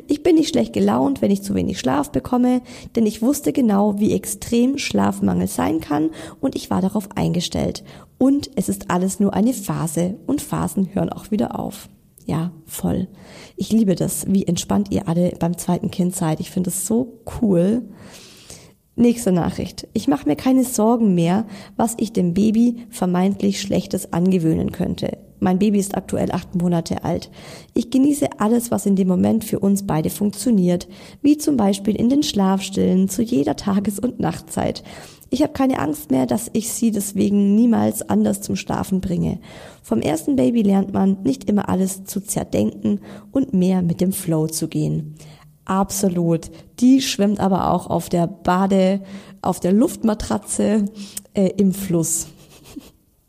Ich 0.08 0.24
bin 0.24 0.38
nicht 0.38 0.50
schlecht 0.50 0.74
gelaunt, 0.74 1.22
wenn 1.22 1.30
ich 1.30 1.44
zu 1.44 1.54
wenig 1.54 1.78
Schlaf 1.78 2.12
bekomme, 2.12 2.62
denn 2.96 3.06
ich 3.06 3.22
wusste 3.22 3.54
genau, 3.54 4.00
wie 4.00 4.14
extrem 4.14 4.80
Schlafmangel 4.80 5.46
sein 5.46 5.82
kann 5.82 6.10
und 6.40 6.56
ich 6.56 6.72
war 6.72 6.82
darauf 6.82 7.10
eingestellt. 7.16 7.84
Und 8.18 8.50
es 8.56 8.70
ist 8.70 8.90
alles 8.90 9.20
nur 9.20 9.36
eine 9.36 9.54
Phase 9.54 10.16
und 10.26 10.42
Phasen 10.42 10.96
hören 10.96 11.12
auch 11.12 11.30
wieder 11.30 11.60
auf. 11.60 11.90
Ja, 12.26 12.52
voll. 12.66 13.08
Ich 13.56 13.72
liebe 13.72 13.94
das, 13.94 14.26
wie 14.28 14.48
entspannt 14.48 14.88
ihr 14.90 15.08
alle 15.08 15.34
beim 15.40 15.60
zweiten 15.60 15.92
Kind 15.92 16.16
seid. 16.16 16.40
Ich 16.40 16.50
finde 16.50 16.72
es 16.72 16.88
so 16.88 17.20
cool. 17.40 17.84
Nächste 19.00 19.32
Nachricht. 19.32 19.88
Ich 19.94 20.08
mache 20.08 20.28
mir 20.28 20.36
keine 20.36 20.64
Sorgen 20.64 21.14
mehr, 21.14 21.46
was 21.76 21.96
ich 22.00 22.14
dem 22.14 22.34
Baby 22.34 22.88
vermeintlich 22.90 23.62
Schlechtes 23.62 24.12
angewöhnen 24.12 24.72
könnte. 24.72 25.20
Mein 25.40 25.60
Baby 25.60 25.78
ist 25.78 25.96
aktuell 25.96 26.32
acht 26.32 26.56
Monate 26.56 27.04
alt. 27.04 27.30
Ich 27.76 27.92
genieße 27.92 28.40
alles, 28.40 28.72
was 28.72 28.88
in 28.88 28.96
dem 28.96 29.08
Moment 29.08 29.44
für 29.44 29.60
uns 29.60 29.86
beide 29.86 30.10
funktioniert, 30.10 30.88
wie 31.22 31.38
zum 31.38 31.58
Beispiel 31.58 31.96
in 31.96 32.10
den 32.10 32.24
Schlafstillen 32.24 33.08
zu 33.08 33.22
jeder 33.22 33.56
Tages- 33.56 34.00
und 34.00 34.20
Nachtzeit. 34.20 34.84
Ich 35.30 35.44
habe 35.44 35.54
keine 35.54 35.78
Angst 35.78 36.10
mehr, 36.10 36.26
dass 36.26 36.50
ich 36.54 36.72
sie 36.72 36.90
deswegen 36.90 37.54
niemals 37.56 38.10
anders 38.10 38.42
zum 38.42 38.56
Schlafen 38.56 39.00
bringe. 39.00 39.38
Vom 39.84 40.02
ersten 40.02 40.38
Baby 40.38 40.64
lernt 40.64 40.92
man, 40.92 41.22
nicht 41.22 41.48
immer 41.48 41.70
alles 41.70 42.06
zu 42.06 42.20
zerdenken 42.20 43.02
und 43.32 43.54
mehr 43.54 43.84
mit 43.84 44.02
dem 44.02 44.12
Flow 44.12 44.48
zu 44.48 44.68
gehen. 44.68 45.14
Absolut. 45.68 46.50
Die 46.80 47.02
schwimmt 47.02 47.42
aber 47.42 47.74
auch 47.74 47.88
auf 47.88 48.08
der 48.08 48.26
Bade, 48.26 49.02
auf 49.42 49.60
der 49.60 49.74
Luftmatratze 49.74 50.86
äh, 51.34 51.50
im 51.58 51.74
Fluss. 51.74 52.28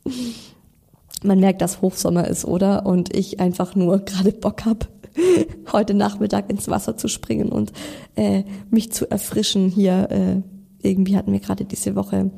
Man 1.25 1.41
merkt, 1.41 1.63
dass 1.63 1.83
Hochsommer 1.83 2.29
ist, 2.29 2.45
oder? 2.45 2.87
Und 2.87 3.13
ich 3.13 3.41
einfach 3.41 3.75
nur 3.75 3.99
gerade 3.99 4.31
Bock 4.31 4.65
hab, 4.67 4.87
heute 5.73 5.95
Nachmittag 5.95 6.49
ins 6.49 6.69
Wasser 6.69 6.97
zu 6.97 7.09
springen 7.09 7.49
und 7.49 7.73
äh, 8.15 8.45
mich 8.71 8.93
zu 8.93 9.11
erfrischen 9.11 9.69
hier. 9.69 10.09
Äh, 10.09 10.43
irgendwie 10.81 11.17
hatten 11.17 11.33
wir 11.33 11.41
gerade 11.41 11.65
diese 11.65 11.97
Woche 11.97 12.31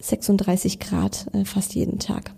36 0.00 0.78
Grad 0.78 1.26
äh, 1.32 1.46
fast 1.46 1.74
jeden 1.74 1.98
Tag. 1.98 2.34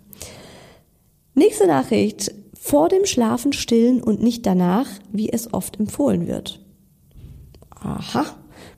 Nächste 1.33 1.67
Nachricht. 1.67 2.33
Vor 2.57 2.87
dem 2.87 3.05
Schlafen 3.05 3.51
stillen 3.51 4.01
und 4.01 4.23
nicht 4.23 4.45
danach, 4.45 4.87
wie 5.11 5.29
es 5.29 5.53
oft 5.53 5.77
empfohlen 5.77 6.25
wird. 6.25 6.64
Aha, 7.85 8.25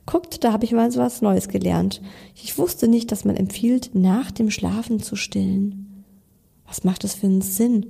guckt, 0.04 0.44
da 0.44 0.52
habe 0.52 0.66
ich 0.66 0.72
mal 0.72 0.90
so 0.92 1.00
was 1.00 1.22
Neues 1.22 1.48
gelernt. 1.48 2.02
Ich 2.34 2.58
wusste 2.58 2.88
nicht, 2.88 3.10
dass 3.10 3.24
man 3.24 3.36
empfiehlt, 3.36 3.90
nach 3.94 4.30
dem 4.30 4.50
Schlafen 4.50 5.00
zu 5.00 5.16
stillen. 5.16 6.04
Was 6.66 6.84
macht 6.84 7.04
das 7.04 7.14
für 7.14 7.26
einen 7.26 7.40
Sinn? 7.40 7.86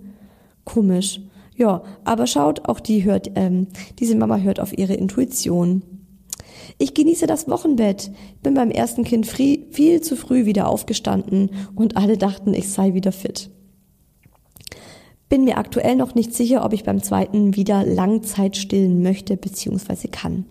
Komisch. 0.64 1.20
Ja, 1.56 1.82
aber 2.04 2.28
schaut, 2.28 2.68
auch 2.68 2.78
die 2.78 3.02
hört, 3.02 3.32
ähm, 3.34 3.66
diese 3.98 4.14
Mama 4.14 4.36
hört 4.36 4.60
auf 4.60 4.76
ihre 4.78 4.94
Intuition. 4.94 5.82
Ich 6.78 6.94
genieße 6.94 7.26
das 7.26 7.48
Wochenbett. 7.48 8.12
Bin 8.44 8.54
beim 8.54 8.70
ersten 8.70 9.02
Kind 9.02 9.26
viel 9.26 10.00
zu 10.00 10.14
früh 10.14 10.46
wieder 10.46 10.68
aufgestanden 10.68 11.50
und 11.74 11.96
alle 11.96 12.16
dachten, 12.16 12.54
ich 12.54 12.70
sei 12.70 12.94
wieder 12.94 13.10
fit. 13.10 13.50
Bin 15.28 15.44
mir 15.44 15.58
aktuell 15.58 15.96
noch 15.96 16.14
nicht 16.14 16.32
sicher, 16.32 16.64
ob 16.64 16.72
ich 16.72 16.84
beim 16.84 17.02
zweiten 17.02 17.56
wieder 17.56 17.84
Langzeit 17.84 18.56
stillen 18.56 19.02
möchte 19.02 19.36
bzw. 19.36 20.06
kann. 20.08 20.44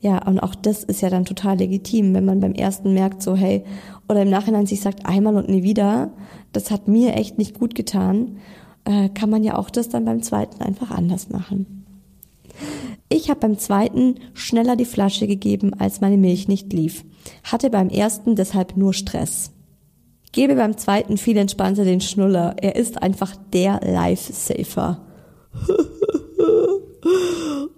Ja, 0.00 0.26
und 0.26 0.40
auch 0.40 0.54
das 0.54 0.84
ist 0.84 1.00
ja 1.00 1.10
dann 1.10 1.24
total 1.24 1.58
legitim, 1.58 2.14
wenn 2.14 2.24
man 2.24 2.40
beim 2.40 2.52
ersten 2.52 2.92
merkt, 2.92 3.22
so 3.22 3.34
hey, 3.34 3.64
oder 4.08 4.22
im 4.22 4.30
Nachhinein 4.30 4.66
sich 4.66 4.80
sagt, 4.80 5.06
einmal 5.06 5.36
und 5.36 5.48
nie 5.48 5.62
wieder, 5.62 6.12
das 6.52 6.70
hat 6.70 6.86
mir 6.86 7.14
echt 7.14 7.38
nicht 7.38 7.58
gut 7.58 7.74
getan, 7.74 8.36
äh, 8.84 9.08
kann 9.08 9.30
man 9.30 9.42
ja 9.42 9.56
auch 9.56 9.70
das 9.70 9.88
dann 9.88 10.04
beim 10.04 10.22
zweiten 10.22 10.62
einfach 10.62 10.90
anders 10.90 11.30
machen. 11.30 11.84
Ich 13.08 13.30
habe 13.30 13.40
beim 13.40 13.58
zweiten 13.58 14.16
schneller 14.34 14.76
die 14.76 14.84
Flasche 14.84 15.26
gegeben, 15.26 15.74
als 15.74 16.00
meine 16.00 16.16
Milch 16.16 16.48
nicht 16.48 16.72
lief, 16.72 17.04
hatte 17.44 17.70
beim 17.70 17.88
ersten 17.88 18.36
deshalb 18.36 18.76
nur 18.76 18.92
Stress. 18.94 19.52
Gebe 20.32 20.56
beim 20.56 20.76
zweiten 20.76 21.16
viel 21.16 21.36
entspannter 21.36 21.84
den 21.84 22.00
Schnuller, 22.00 22.56
er 22.60 22.76
ist 22.76 23.02
einfach 23.02 23.34
der 23.52 23.80
Lifesaver. 23.82 25.00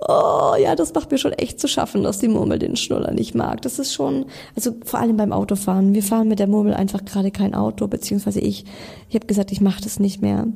Oh, 0.00 0.54
ja, 0.58 0.74
das 0.76 0.94
macht 0.94 1.10
mir 1.10 1.18
schon 1.18 1.32
echt 1.32 1.60
zu 1.60 1.68
schaffen, 1.68 2.02
dass 2.02 2.18
die 2.18 2.28
Murmel 2.28 2.58
den 2.58 2.76
Schnuller 2.76 3.12
nicht 3.12 3.34
mag. 3.34 3.62
Das 3.62 3.78
ist 3.78 3.92
schon, 3.92 4.26
also 4.54 4.72
vor 4.84 5.00
allem 5.00 5.16
beim 5.16 5.32
Autofahren. 5.32 5.94
Wir 5.94 6.02
fahren 6.02 6.28
mit 6.28 6.38
der 6.38 6.46
Murmel 6.46 6.74
einfach 6.74 7.04
gerade 7.04 7.30
kein 7.30 7.54
Auto, 7.54 7.88
beziehungsweise 7.88 8.40
ich. 8.40 8.64
Ich 9.08 9.14
habe 9.14 9.26
gesagt, 9.26 9.52
ich 9.52 9.60
mache 9.60 9.82
das 9.82 9.98
nicht 9.98 10.22
mehr. 10.22 10.46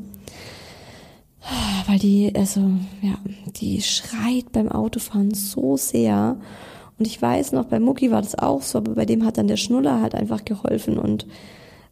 Weil 1.87 1.99
die, 1.99 2.33
also, 2.37 2.61
ja, 3.01 3.15
die 3.57 3.83
schreit 3.83 4.53
beim 4.53 4.71
Autofahren 4.71 5.35
so 5.35 5.77
sehr. 5.77 6.37
Und 6.99 7.07
ich 7.07 7.21
weiß 7.21 7.53
noch, 7.53 7.65
bei 7.65 7.81
Mucki 7.81 8.11
war 8.13 8.23
das 8.23 8.39
auch 8.39 8.63
so, 8.63 8.79
aber 8.79 8.95
bei 8.95 9.05
dem 9.05 9.25
hat 9.25 9.39
dann 9.39 9.49
der 9.49 9.57
Schnuller 9.57 10.01
halt 10.01 10.15
einfach 10.15 10.45
geholfen. 10.45 10.99
Und 10.99 11.27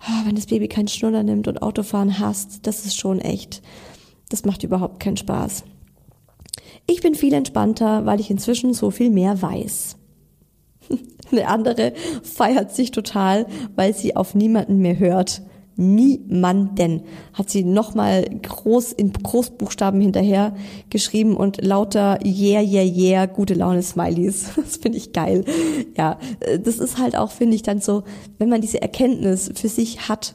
oh, 0.06 0.26
wenn 0.26 0.36
das 0.36 0.46
Baby 0.46 0.68
keinen 0.68 0.88
Schnuller 0.88 1.24
nimmt 1.24 1.48
und 1.48 1.62
Autofahren 1.62 2.20
hasst, 2.20 2.66
das 2.66 2.86
ist 2.86 2.96
schon 2.96 3.20
echt, 3.20 3.60
das 4.28 4.44
macht 4.44 4.62
überhaupt 4.62 5.00
keinen 5.00 5.16
Spaß. 5.16 5.64
Ich 6.90 7.02
bin 7.02 7.14
viel 7.14 7.32
entspannter, 7.34 8.04
weil 8.04 8.18
ich 8.18 8.32
inzwischen 8.32 8.74
so 8.74 8.90
viel 8.90 9.10
mehr 9.10 9.40
weiß. 9.40 9.96
Eine 11.30 11.46
andere 11.46 11.92
feiert 12.24 12.74
sich 12.74 12.90
total, 12.90 13.46
weil 13.76 13.94
sie 13.94 14.16
auf 14.16 14.34
niemanden 14.34 14.78
mehr 14.78 14.98
hört. 14.98 15.42
Niemanden 15.76 17.02
hat 17.32 17.48
sie 17.48 17.62
nochmal 17.62 18.24
groß 18.42 18.92
in 18.92 19.12
Großbuchstaben 19.12 20.00
hinterher 20.00 20.56
geschrieben 20.90 21.36
und 21.36 21.64
lauter 21.64 22.18
yeah, 22.24 22.60
yeah, 22.60 22.82
yeah, 22.82 23.26
gute 23.26 23.54
Laune 23.54 23.82
Smileys. 23.82 24.50
Das 24.56 24.78
finde 24.78 24.98
ich 24.98 25.12
geil. 25.12 25.44
Ja, 25.96 26.18
das 26.64 26.80
ist 26.80 26.98
halt 26.98 27.16
auch, 27.16 27.30
finde 27.30 27.54
ich, 27.54 27.62
dann 27.62 27.80
so, 27.80 28.02
wenn 28.38 28.48
man 28.48 28.60
diese 28.60 28.82
Erkenntnis 28.82 29.48
für 29.54 29.68
sich 29.68 30.08
hat, 30.08 30.34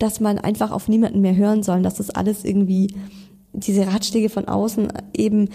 dass 0.00 0.18
man 0.18 0.38
einfach 0.38 0.72
auf 0.72 0.88
niemanden 0.88 1.20
mehr 1.20 1.36
hören 1.36 1.62
soll, 1.62 1.82
dass 1.82 1.94
das 1.94 2.10
alles 2.10 2.44
irgendwie 2.44 2.88
diese 3.52 3.86
Ratschläge 3.86 4.28
von 4.28 4.46
außen 4.46 4.92
eben 5.14 5.48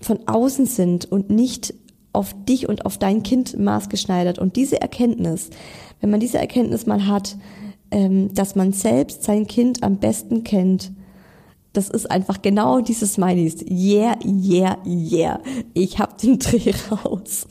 von 0.00 0.26
außen 0.26 0.66
sind 0.66 1.10
und 1.10 1.30
nicht 1.30 1.74
auf 2.12 2.34
dich 2.44 2.68
und 2.68 2.86
auf 2.86 2.98
dein 2.98 3.22
Kind 3.22 3.58
maßgeschneidert. 3.58 4.38
Und 4.38 4.56
diese 4.56 4.80
Erkenntnis, 4.80 5.50
wenn 6.00 6.10
man 6.10 6.20
diese 6.20 6.38
Erkenntnis 6.38 6.86
mal 6.86 7.06
hat, 7.06 7.36
ähm, 7.90 8.32
dass 8.34 8.56
man 8.56 8.72
selbst 8.72 9.22
sein 9.22 9.46
Kind 9.46 9.82
am 9.82 9.98
besten 9.98 10.42
kennt, 10.44 10.92
das 11.72 11.88
ist 11.88 12.10
einfach 12.10 12.42
genau 12.42 12.80
dieses 12.80 13.14
Smileys. 13.14 13.64
Yeah, 13.70 14.18
yeah, 14.24 14.78
yeah. 14.84 15.40
Ich 15.72 15.98
hab 15.98 16.18
den 16.18 16.38
Dreh 16.38 16.72
raus. 16.90 17.46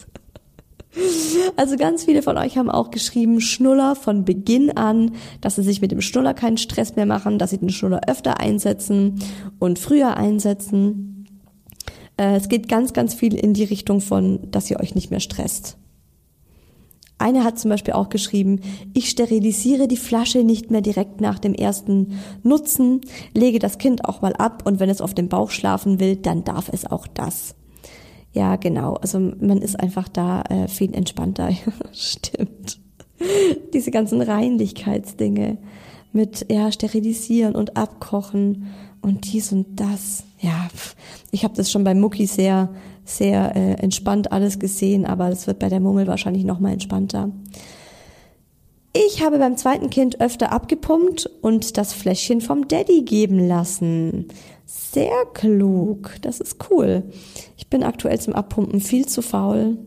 Also 1.55 1.75
ganz 1.75 2.05
viele 2.05 2.21
von 2.21 2.37
euch 2.37 2.57
haben 2.57 2.69
auch 2.69 2.91
geschrieben, 2.91 3.41
Schnuller 3.41 3.95
von 3.95 4.25
Beginn 4.25 4.75
an, 4.75 5.11
dass 5.41 5.55
sie 5.55 5.63
sich 5.63 5.81
mit 5.81 5.91
dem 5.91 6.01
Schnuller 6.01 6.33
keinen 6.33 6.57
Stress 6.57 6.95
mehr 6.95 7.05
machen, 7.05 7.37
dass 7.39 7.51
sie 7.51 7.57
den 7.57 7.69
Schnuller 7.69 8.01
öfter 8.07 8.39
einsetzen 8.39 9.19
und 9.59 9.79
früher 9.79 10.17
einsetzen. 10.17 11.27
Äh, 12.17 12.35
es 12.35 12.49
geht 12.49 12.67
ganz, 12.69 12.93
ganz 12.93 13.13
viel 13.13 13.33
in 13.33 13.53
die 13.53 13.63
Richtung 13.63 14.01
von, 14.01 14.49
dass 14.51 14.69
ihr 14.69 14.79
euch 14.79 14.95
nicht 14.95 15.11
mehr 15.11 15.19
stresst. 15.19 15.77
Eine 17.17 17.43
hat 17.43 17.59
zum 17.59 17.69
Beispiel 17.69 17.93
auch 17.93 18.07
geschrieben, 18.07 18.61
ich 18.93 19.09
sterilisiere 19.09 19.89
die 19.89 19.97
Flasche 19.97 20.45
nicht 20.45 20.71
mehr 20.71 20.79
direkt 20.79 21.19
nach 21.19 21.37
dem 21.37 21.53
ersten 21.53 22.17
Nutzen, 22.43 23.01
lege 23.33 23.59
das 23.59 23.77
Kind 23.77 24.05
auch 24.05 24.21
mal 24.21 24.33
ab 24.33 24.63
und 24.65 24.79
wenn 24.79 24.89
es 24.89 25.01
auf 25.01 25.13
dem 25.13 25.27
Bauch 25.27 25.51
schlafen 25.51 25.99
will, 25.99 26.15
dann 26.15 26.45
darf 26.45 26.69
es 26.71 26.85
auch 26.85 27.07
das. 27.07 27.55
Ja, 28.33 28.55
genau. 28.55 28.93
Also 28.95 29.19
man 29.19 29.59
ist 29.59 29.79
einfach 29.79 30.07
da 30.07 30.41
äh, 30.43 30.67
viel 30.67 30.93
entspannter. 30.93 31.49
Stimmt. 31.91 32.79
Diese 33.73 33.91
ganzen 33.91 34.21
Reinlichkeitsdinge 34.21 35.57
mit 36.11 36.45
ja 36.49 36.71
sterilisieren 36.71 37.55
und 37.55 37.77
abkochen 37.77 38.67
und 39.01 39.31
dies 39.31 39.51
und 39.51 39.79
das. 39.79 40.23
Ja, 40.39 40.69
ich 41.31 41.43
habe 41.43 41.55
das 41.55 41.71
schon 41.71 41.83
bei 41.83 41.93
Mucki 41.93 42.25
sehr 42.25 42.69
sehr 43.09 43.55
äh, 43.55 43.73
entspannt 43.73 44.31
alles 44.31 44.59
gesehen, 44.59 45.05
aber 45.05 45.29
das 45.29 45.47
wird 45.47 45.59
bei 45.59 45.69
der 45.69 45.79
Mummel 45.79 46.07
wahrscheinlich 46.07 46.45
noch 46.45 46.59
mal 46.59 46.71
entspannter. 46.71 47.31
Ich 48.93 49.23
habe 49.23 49.39
beim 49.39 49.57
zweiten 49.57 49.89
Kind 49.89 50.19
öfter 50.19 50.51
abgepumpt 50.51 51.29
und 51.41 51.77
das 51.77 51.93
Fläschchen 51.93 52.41
vom 52.41 52.67
Daddy 52.67 53.03
geben 53.03 53.47
lassen. 53.47 54.27
Sehr 54.71 55.25
klug. 55.33 56.17
Das 56.21 56.39
ist 56.39 56.69
cool. 56.69 57.01
Ich 57.57 57.69
bin 57.69 57.81
aktuell 57.81 58.19
zum 58.21 58.35
Abpumpen 58.35 58.81
viel 58.81 59.07
zu 59.07 59.23
faul. 59.23 59.79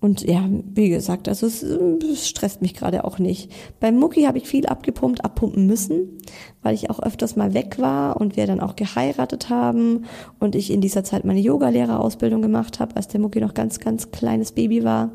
Und 0.00 0.22
ja, 0.22 0.48
wie 0.48 0.88
gesagt, 0.88 1.28
also 1.28 1.46
es, 1.46 1.62
es 1.62 2.26
stresst 2.26 2.62
mich 2.62 2.72
gerade 2.72 3.04
auch 3.04 3.18
nicht. 3.18 3.52
Beim 3.80 3.96
Mucki 3.96 4.22
habe 4.22 4.38
ich 4.38 4.48
viel 4.48 4.64
abgepumpt, 4.64 5.22
abpumpen 5.22 5.66
müssen, 5.66 6.08
weil 6.62 6.74
ich 6.74 6.88
auch 6.88 7.00
öfters 7.00 7.36
mal 7.36 7.52
weg 7.52 7.78
war 7.80 8.18
und 8.18 8.38
wir 8.38 8.46
dann 8.46 8.60
auch 8.60 8.76
geheiratet 8.76 9.50
haben 9.50 10.06
und 10.40 10.54
ich 10.54 10.70
in 10.70 10.80
dieser 10.80 11.04
Zeit 11.04 11.26
meine 11.26 11.40
Yogalehrerausbildung 11.40 12.40
gemacht 12.40 12.80
habe, 12.80 12.96
als 12.96 13.08
der 13.08 13.20
Mucki 13.20 13.40
noch 13.40 13.52
ganz, 13.52 13.78
ganz 13.78 14.10
kleines 14.10 14.52
Baby 14.52 14.84
war. 14.84 15.12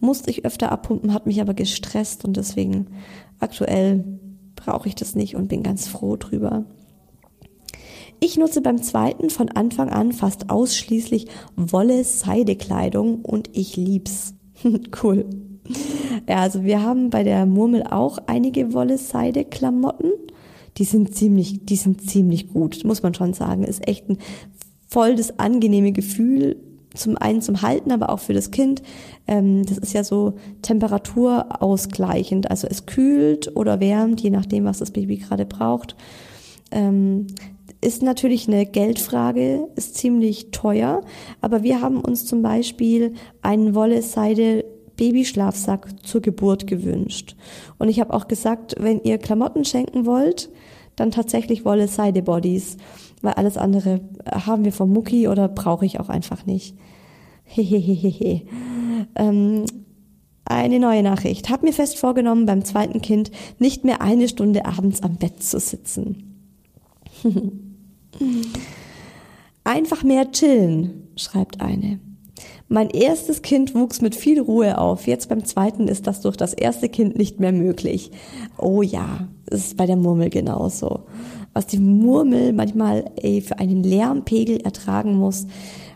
Musste 0.00 0.30
ich 0.30 0.46
öfter 0.46 0.72
abpumpen, 0.72 1.12
hat 1.12 1.26
mich 1.26 1.42
aber 1.42 1.52
gestresst 1.52 2.24
und 2.24 2.38
deswegen 2.38 2.86
aktuell 3.40 4.04
brauche 4.56 4.88
ich 4.88 4.94
das 4.94 5.14
nicht 5.14 5.36
und 5.36 5.48
bin 5.48 5.62
ganz 5.62 5.86
froh 5.86 6.16
drüber. 6.16 6.64
Ich 8.22 8.36
nutze 8.36 8.60
beim 8.60 8.82
zweiten 8.82 9.30
von 9.30 9.48
Anfang 9.48 9.88
an 9.88 10.12
fast 10.12 10.50
ausschließlich 10.50 11.26
Wolle-Seide-Kleidung 11.56 13.22
und 13.22 13.48
ich 13.54 13.76
lieb's. 13.76 14.34
cool. 15.02 15.24
Ja, 16.28 16.40
also 16.40 16.62
wir 16.62 16.82
haben 16.82 17.08
bei 17.08 17.24
der 17.24 17.46
Murmel 17.46 17.82
auch 17.84 18.18
einige 18.26 18.74
Wolle-Seide-Klamotten. 18.74 20.12
Die 20.76 20.84
sind 20.84 21.14
ziemlich, 21.14 21.64
die 21.64 21.76
sind 21.76 22.08
ziemlich 22.08 22.48
gut, 22.48 22.84
muss 22.84 23.02
man 23.02 23.14
schon 23.14 23.32
sagen. 23.32 23.64
Ist 23.64 23.88
echt 23.88 24.08
ein 24.10 24.18
voll 24.86 25.16
das 25.16 25.38
angenehme 25.38 25.92
Gefühl. 25.92 26.56
Zum 26.92 27.16
einen 27.16 27.40
zum 27.40 27.62
Halten, 27.62 27.92
aber 27.92 28.10
auch 28.10 28.18
für 28.18 28.34
das 28.34 28.50
Kind. 28.50 28.82
Ähm, 29.28 29.64
das 29.64 29.78
ist 29.78 29.92
ja 29.94 30.04
so 30.04 30.34
temperaturausgleichend. 30.62 32.50
Also 32.50 32.66
es 32.68 32.84
kühlt 32.84 33.56
oder 33.56 33.80
wärmt, 33.80 34.20
je 34.20 34.30
nachdem, 34.30 34.64
was 34.64 34.78
das 34.78 34.90
Baby 34.90 35.16
gerade 35.16 35.46
braucht. 35.46 35.96
Ist 37.82 38.02
natürlich 38.02 38.46
eine 38.46 38.66
Geldfrage, 38.66 39.68
ist 39.74 39.96
ziemlich 39.96 40.50
teuer, 40.50 41.02
aber 41.40 41.62
wir 41.62 41.80
haben 41.80 42.00
uns 42.00 42.26
zum 42.26 42.42
Beispiel 42.42 43.14
einen 43.40 43.74
Wolle-Seide 43.74 44.64
Babyschlafsack 44.96 45.88
zur 46.04 46.20
Geburt 46.20 46.66
gewünscht. 46.66 47.34
Und 47.78 47.88
ich 47.88 48.00
habe 48.00 48.12
auch 48.12 48.28
gesagt, 48.28 48.74
wenn 48.78 49.02
ihr 49.02 49.16
Klamotten 49.16 49.64
schenken 49.64 50.04
wollt, 50.04 50.50
dann 50.96 51.10
tatsächlich 51.10 51.64
Wolle 51.64 51.88
Seide 51.88 52.20
Bodies, 52.20 52.76
weil 53.22 53.32
alles 53.32 53.56
andere 53.56 54.02
haben 54.26 54.66
wir 54.66 54.72
vom 54.72 54.92
Mucki 54.92 55.26
oder 55.26 55.48
brauche 55.48 55.86
ich 55.86 56.00
auch 56.00 56.10
einfach 56.10 56.44
nicht. 56.44 56.76
Hehehehe. 57.44 58.42
ähm, 59.16 59.64
eine 60.44 60.78
neue 60.78 61.02
Nachricht. 61.02 61.48
Hab 61.48 61.62
mir 61.62 61.72
fest 61.72 61.98
vorgenommen, 61.98 62.44
beim 62.44 62.64
zweiten 62.64 63.00
Kind 63.00 63.30
nicht 63.58 63.84
mehr 63.84 64.02
eine 64.02 64.28
Stunde 64.28 64.66
abends 64.66 65.02
am 65.02 65.16
Bett 65.16 65.42
zu 65.42 65.58
sitzen. 65.58 66.50
Einfach 69.64 70.02
mehr 70.02 70.30
chillen, 70.32 71.08
schreibt 71.16 71.60
eine. 71.60 72.00
Mein 72.68 72.88
erstes 72.90 73.42
Kind 73.42 73.74
wuchs 73.74 74.00
mit 74.00 74.14
viel 74.14 74.40
Ruhe 74.40 74.78
auf. 74.78 75.06
Jetzt 75.06 75.28
beim 75.28 75.44
zweiten 75.44 75.88
ist 75.88 76.06
das 76.06 76.20
durch 76.20 76.36
das 76.36 76.54
erste 76.54 76.88
Kind 76.88 77.18
nicht 77.18 77.40
mehr 77.40 77.52
möglich. 77.52 78.12
Oh 78.58 78.82
ja, 78.82 79.28
das 79.46 79.66
ist 79.66 79.76
bei 79.76 79.86
der 79.86 79.96
Murmel 79.96 80.30
genauso. 80.30 81.00
Was 81.52 81.66
die 81.66 81.80
Murmel 81.80 82.52
manchmal 82.52 83.10
ey, 83.16 83.40
für 83.40 83.58
einen 83.58 83.82
Lärmpegel 83.82 84.58
ertragen 84.60 85.14
muss, 85.16 85.46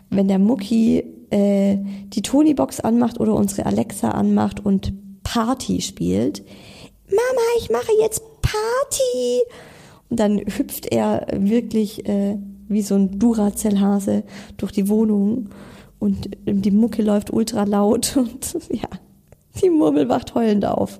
wenn 0.09 0.27
der 0.27 0.39
Mucki 0.39 1.03
äh, 1.29 1.77
die 2.07 2.21
Tonybox 2.21 2.81
anmacht 2.81 3.19
oder 3.19 3.33
unsere 3.33 3.65
Alexa 3.65 4.11
anmacht 4.11 4.63
und 4.65 4.93
Party 5.23 5.81
spielt. 5.81 6.43
Mama, 7.07 7.41
ich 7.59 7.69
mache 7.69 7.91
jetzt 8.01 8.21
Party. 8.41 9.41
Dann 10.09 10.39
hüpft 10.39 10.87
er 10.91 11.27
wirklich 11.33 12.07
äh, 12.07 12.37
wie 12.67 12.81
so 12.81 12.95
ein 12.95 13.19
Duracell-Hase 13.19 14.23
durch 14.57 14.71
die 14.71 14.89
Wohnung 14.89 15.49
und 15.99 16.29
die 16.45 16.71
Mucke 16.71 17.01
läuft 17.01 17.31
ultra 17.31 17.63
laut 17.63 18.15
und 18.17 18.57
ja, 18.71 18.89
die 19.61 19.69
Murmel 19.69 20.09
wacht 20.09 20.35
heulend 20.35 20.65
auf. 20.65 20.99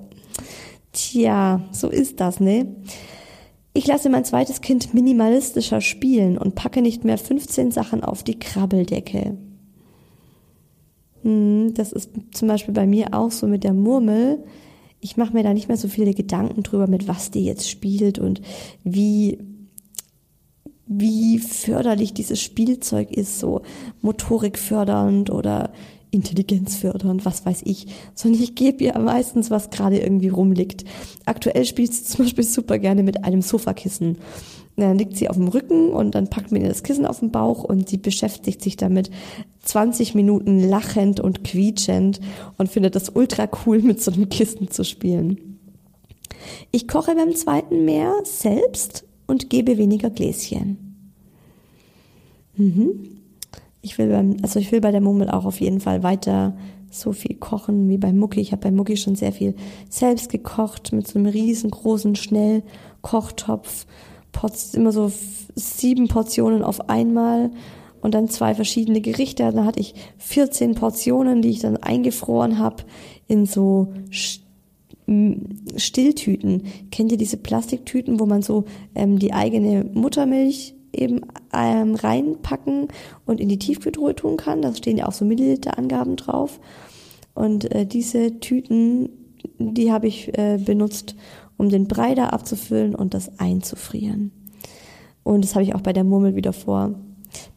Tja, 0.93 1.61
so 1.71 1.89
ist 1.89 2.19
das, 2.19 2.39
ne? 2.39 2.67
Ich 3.73 3.85
lasse 3.87 4.09
mein 4.09 4.23
zweites 4.23 4.61
Kind 4.61 4.93
minimalistischer 4.93 5.81
spielen 5.81 6.37
und 6.37 6.55
packe 6.55 6.81
nicht 6.81 7.03
mehr 7.03 7.17
15 7.17 7.71
Sachen 7.71 8.05
auf 8.05 8.23
die 8.23 8.39
Krabbeldecke. 8.39 9.37
Hm, 11.23 11.73
das 11.73 11.91
ist 11.91 12.11
zum 12.31 12.47
Beispiel 12.47 12.73
bei 12.73 12.87
mir 12.87 13.13
auch 13.13 13.31
so 13.31 13.47
mit 13.47 13.65
der 13.65 13.73
Murmel. 13.73 14.45
Ich 14.99 15.17
mache 15.17 15.33
mir 15.33 15.43
da 15.43 15.53
nicht 15.53 15.67
mehr 15.67 15.77
so 15.77 15.87
viele 15.87 16.13
Gedanken 16.13 16.63
drüber, 16.63 16.87
mit 16.87 17.07
was 17.07 17.31
die 17.31 17.45
jetzt 17.45 17.69
spielt 17.69 18.19
und 18.19 18.41
wie 18.83 19.39
wie 20.87 21.39
förderlich 21.39 22.13
dieses 22.13 22.39
Spielzeug 22.39 23.11
ist, 23.11 23.39
so 23.39 23.61
motorikfördernd 24.01 25.31
oder 25.31 25.71
intelligenzfördernd, 26.11 27.25
was 27.25 27.45
weiß 27.45 27.61
ich, 27.65 27.87
sondern 28.13 28.41
ich 28.41 28.55
gebe 28.55 28.83
ihr 28.83 28.97
meistens, 28.97 29.51
was 29.51 29.69
gerade 29.69 29.99
irgendwie 29.99 30.29
rumliegt. 30.29 30.85
Aktuell 31.25 31.65
spielt 31.65 31.93
sie 31.93 32.03
zum 32.03 32.25
Beispiel 32.25 32.43
super 32.43 32.79
gerne 32.79 33.03
mit 33.03 33.23
einem 33.23 33.41
Sofakissen. 33.41 34.17
Dann 34.77 34.97
liegt 34.97 35.15
sie 35.15 35.29
auf 35.29 35.37
dem 35.37 35.47
Rücken 35.47 35.89
und 35.91 36.15
dann 36.15 36.29
packt 36.29 36.51
man 36.51 36.61
ihr 36.61 36.67
das 36.67 36.83
Kissen 36.83 37.05
auf 37.05 37.19
den 37.19 37.31
Bauch 37.31 37.63
und 37.63 37.87
sie 37.87 37.97
beschäftigt 37.97 38.61
sich 38.61 38.75
damit 38.75 39.09
20 39.61 40.15
Minuten 40.15 40.59
lachend 40.59 41.19
und 41.19 41.43
quietschend 41.43 42.19
und 42.57 42.69
findet 42.69 42.95
das 42.95 43.09
ultra 43.09 43.47
cool, 43.65 43.79
mit 43.79 44.01
so 44.01 44.11
einem 44.11 44.27
Kissen 44.27 44.69
zu 44.69 44.83
spielen. 44.83 45.59
Ich 46.71 46.87
koche 46.87 47.15
beim 47.15 47.35
zweiten 47.35 47.85
mehr 47.85 48.13
selbst 48.23 49.05
und 49.27 49.49
gebe 49.49 49.77
weniger 49.77 50.09
Gläschen. 50.09 50.77
Mhm. 52.57 53.21
Ich 53.81 53.97
will 53.97 54.09
beim, 54.09 54.37
also 54.41 54.59
ich 54.59 54.71
will 54.71 54.81
bei 54.81 54.91
der 54.91 55.01
Mummel 55.01 55.29
auch 55.29 55.45
auf 55.45 55.59
jeden 55.61 55.79
Fall 55.79 56.03
weiter 56.03 56.57
so 56.89 57.11
viel 57.11 57.35
kochen 57.35 57.89
wie 57.89 57.97
bei 57.97 58.13
Mucki. 58.13 58.39
Ich 58.39 58.51
habe 58.51 58.63
bei 58.63 58.71
Mucki 58.71 58.97
schon 58.97 59.15
sehr 59.15 59.31
viel 59.31 59.55
selbst 59.89 60.29
gekocht 60.29 60.91
mit 60.93 61.07
so 61.07 61.19
einem 61.19 61.27
riesengroßen 61.27 62.15
Schnellkochtopf. 62.15 63.85
Immer 64.73 64.91
so 64.91 65.11
sieben 65.55 66.07
Portionen 66.07 66.63
auf 66.63 66.89
einmal 66.89 67.51
und 68.01 68.13
dann 68.13 68.29
zwei 68.29 68.53
verschiedene 68.53 69.01
Gerichte. 69.01 69.51
Da 69.51 69.65
hatte 69.65 69.79
ich 69.79 69.95
14 70.19 70.75
Portionen, 70.75 71.41
die 71.41 71.49
ich 71.49 71.59
dann 71.59 71.77
eingefroren 71.77 72.59
habe 72.59 72.83
in 73.27 73.45
so 73.45 73.93
Stilltüten. 75.77 76.63
Kennt 76.91 77.11
ihr 77.11 77.17
diese 77.17 77.37
Plastiktüten, 77.37 78.19
wo 78.19 78.25
man 78.25 78.41
so 78.41 78.65
ähm, 78.95 79.19
die 79.19 79.33
eigene 79.33 79.85
Muttermilch 79.93 80.75
eben 80.93 81.21
ähm, 81.53 81.95
reinpacken 81.95 82.87
und 83.25 83.39
in 83.39 83.49
die 83.49 83.59
Tiefkühltruhe 83.59 84.15
tun 84.15 84.37
kann? 84.37 84.61
Da 84.61 84.73
stehen 84.73 84.97
ja 84.97 85.07
auch 85.07 85.13
so 85.13 85.25
Milliliterangaben 85.25 86.15
drauf. 86.15 86.59
Und 87.33 87.71
äh, 87.73 87.85
diese 87.85 88.39
Tüten, 88.39 89.09
die 89.59 89.91
habe 89.91 90.07
ich 90.07 90.35
äh, 90.37 90.57
benutzt, 90.57 91.15
um 91.57 91.69
den 91.69 91.87
Brei 91.87 92.15
da 92.15 92.29
abzufüllen 92.29 92.95
und 92.95 93.13
das 93.13 93.39
einzufrieren. 93.39 94.31
Und 95.23 95.43
das 95.43 95.55
habe 95.55 95.63
ich 95.63 95.73
auch 95.73 95.81
bei 95.81 95.93
der 95.93 96.03
Murmel 96.03 96.35
wieder 96.35 96.53
vor. 96.53 96.95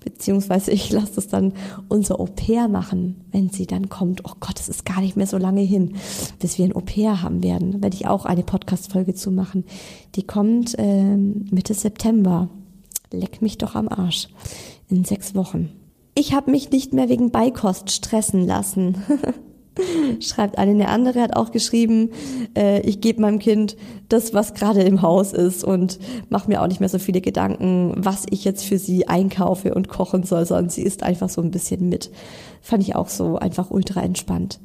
Beziehungsweise 0.01 0.71
ich 0.73 0.91
lasse 0.91 1.17
das 1.17 1.29
dann 1.29 1.53
unser 1.89 2.19
Au-pair 2.19 2.69
machen, 2.69 3.25
wenn 3.31 3.51
sie 3.51 3.67
dann 3.67 3.89
kommt. 3.89 4.25
Oh 4.25 4.33
Gott, 4.41 4.59
es 4.59 4.69
ist 4.69 4.85
gar 4.85 5.01
nicht 5.01 5.17
mehr 5.17 5.27
so 5.27 5.39
lange 5.39 5.61
hin, 5.61 5.95
bis 6.39 6.59
wir 6.59 6.65
ein 6.65 6.75
Au-pair 6.75 7.23
haben 7.23 7.43
werden. 7.43 7.73
Da 7.73 7.83
werde 7.83 7.97
ich 7.97 8.07
auch 8.07 8.25
eine 8.25 8.43
Podcast-Folge 8.43 9.15
zu 9.15 9.31
machen. 9.31 9.65
Die 10.15 10.27
kommt 10.27 10.77
äh, 10.79 11.17
Mitte 11.17 11.75
September. 11.75 12.49
Leck 13.13 13.43
mich 13.43 13.59
doch 13.59 13.75
am 13.75 13.89
Arsch. 13.89 14.29
In 14.89 15.05
sechs 15.05 15.35
Wochen. 15.35 15.71
Ich 16.15 16.33
habe 16.33 16.51
mich 16.51 16.71
nicht 16.71 16.93
mehr 16.93 17.09
wegen 17.09 17.31
Beikost 17.31 17.91
stressen 17.91 18.47
lassen. 18.47 18.97
schreibt 20.21 20.59
eine. 20.59 20.73
Eine 20.73 20.89
andere 20.89 21.21
hat 21.21 21.37
auch 21.37 21.51
geschrieben, 21.51 22.11
äh, 22.57 22.81
ich 22.81 23.01
gebe 23.01 23.21
meinem 23.21 23.39
Kind 23.39 23.77
das, 24.09 24.35
was 24.35 24.55
gerade 24.55 24.83
im 24.83 25.03
Haus 25.03 25.33
ist 25.33 25.65
und 25.65 25.99
mache 26.29 26.49
mir 26.49 26.63
auch 26.63 26.67
nicht 26.67 26.81
mehr 26.81 26.89
so 26.89 26.99
viele 26.99 27.21
Gedanken, 27.21 27.93
was 27.97 28.27
ich 28.31 28.45
jetzt 28.45 28.65
für 28.65 28.79
sie 28.79 29.09
einkaufe 29.09 29.75
und 29.75 29.89
kochen 29.89 30.23
soll, 30.23 30.47
sondern 30.47 30.71
sie 30.71 30.83
ist 30.83 31.03
einfach 31.03 31.29
so 31.29 31.41
ein 31.41 31.51
bisschen 31.51 31.89
mit. 31.89 32.11
Fand 32.61 32.83
ich 32.83 32.97
auch 32.97 33.09
so 33.09 33.37
einfach 33.37 33.71
ultra 33.71 34.03
entspannt. 34.03 34.61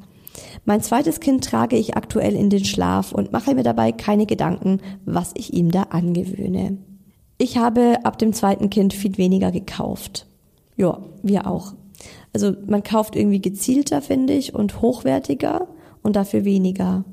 Mein 0.64 0.82
zweites 0.82 1.20
Kind 1.20 1.44
trage 1.44 1.76
ich 1.76 1.96
aktuell 1.96 2.34
in 2.34 2.50
den 2.50 2.64
Schlaf 2.64 3.12
und 3.12 3.32
mache 3.32 3.54
mir 3.54 3.62
dabei 3.62 3.92
keine 3.92 4.26
Gedanken, 4.26 4.80
was 5.04 5.32
ich 5.34 5.52
ihm 5.52 5.70
da 5.70 5.84
angewöhne. 5.84 6.78
Ich 7.38 7.58
habe 7.58 7.98
ab 8.04 8.18
dem 8.18 8.32
zweiten 8.32 8.70
Kind 8.70 8.94
viel 8.94 9.18
weniger 9.18 9.50
gekauft. 9.50 10.26
Ja, 10.76 10.98
wir 11.22 11.46
auch. 11.46 11.74
Also 12.34 12.52
man 12.66 12.82
kauft 12.82 13.16
irgendwie 13.16 13.40
gezielter, 13.40 14.02
finde 14.02 14.34
ich, 14.34 14.54
und 14.54 14.82
hochwertiger 14.82 15.68
und 16.02 16.16
dafür 16.16 16.44
weniger. 16.44 17.04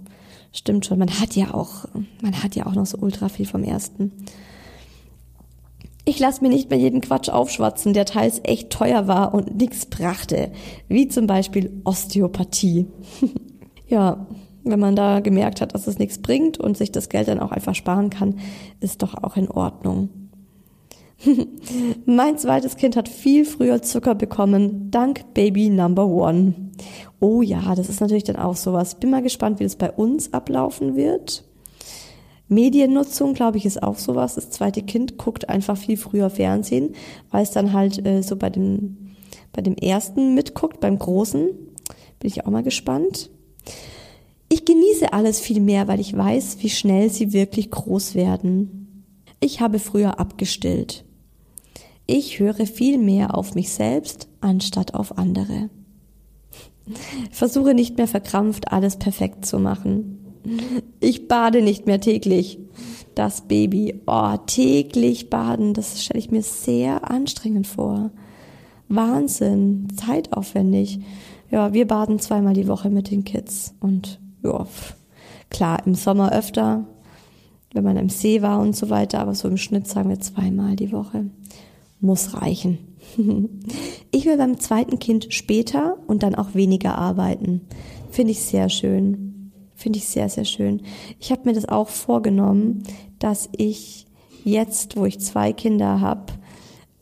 Stimmt 0.51 0.85
schon. 0.85 0.99
Man 0.99 1.21
hat 1.21 1.35
ja 1.35 1.53
auch, 1.53 1.85
man 2.21 2.43
hat 2.43 2.55
ja 2.55 2.65
auch 2.65 2.73
noch 2.73 2.85
so 2.85 2.97
ultra 2.97 3.29
viel 3.29 3.45
vom 3.45 3.63
ersten. 3.63 4.11
Ich 6.03 6.19
lasse 6.19 6.41
mir 6.41 6.49
nicht 6.49 6.69
mehr 6.69 6.79
jeden 6.79 6.99
Quatsch 6.99 7.29
aufschwatzen, 7.29 7.93
der 7.93 8.05
teils 8.05 8.41
echt 8.43 8.71
teuer 8.71 9.07
war 9.07 9.33
und 9.35 9.55
nichts 9.55 9.85
brachte, 9.85 10.51
wie 10.87 11.07
zum 11.07 11.27
Beispiel 11.27 11.81
Osteopathie. 11.83 12.87
ja, 13.87 14.25
wenn 14.63 14.79
man 14.79 14.95
da 14.95 15.19
gemerkt 15.19 15.61
hat, 15.61 15.75
dass 15.75 15.87
es 15.87 15.99
nichts 15.99 16.19
bringt 16.19 16.59
und 16.59 16.77
sich 16.77 16.91
das 16.91 17.09
Geld 17.09 17.27
dann 17.27 17.39
auch 17.39 17.51
einfach 17.51 17.75
sparen 17.75 18.09
kann, 18.09 18.39
ist 18.79 19.03
doch 19.03 19.23
auch 19.23 19.37
in 19.37 19.49
Ordnung. 19.49 20.09
mein 22.05 22.37
zweites 22.37 22.75
Kind 22.75 22.95
hat 22.95 23.09
viel 23.09 23.45
früher 23.45 23.81
Zucker 23.81 24.15
bekommen, 24.15 24.89
dank 24.91 25.33
Baby 25.33 25.69
Number 25.69 26.07
One. 26.07 26.53
Oh 27.19 27.41
ja, 27.41 27.75
das 27.75 27.89
ist 27.89 28.01
natürlich 28.01 28.23
dann 28.23 28.37
auch 28.37 28.55
sowas. 28.55 28.95
Bin 28.95 29.11
mal 29.11 29.21
gespannt, 29.21 29.59
wie 29.59 29.63
das 29.63 29.75
bei 29.75 29.91
uns 29.91 30.33
ablaufen 30.33 30.95
wird. 30.95 31.43
Mediennutzung, 32.47 33.33
glaube 33.33 33.57
ich, 33.57 33.65
ist 33.65 33.81
auch 33.81 33.97
sowas. 33.97 34.35
Das 34.35 34.49
zweite 34.49 34.81
Kind 34.81 35.17
guckt 35.17 35.47
einfach 35.47 35.77
viel 35.77 35.97
früher 35.97 36.29
Fernsehen, 36.29 36.95
weil 37.29 37.43
es 37.43 37.51
dann 37.51 37.71
halt 37.71 38.05
äh, 38.05 38.21
so 38.23 38.35
bei 38.35 38.49
dem, 38.49 39.15
bei 39.53 39.61
dem 39.61 39.75
ersten 39.75 40.33
mitguckt, 40.33 40.79
beim 40.79 40.99
großen. 40.99 41.47
Bin 42.19 42.27
ich 42.27 42.45
auch 42.45 42.51
mal 42.51 42.63
gespannt. 42.63 43.29
Ich 44.49 44.65
genieße 44.65 45.13
alles 45.13 45.39
viel 45.39 45.61
mehr, 45.61 45.87
weil 45.87 46.01
ich 46.01 46.15
weiß, 46.15 46.57
wie 46.59 46.69
schnell 46.69 47.09
sie 47.09 47.31
wirklich 47.31 47.71
groß 47.71 48.15
werden. 48.15 49.05
Ich 49.39 49.61
habe 49.61 49.79
früher 49.79 50.19
abgestillt. 50.19 51.05
Ich 52.07 52.39
höre 52.39 52.65
viel 52.65 52.97
mehr 52.97 53.37
auf 53.37 53.55
mich 53.55 53.71
selbst 53.71 54.27
anstatt 54.41 54.93
auf 54.93 55.17
andere. 55.17 55.69
Versuche 57.31 57.73
nicht 57.73 57.97
mehr 57.97 58.07
verkrampft 58.07 58.71
alles 58.71 58.97
perfekt 58.97 59.45
zu 59.45 59.59
machen. 59.59 60.17
Ich 60.99 61.27
bade 61.27 61.61
nicht 61.61 61.85
mehr 61.85 62.01
täglich. 62.01 62.59
Das 63.13 63.41
Baby, 63.41 64.01
oh, 64.07 64.35
täglich 64.47 65.29
baden, 65.29 65.73
das 65.73 66.03
stelle 66.03 66.19
ich 66.19 66.31
mir 66.31 66.41
sehr 66.41 67.09
anstrengend 67.11 67.67
vor. 67.67 68.11
Wahnsinn, 68.87 69.87
zeitaufwendig. 69.95 70.99
Ja, 71.49 71.73
wir 71.73 71.87
baden 71.87 72.19
zweimal 72.19 72.53
die 72.53 72.67
Woche 72.67 72.89
mit 72.89 73.11
den 73.11 73.25
Kids 73.25 73.75
und 73.81 74.19
ja, 74.43 74.65
klar, 75.49 75.85
im 75.85 75.95
Sommer 75.95 76.31
öfter, 76.31 76.87
wenn 77.73 77.83
man 77.83 77.97
im 77.97 78.09
See 78.09 78.41
war 78.41 78.59
und 78.61 78.75
so 78.75 78.89
weiter, 78.89 79.19
aber 79.19 79.35
so 79.35 79.49
im 79.49 79.57
Schnitt 79.57 79.87
sagen 79.87 80.09
wir 80.09 80.19
zweimal 80.19 80.75
die 80.75 80.91
Woche 80.91 81.25
muss 82.01 82.33
reichen. 82.33 82.79
Ich 84.13 84.25
will 84.25 84.35
beim 84.35 84.59
zweiten 84.59 84.99
Kind 84.99 85.33
später 85.33 85.97
und 86.05 86.21
dann 86.21 86.35
auch 86.35 86.53
weniger 86.53 86.97
arbeiten. 86.97 87.61
Finde 88.09 88.33
ich 88.33 88.41
sehr 88.41 88.67
schön. 88.67 89.51
Finde 89.73 89.99
ich 89.99 90.05
sehr, 90.05 90.27
sehr 90.27 90.43
schön. 90.43 90.81
Ich 91.17 91.31
habe 91.31 91.43
mir 91.45 91.53
das 91.53 91.69
auch 91.69 91.87
vorgenommen, 91.87 92.83
dass 93.19 93.47
ich 93.55 94.05
jetzt, 94.43 94.97
wo 94.97 95.05
ich 95.05 95.21
zwei 95.21 95.53
Kinder 95.53 96.01
habe, 96.01 96.33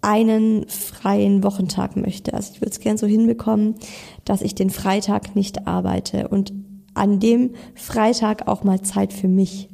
einen 0.01 0.67
freien 0.67 1.43
Wochentag 1.43 1.95
möchte. 1.95 2.33
Also 2.33 2.53
ich 2.53 2.61
würde 2.61 2.71
es 2.71 2.79
gern 2.79 2.97
so 2.97 3.07
hinbekommen, 3.07 3.75
dass 4.23 4.41
ich 4.43 4.53
den 4.53 4.69
Freitag 4.69 5.35
nicht 5.35 5.67
arbeite 5.67 6.27
und 6.27 6.53
an 6.93 7.19
dem 7.19 7.55
Freitag 7.75 8.47
auch 8.47 8.63
mal 8.63 8.81
Zeit 8.81 9.13
für 9.13 9.27
mich 9.27 9.69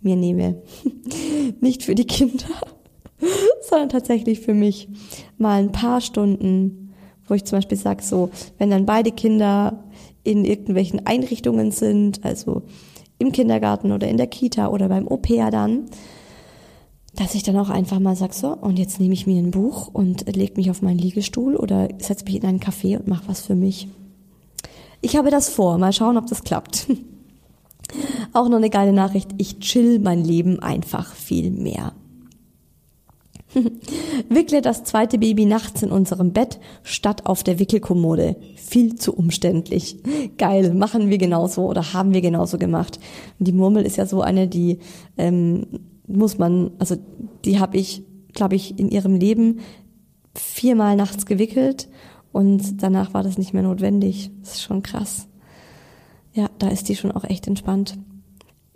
mir 0.00 0.16
nehme. 0.16 0.62
nicht 1.60 1.82
für 1.82 1.94
die 1.94 2.06
Kinder. 2.06 2.46
Sondern 3.74 3.88
tatsächlich 3.88 4.38
für 4.38 4.54
mich 4.54 4.88
mal 5.36 5.60
ein 5.60 5.72
paar 5.72 6.00
Stunden, 6.00 6.94
wo 7.26 7.34
ich 7.34 7.44
zum 7.44 7.58
Beispiel 7.58 7.76
sage, 7.76 8.04
so, 8.04 8.30
wenn 8.56 8.70
dann 8.70 8.86
beide 8.86 9.10
Kinder 9.10 9.82
in 10.22 10.44
irgendwelchen 10.44 11.04
Einrichtungen 11.08 11.72
sind, 11.72 12.24
also 12.24 12.62
im 13.18 13.32
Kindergarten 13.32 13.90
oder 13.90 14.06
in 14.06 14.16
der 14.16 14.28
Kita 14.28 14.68
oder 14.68 14.88
beim 14.88 15.08
Au-pair 15.08 15.50
dann, 15.50 15.86
dass 17.16 17.34
ich 17.34 17.42
dann 17.42 17.56
auch 17.56 17.68
einfach 17.68 17.98
mal 17.98 18.14
sag 18.14 18.32
so, 18.32 18.52
und 18.52 18.78
jetzt 18.78 19.00
nehme 19.00 19.14
ich 19.14 19.26
mir 19.26 19.42
ein 19.42 19.50
Buch 19.50 19.88
und 19.92 20.24
leg 20.36 20.56
mich 20.56 20.70
auf 20.70 20.80
meinen 20.80 20.98
Liegestuhl 20.98 21.56
oder 21.56 21.88
setze 21.98 22.26
mich 22.26 22.36
in 22.36 22.44
einen 22.44 22.60
Café 22.60 22.96
und 22.96 23.08
mache 23.08 23.24
was 23.26 23.40
für 23.40 23.56
mich. 23.56 23.88
Ich 25.00 25.16
habe 25.16 25.32
das 25.32 25.48
vor, 25.48 25.78
mal 25.78 25.92
schauen, 25.92 26.16
ob 26.16 26.28
das 26.28 26.44
klappt. 26.44 26.86
auch 28.32 28.48
noch 28.48 28.58
eine 28.58 28.70
geile 28.70 28.92
Nachricht, 28.92 29.30
ich 29.38 29.58
chill 29.58 29.98
mein 29.98 30.22
Leben 30.22 30.60
einfach 30.60 31.12
viel 31.12 31.50
mehr. 31.50 31.92
Wickle 34.28 34.62
das 34.62 34.84
zweite 34.84 35.18
Baby 35.18 35.46
nachts 35.46 35.82
in 35.82 35.90
unserem 35.90 36.32
Bett 36.32 36.58
statt 36.82 37.26
auf 37.26 37.42
der 37.42 37.58
Wickelkommode. 37.58 38.36
Viel 38.56 38.96
zu 38.96 39.14
umständlich. 39.14 39.98
Geil, 40.38 40.74
machen 40.74 41.10
wir 41.10 41.18
genauso 41.18 41.66
oder 41.66 41.92
haben 41.92 42.12
wir 42.12 42.20
genauso 42.20 42.58
gemacht. 42.58 42.98
Die 43.38 43.52
Murmel 43.52 43.84
ist 43.84 43.96
ja 43.96 44.06
so 44.06 44.20
eine, 44.20 44.48
die 44.48 44.78
ähm, 45.16 45.66
muss 46.06 46.38
man, 46.38 46.72
also 46.78 46.96
die 47.44 47.58
habe 47.58 47.76
ich, 47.78 48.02
glaube 48.32 48.56
ich, 48.56 48.78
in 48.78 48.88
ihrem 48.90 49.16
Leben 49.16 49.60
viermal 50.34 50.96
nachts 50.96 51.26
gewickelt 51.26 51.88
und 52.32 52.82
danach 52.82 53.14
war 53.14 53.22
das 53.22 53.38
nicht 53.38 53.54
mehr 53.54 53.62
notwendig. 53.62 54.30
Das 54.40 54.54
ist 54.54 54.62
schon 54.62 54.82
krass. 54.82 55.28
Ja, 56.32 56.50
da 56.58 56.68
ist 56.68 56.88
die 56.88 56.96
schon 56.96 57.12
auch 57.12 57.24
echt 57.24 57.46
entspannt. 57.46 57.96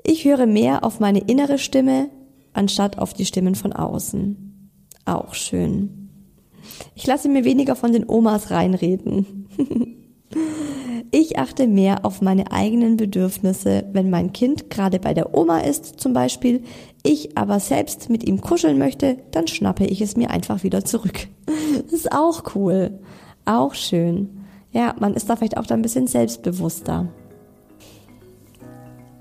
Ich 0.05 0.25
höre 0.25 0.47
mehr 0.47 0.85
auf 0.85 1.01
meine 1.01 1.19
innere 1.19 1.59
Stimme, 1.59 2.09
anstatt 2.53 2.99
auf 2.99 3.15
die 3.15 3.27
Stimmen 3.27 3.57
von 3.57 3.73
außen. 3.73 4.48
Auch 5.09 5.33
schön. 5.33 6.11
Ich 6.95 7.07
lasse 7.07 7.31
mir 7.31 7.45
weniger 7.45 7.77
von 7.77 7.93
den 7.93 8.07
Omas 8.07 8.51
reinreden. 8.51 9.47
Ich 11.11 11.39
achte 11.39 11.67
mehr 11.67 12.05
auf 12.05 12.21
meine 12.21 12.53
eigenen 12.53 12.99
Bedürfnisse, 12.99 13.87
wenn 13.93 14.11
mein 14.11 14.35
Kind 14.35 14.69
gerade 14.69 14.99
bei 14.99 15.15
der 15.15 15.35
Oma 15.35 15.61
ist 15.61 15.99
zum 15.99 16.13
Beispiel, 16.13 16.63
ich 17.03 17.39
aber 17.39 17.61
selbst 17.61 18.11
mit 18.11 18.29
ihm 18.29 18.43
kuscheln 18.43 18.77
möchte, 18.77 19.17
dann 19.31 19.49
schnappe 19.49 19.87
ich 19.87 20.03
es 20.03 20.19
mir 20.19 20.29
einfach 20.29 20.65
wieder 20.65 20.85
zurück. 20.85 21.29
Das 21.85 21.93
ist 21.95 22.13
auch 22.13 22.55
cool. 22.55 23.01
Auch 23.47 23.73
schön. 23.73 24.29
Ja, 24.73 24.95
man 25.01 25.15
ist 25.15 25.31
da 25.31 25.37
vielleicht 25.37 25.57
auch 25.57 25.65
da 25.65 25.75
ein 25.75 25.83
bisschen 25.83 26.07
selbstbewusster. 26.07 27.09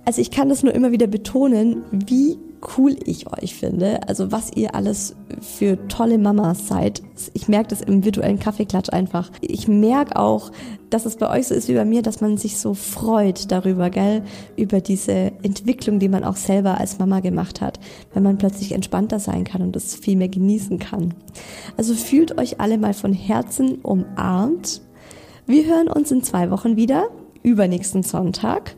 Also 0.03 0.19
ich 0.19 0.31
kann 0.31 0.49
das 0.49 0.63
nur 0.63 0.73
immer 0.73 0.91
wieder 0.91 1.07
betonen, 1.07 1.83
wie 1.91 2.37
cool 2.77 2.95
ich 3.05 3.31
euch 3.31 3.55
finde. 3.55 4.07
Also 4.07 4.31
was 4.31 4.51
ihr 4.55 4.75
alles 4.75 5.15
für 5.41 5.87
tolle 5.87 6.17
Mamas 6.17 6.67
seid. 6.67 7.01
Ich 7.33 7.47
merke 7.47 7.69
das 7.69 7.81
im 7.81 8.03
virtuellen 8.03 8.39
Kaffeeklatsch 8.39 8.91
einfach. 8.91 9.31
Ich 9.41 9.67
merke 9.67 10.15
auch, 10.15 10.51
dass 10.89 11.05
es 11.05 11.17
bei 11.17 11.29
euch 11.29 11.47
so 11.47 11.55
ist 11.55 11.67
wie 11.67 11.75
bei 11.75 11.85
mir, 11.85 12.01
dass 12.01 12.21
man 12.21 12.37
sich 12.37 12.57
so 12.57 12.73
freut 12.73 13.51
darüber, 13.51 13.89
gell? 13.89 14.23
Über 14.55 14.81
diese 14.81 15.31
Entwicklung, 15.43 15.99
die 15.99 16.09
man 16.09 16.23
auch 16.23 16.37
selber 16.37 16.79
als 16.79 16.99
Mama 16.99 17.19
gemacht 17.19 17.61
hat. 17.61 17.79
Wenn 18.13 18.23
man 18.23 18.37
plötzlich 18.37 18.71
entspannter 18.71 19.19
sein 19.19 19.43
kann 19.43 19.61
und 19.61 19.75
das 19.75 19.95
viel 19.95 20.17
mehr 20.17 20.29
genießen 20.29 20.79
kann. 20.79 21.13
Also 21.75 21.93
fühlt 21.93 22.37
euch 22.37 22.59
alle 22.59 22.77
mal 22.77 22.93
von 22.93 23.13
Herzen 23.13 23.75
umarmt. 23.75 24.81
Wir 25.45 25.65
hören 25.65 25.87
uns 25.87 26.11
in 26.11 26.23
zwei 26.23 26.51
Wochen 26.51 26.75
wieder 26.75 27.09
übernächsten 27.43 28.03
Sonntag 28.03 28.75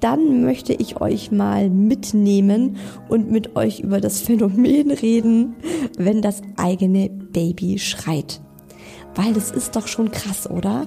dann 0.00 0.42
möchte 0.42 0.72
ich 0.72 1.00
euch 1.00 1.30
mal 1.30 1.70
mitnehmen 1.70 2.76
und 3.08 3.30
mit 3.30 3.56
euch 3.56 3.80
über 3.80 4.00
das 4.00 4.20
Phänomen 4.20 4.90
reden, 4.90 5.56
wenn 5.96 6.22
das 6.22 6.42
eigene 6.56 7.08
Baby 7.08 7.78
schreit. 7.78 8.40
Weil 9.14 9.32
das 9.32 9.50
ist 9.50 9.76
doch 9.76 9.86
schon 9.86 10.10
krass, 10.10 10.48
oder? 10.48 10.86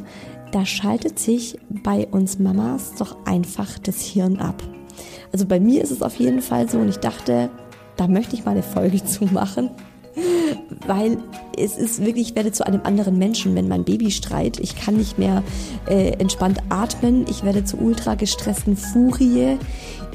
Da 0.52 0.66
schaltet 0.66 1.20
sich 1.20 1.58
bei 1.84 2.08
uns 2.08 2.40
Mamas 2.40 2.96
doch 2.98 3.18
einfach 3.26 3.78
das 3.80 4.02
Hirn 4.02 4.38
ab. 4.38 4.62
Also 5.32 5.46
bei 5.46 5.60
mir 5.60 5.84
ist 5.84 5.92
es 5.92 6.02
auf 6.02 6.16
jeden 6.16 6.42
Fall 6.42 6.70
so 6.70 6.80
und 6.80 6.90
ich 6.90 6.98
dachte, 6.98 7.50
da 7.98 8.08
möchte 8.08 8.36
ich 8.36 8.46
mal 8.46 8.52
eine 8.52 8.64
Folge 8.64 9.04
zu 9.04 9.26
machen 9.26 9.72
weil 10.88 11.18
es 11.58 11.78
ist 11.78 12.04
wirklich, 12.04 12.30
ich 12.30 12.36
werde 12.36 12.52
zu 12.52 12.66
einem 12.66 12.82
anderen 12.84 13.18
Menschen, 13.18 13.56
wenn 13.56 13.68
mein 13.68 13.84
Baby 13.84 14.12
streit. 14.12 14.60
Ich 14.60 14.76
kann 14.76 14.96
nicht 14.96 15.20
mehr 15.20 15.44
äh, 15.88 16.12
entspannt 16.14 16.60
atmen. 16.70 17.26
Ich 17.30 17.44
werde 17.44 17.64
zu 17.64 17.78
ultra 17.78 18.16
gestressten 18.16 18.78
Furie, 18.78 19.58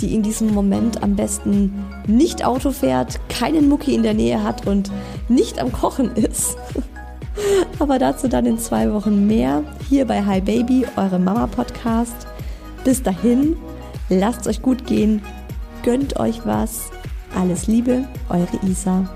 die 0.00 0.14
in 0.14 0.22
diesem 0.22 0.52
Moment 0.52 1.02
am 1.02 1.16
besten 1.16 1.84
nicht 2.06 2.44
Auto 2.44 2.70
fährt, 2.70 3.20
keinen 3.28 3.68
Mucki 3.68 3.94
in 3.94 4.02
der 4.02 4.14
Nähe 4.14 4.42
hat 4.42 4.66
und 4.66 4.90
nicht 5.28 5.58
am 5.58 5.72
Kochen 5.72 6.14
ist. 6.16 6.56
Aber 7.78 7.98
dazu 7.98 8.28
dann 8.28 8.46
in 8.46 8.58
zwei 8.58 8.92
Wochen 8.92 9.26
mehr 9.26 9.64
hier 9.88 10.06
bei 10.06 10.24
Hi 10.24 10.40
Baby, 10.40 10.86
eurem 10.96 11.24
Mama 11.24 11.46
Podcast. 11.46 12.26
Bis 12.84 13.02
dahin, 13.02 13.56
lasst 14.08 14.46
euch 14.46 14.62
gut 14.62 14.86
gehen, 14.86 15.22
gönnt 15.82 16.18
euch 16.18 16.46
was. 16.46 16.90
Alles 17.34 17.66
Liebe, 17.66 18.04
eure 18.28 18.60
Isa. 18.64 19.08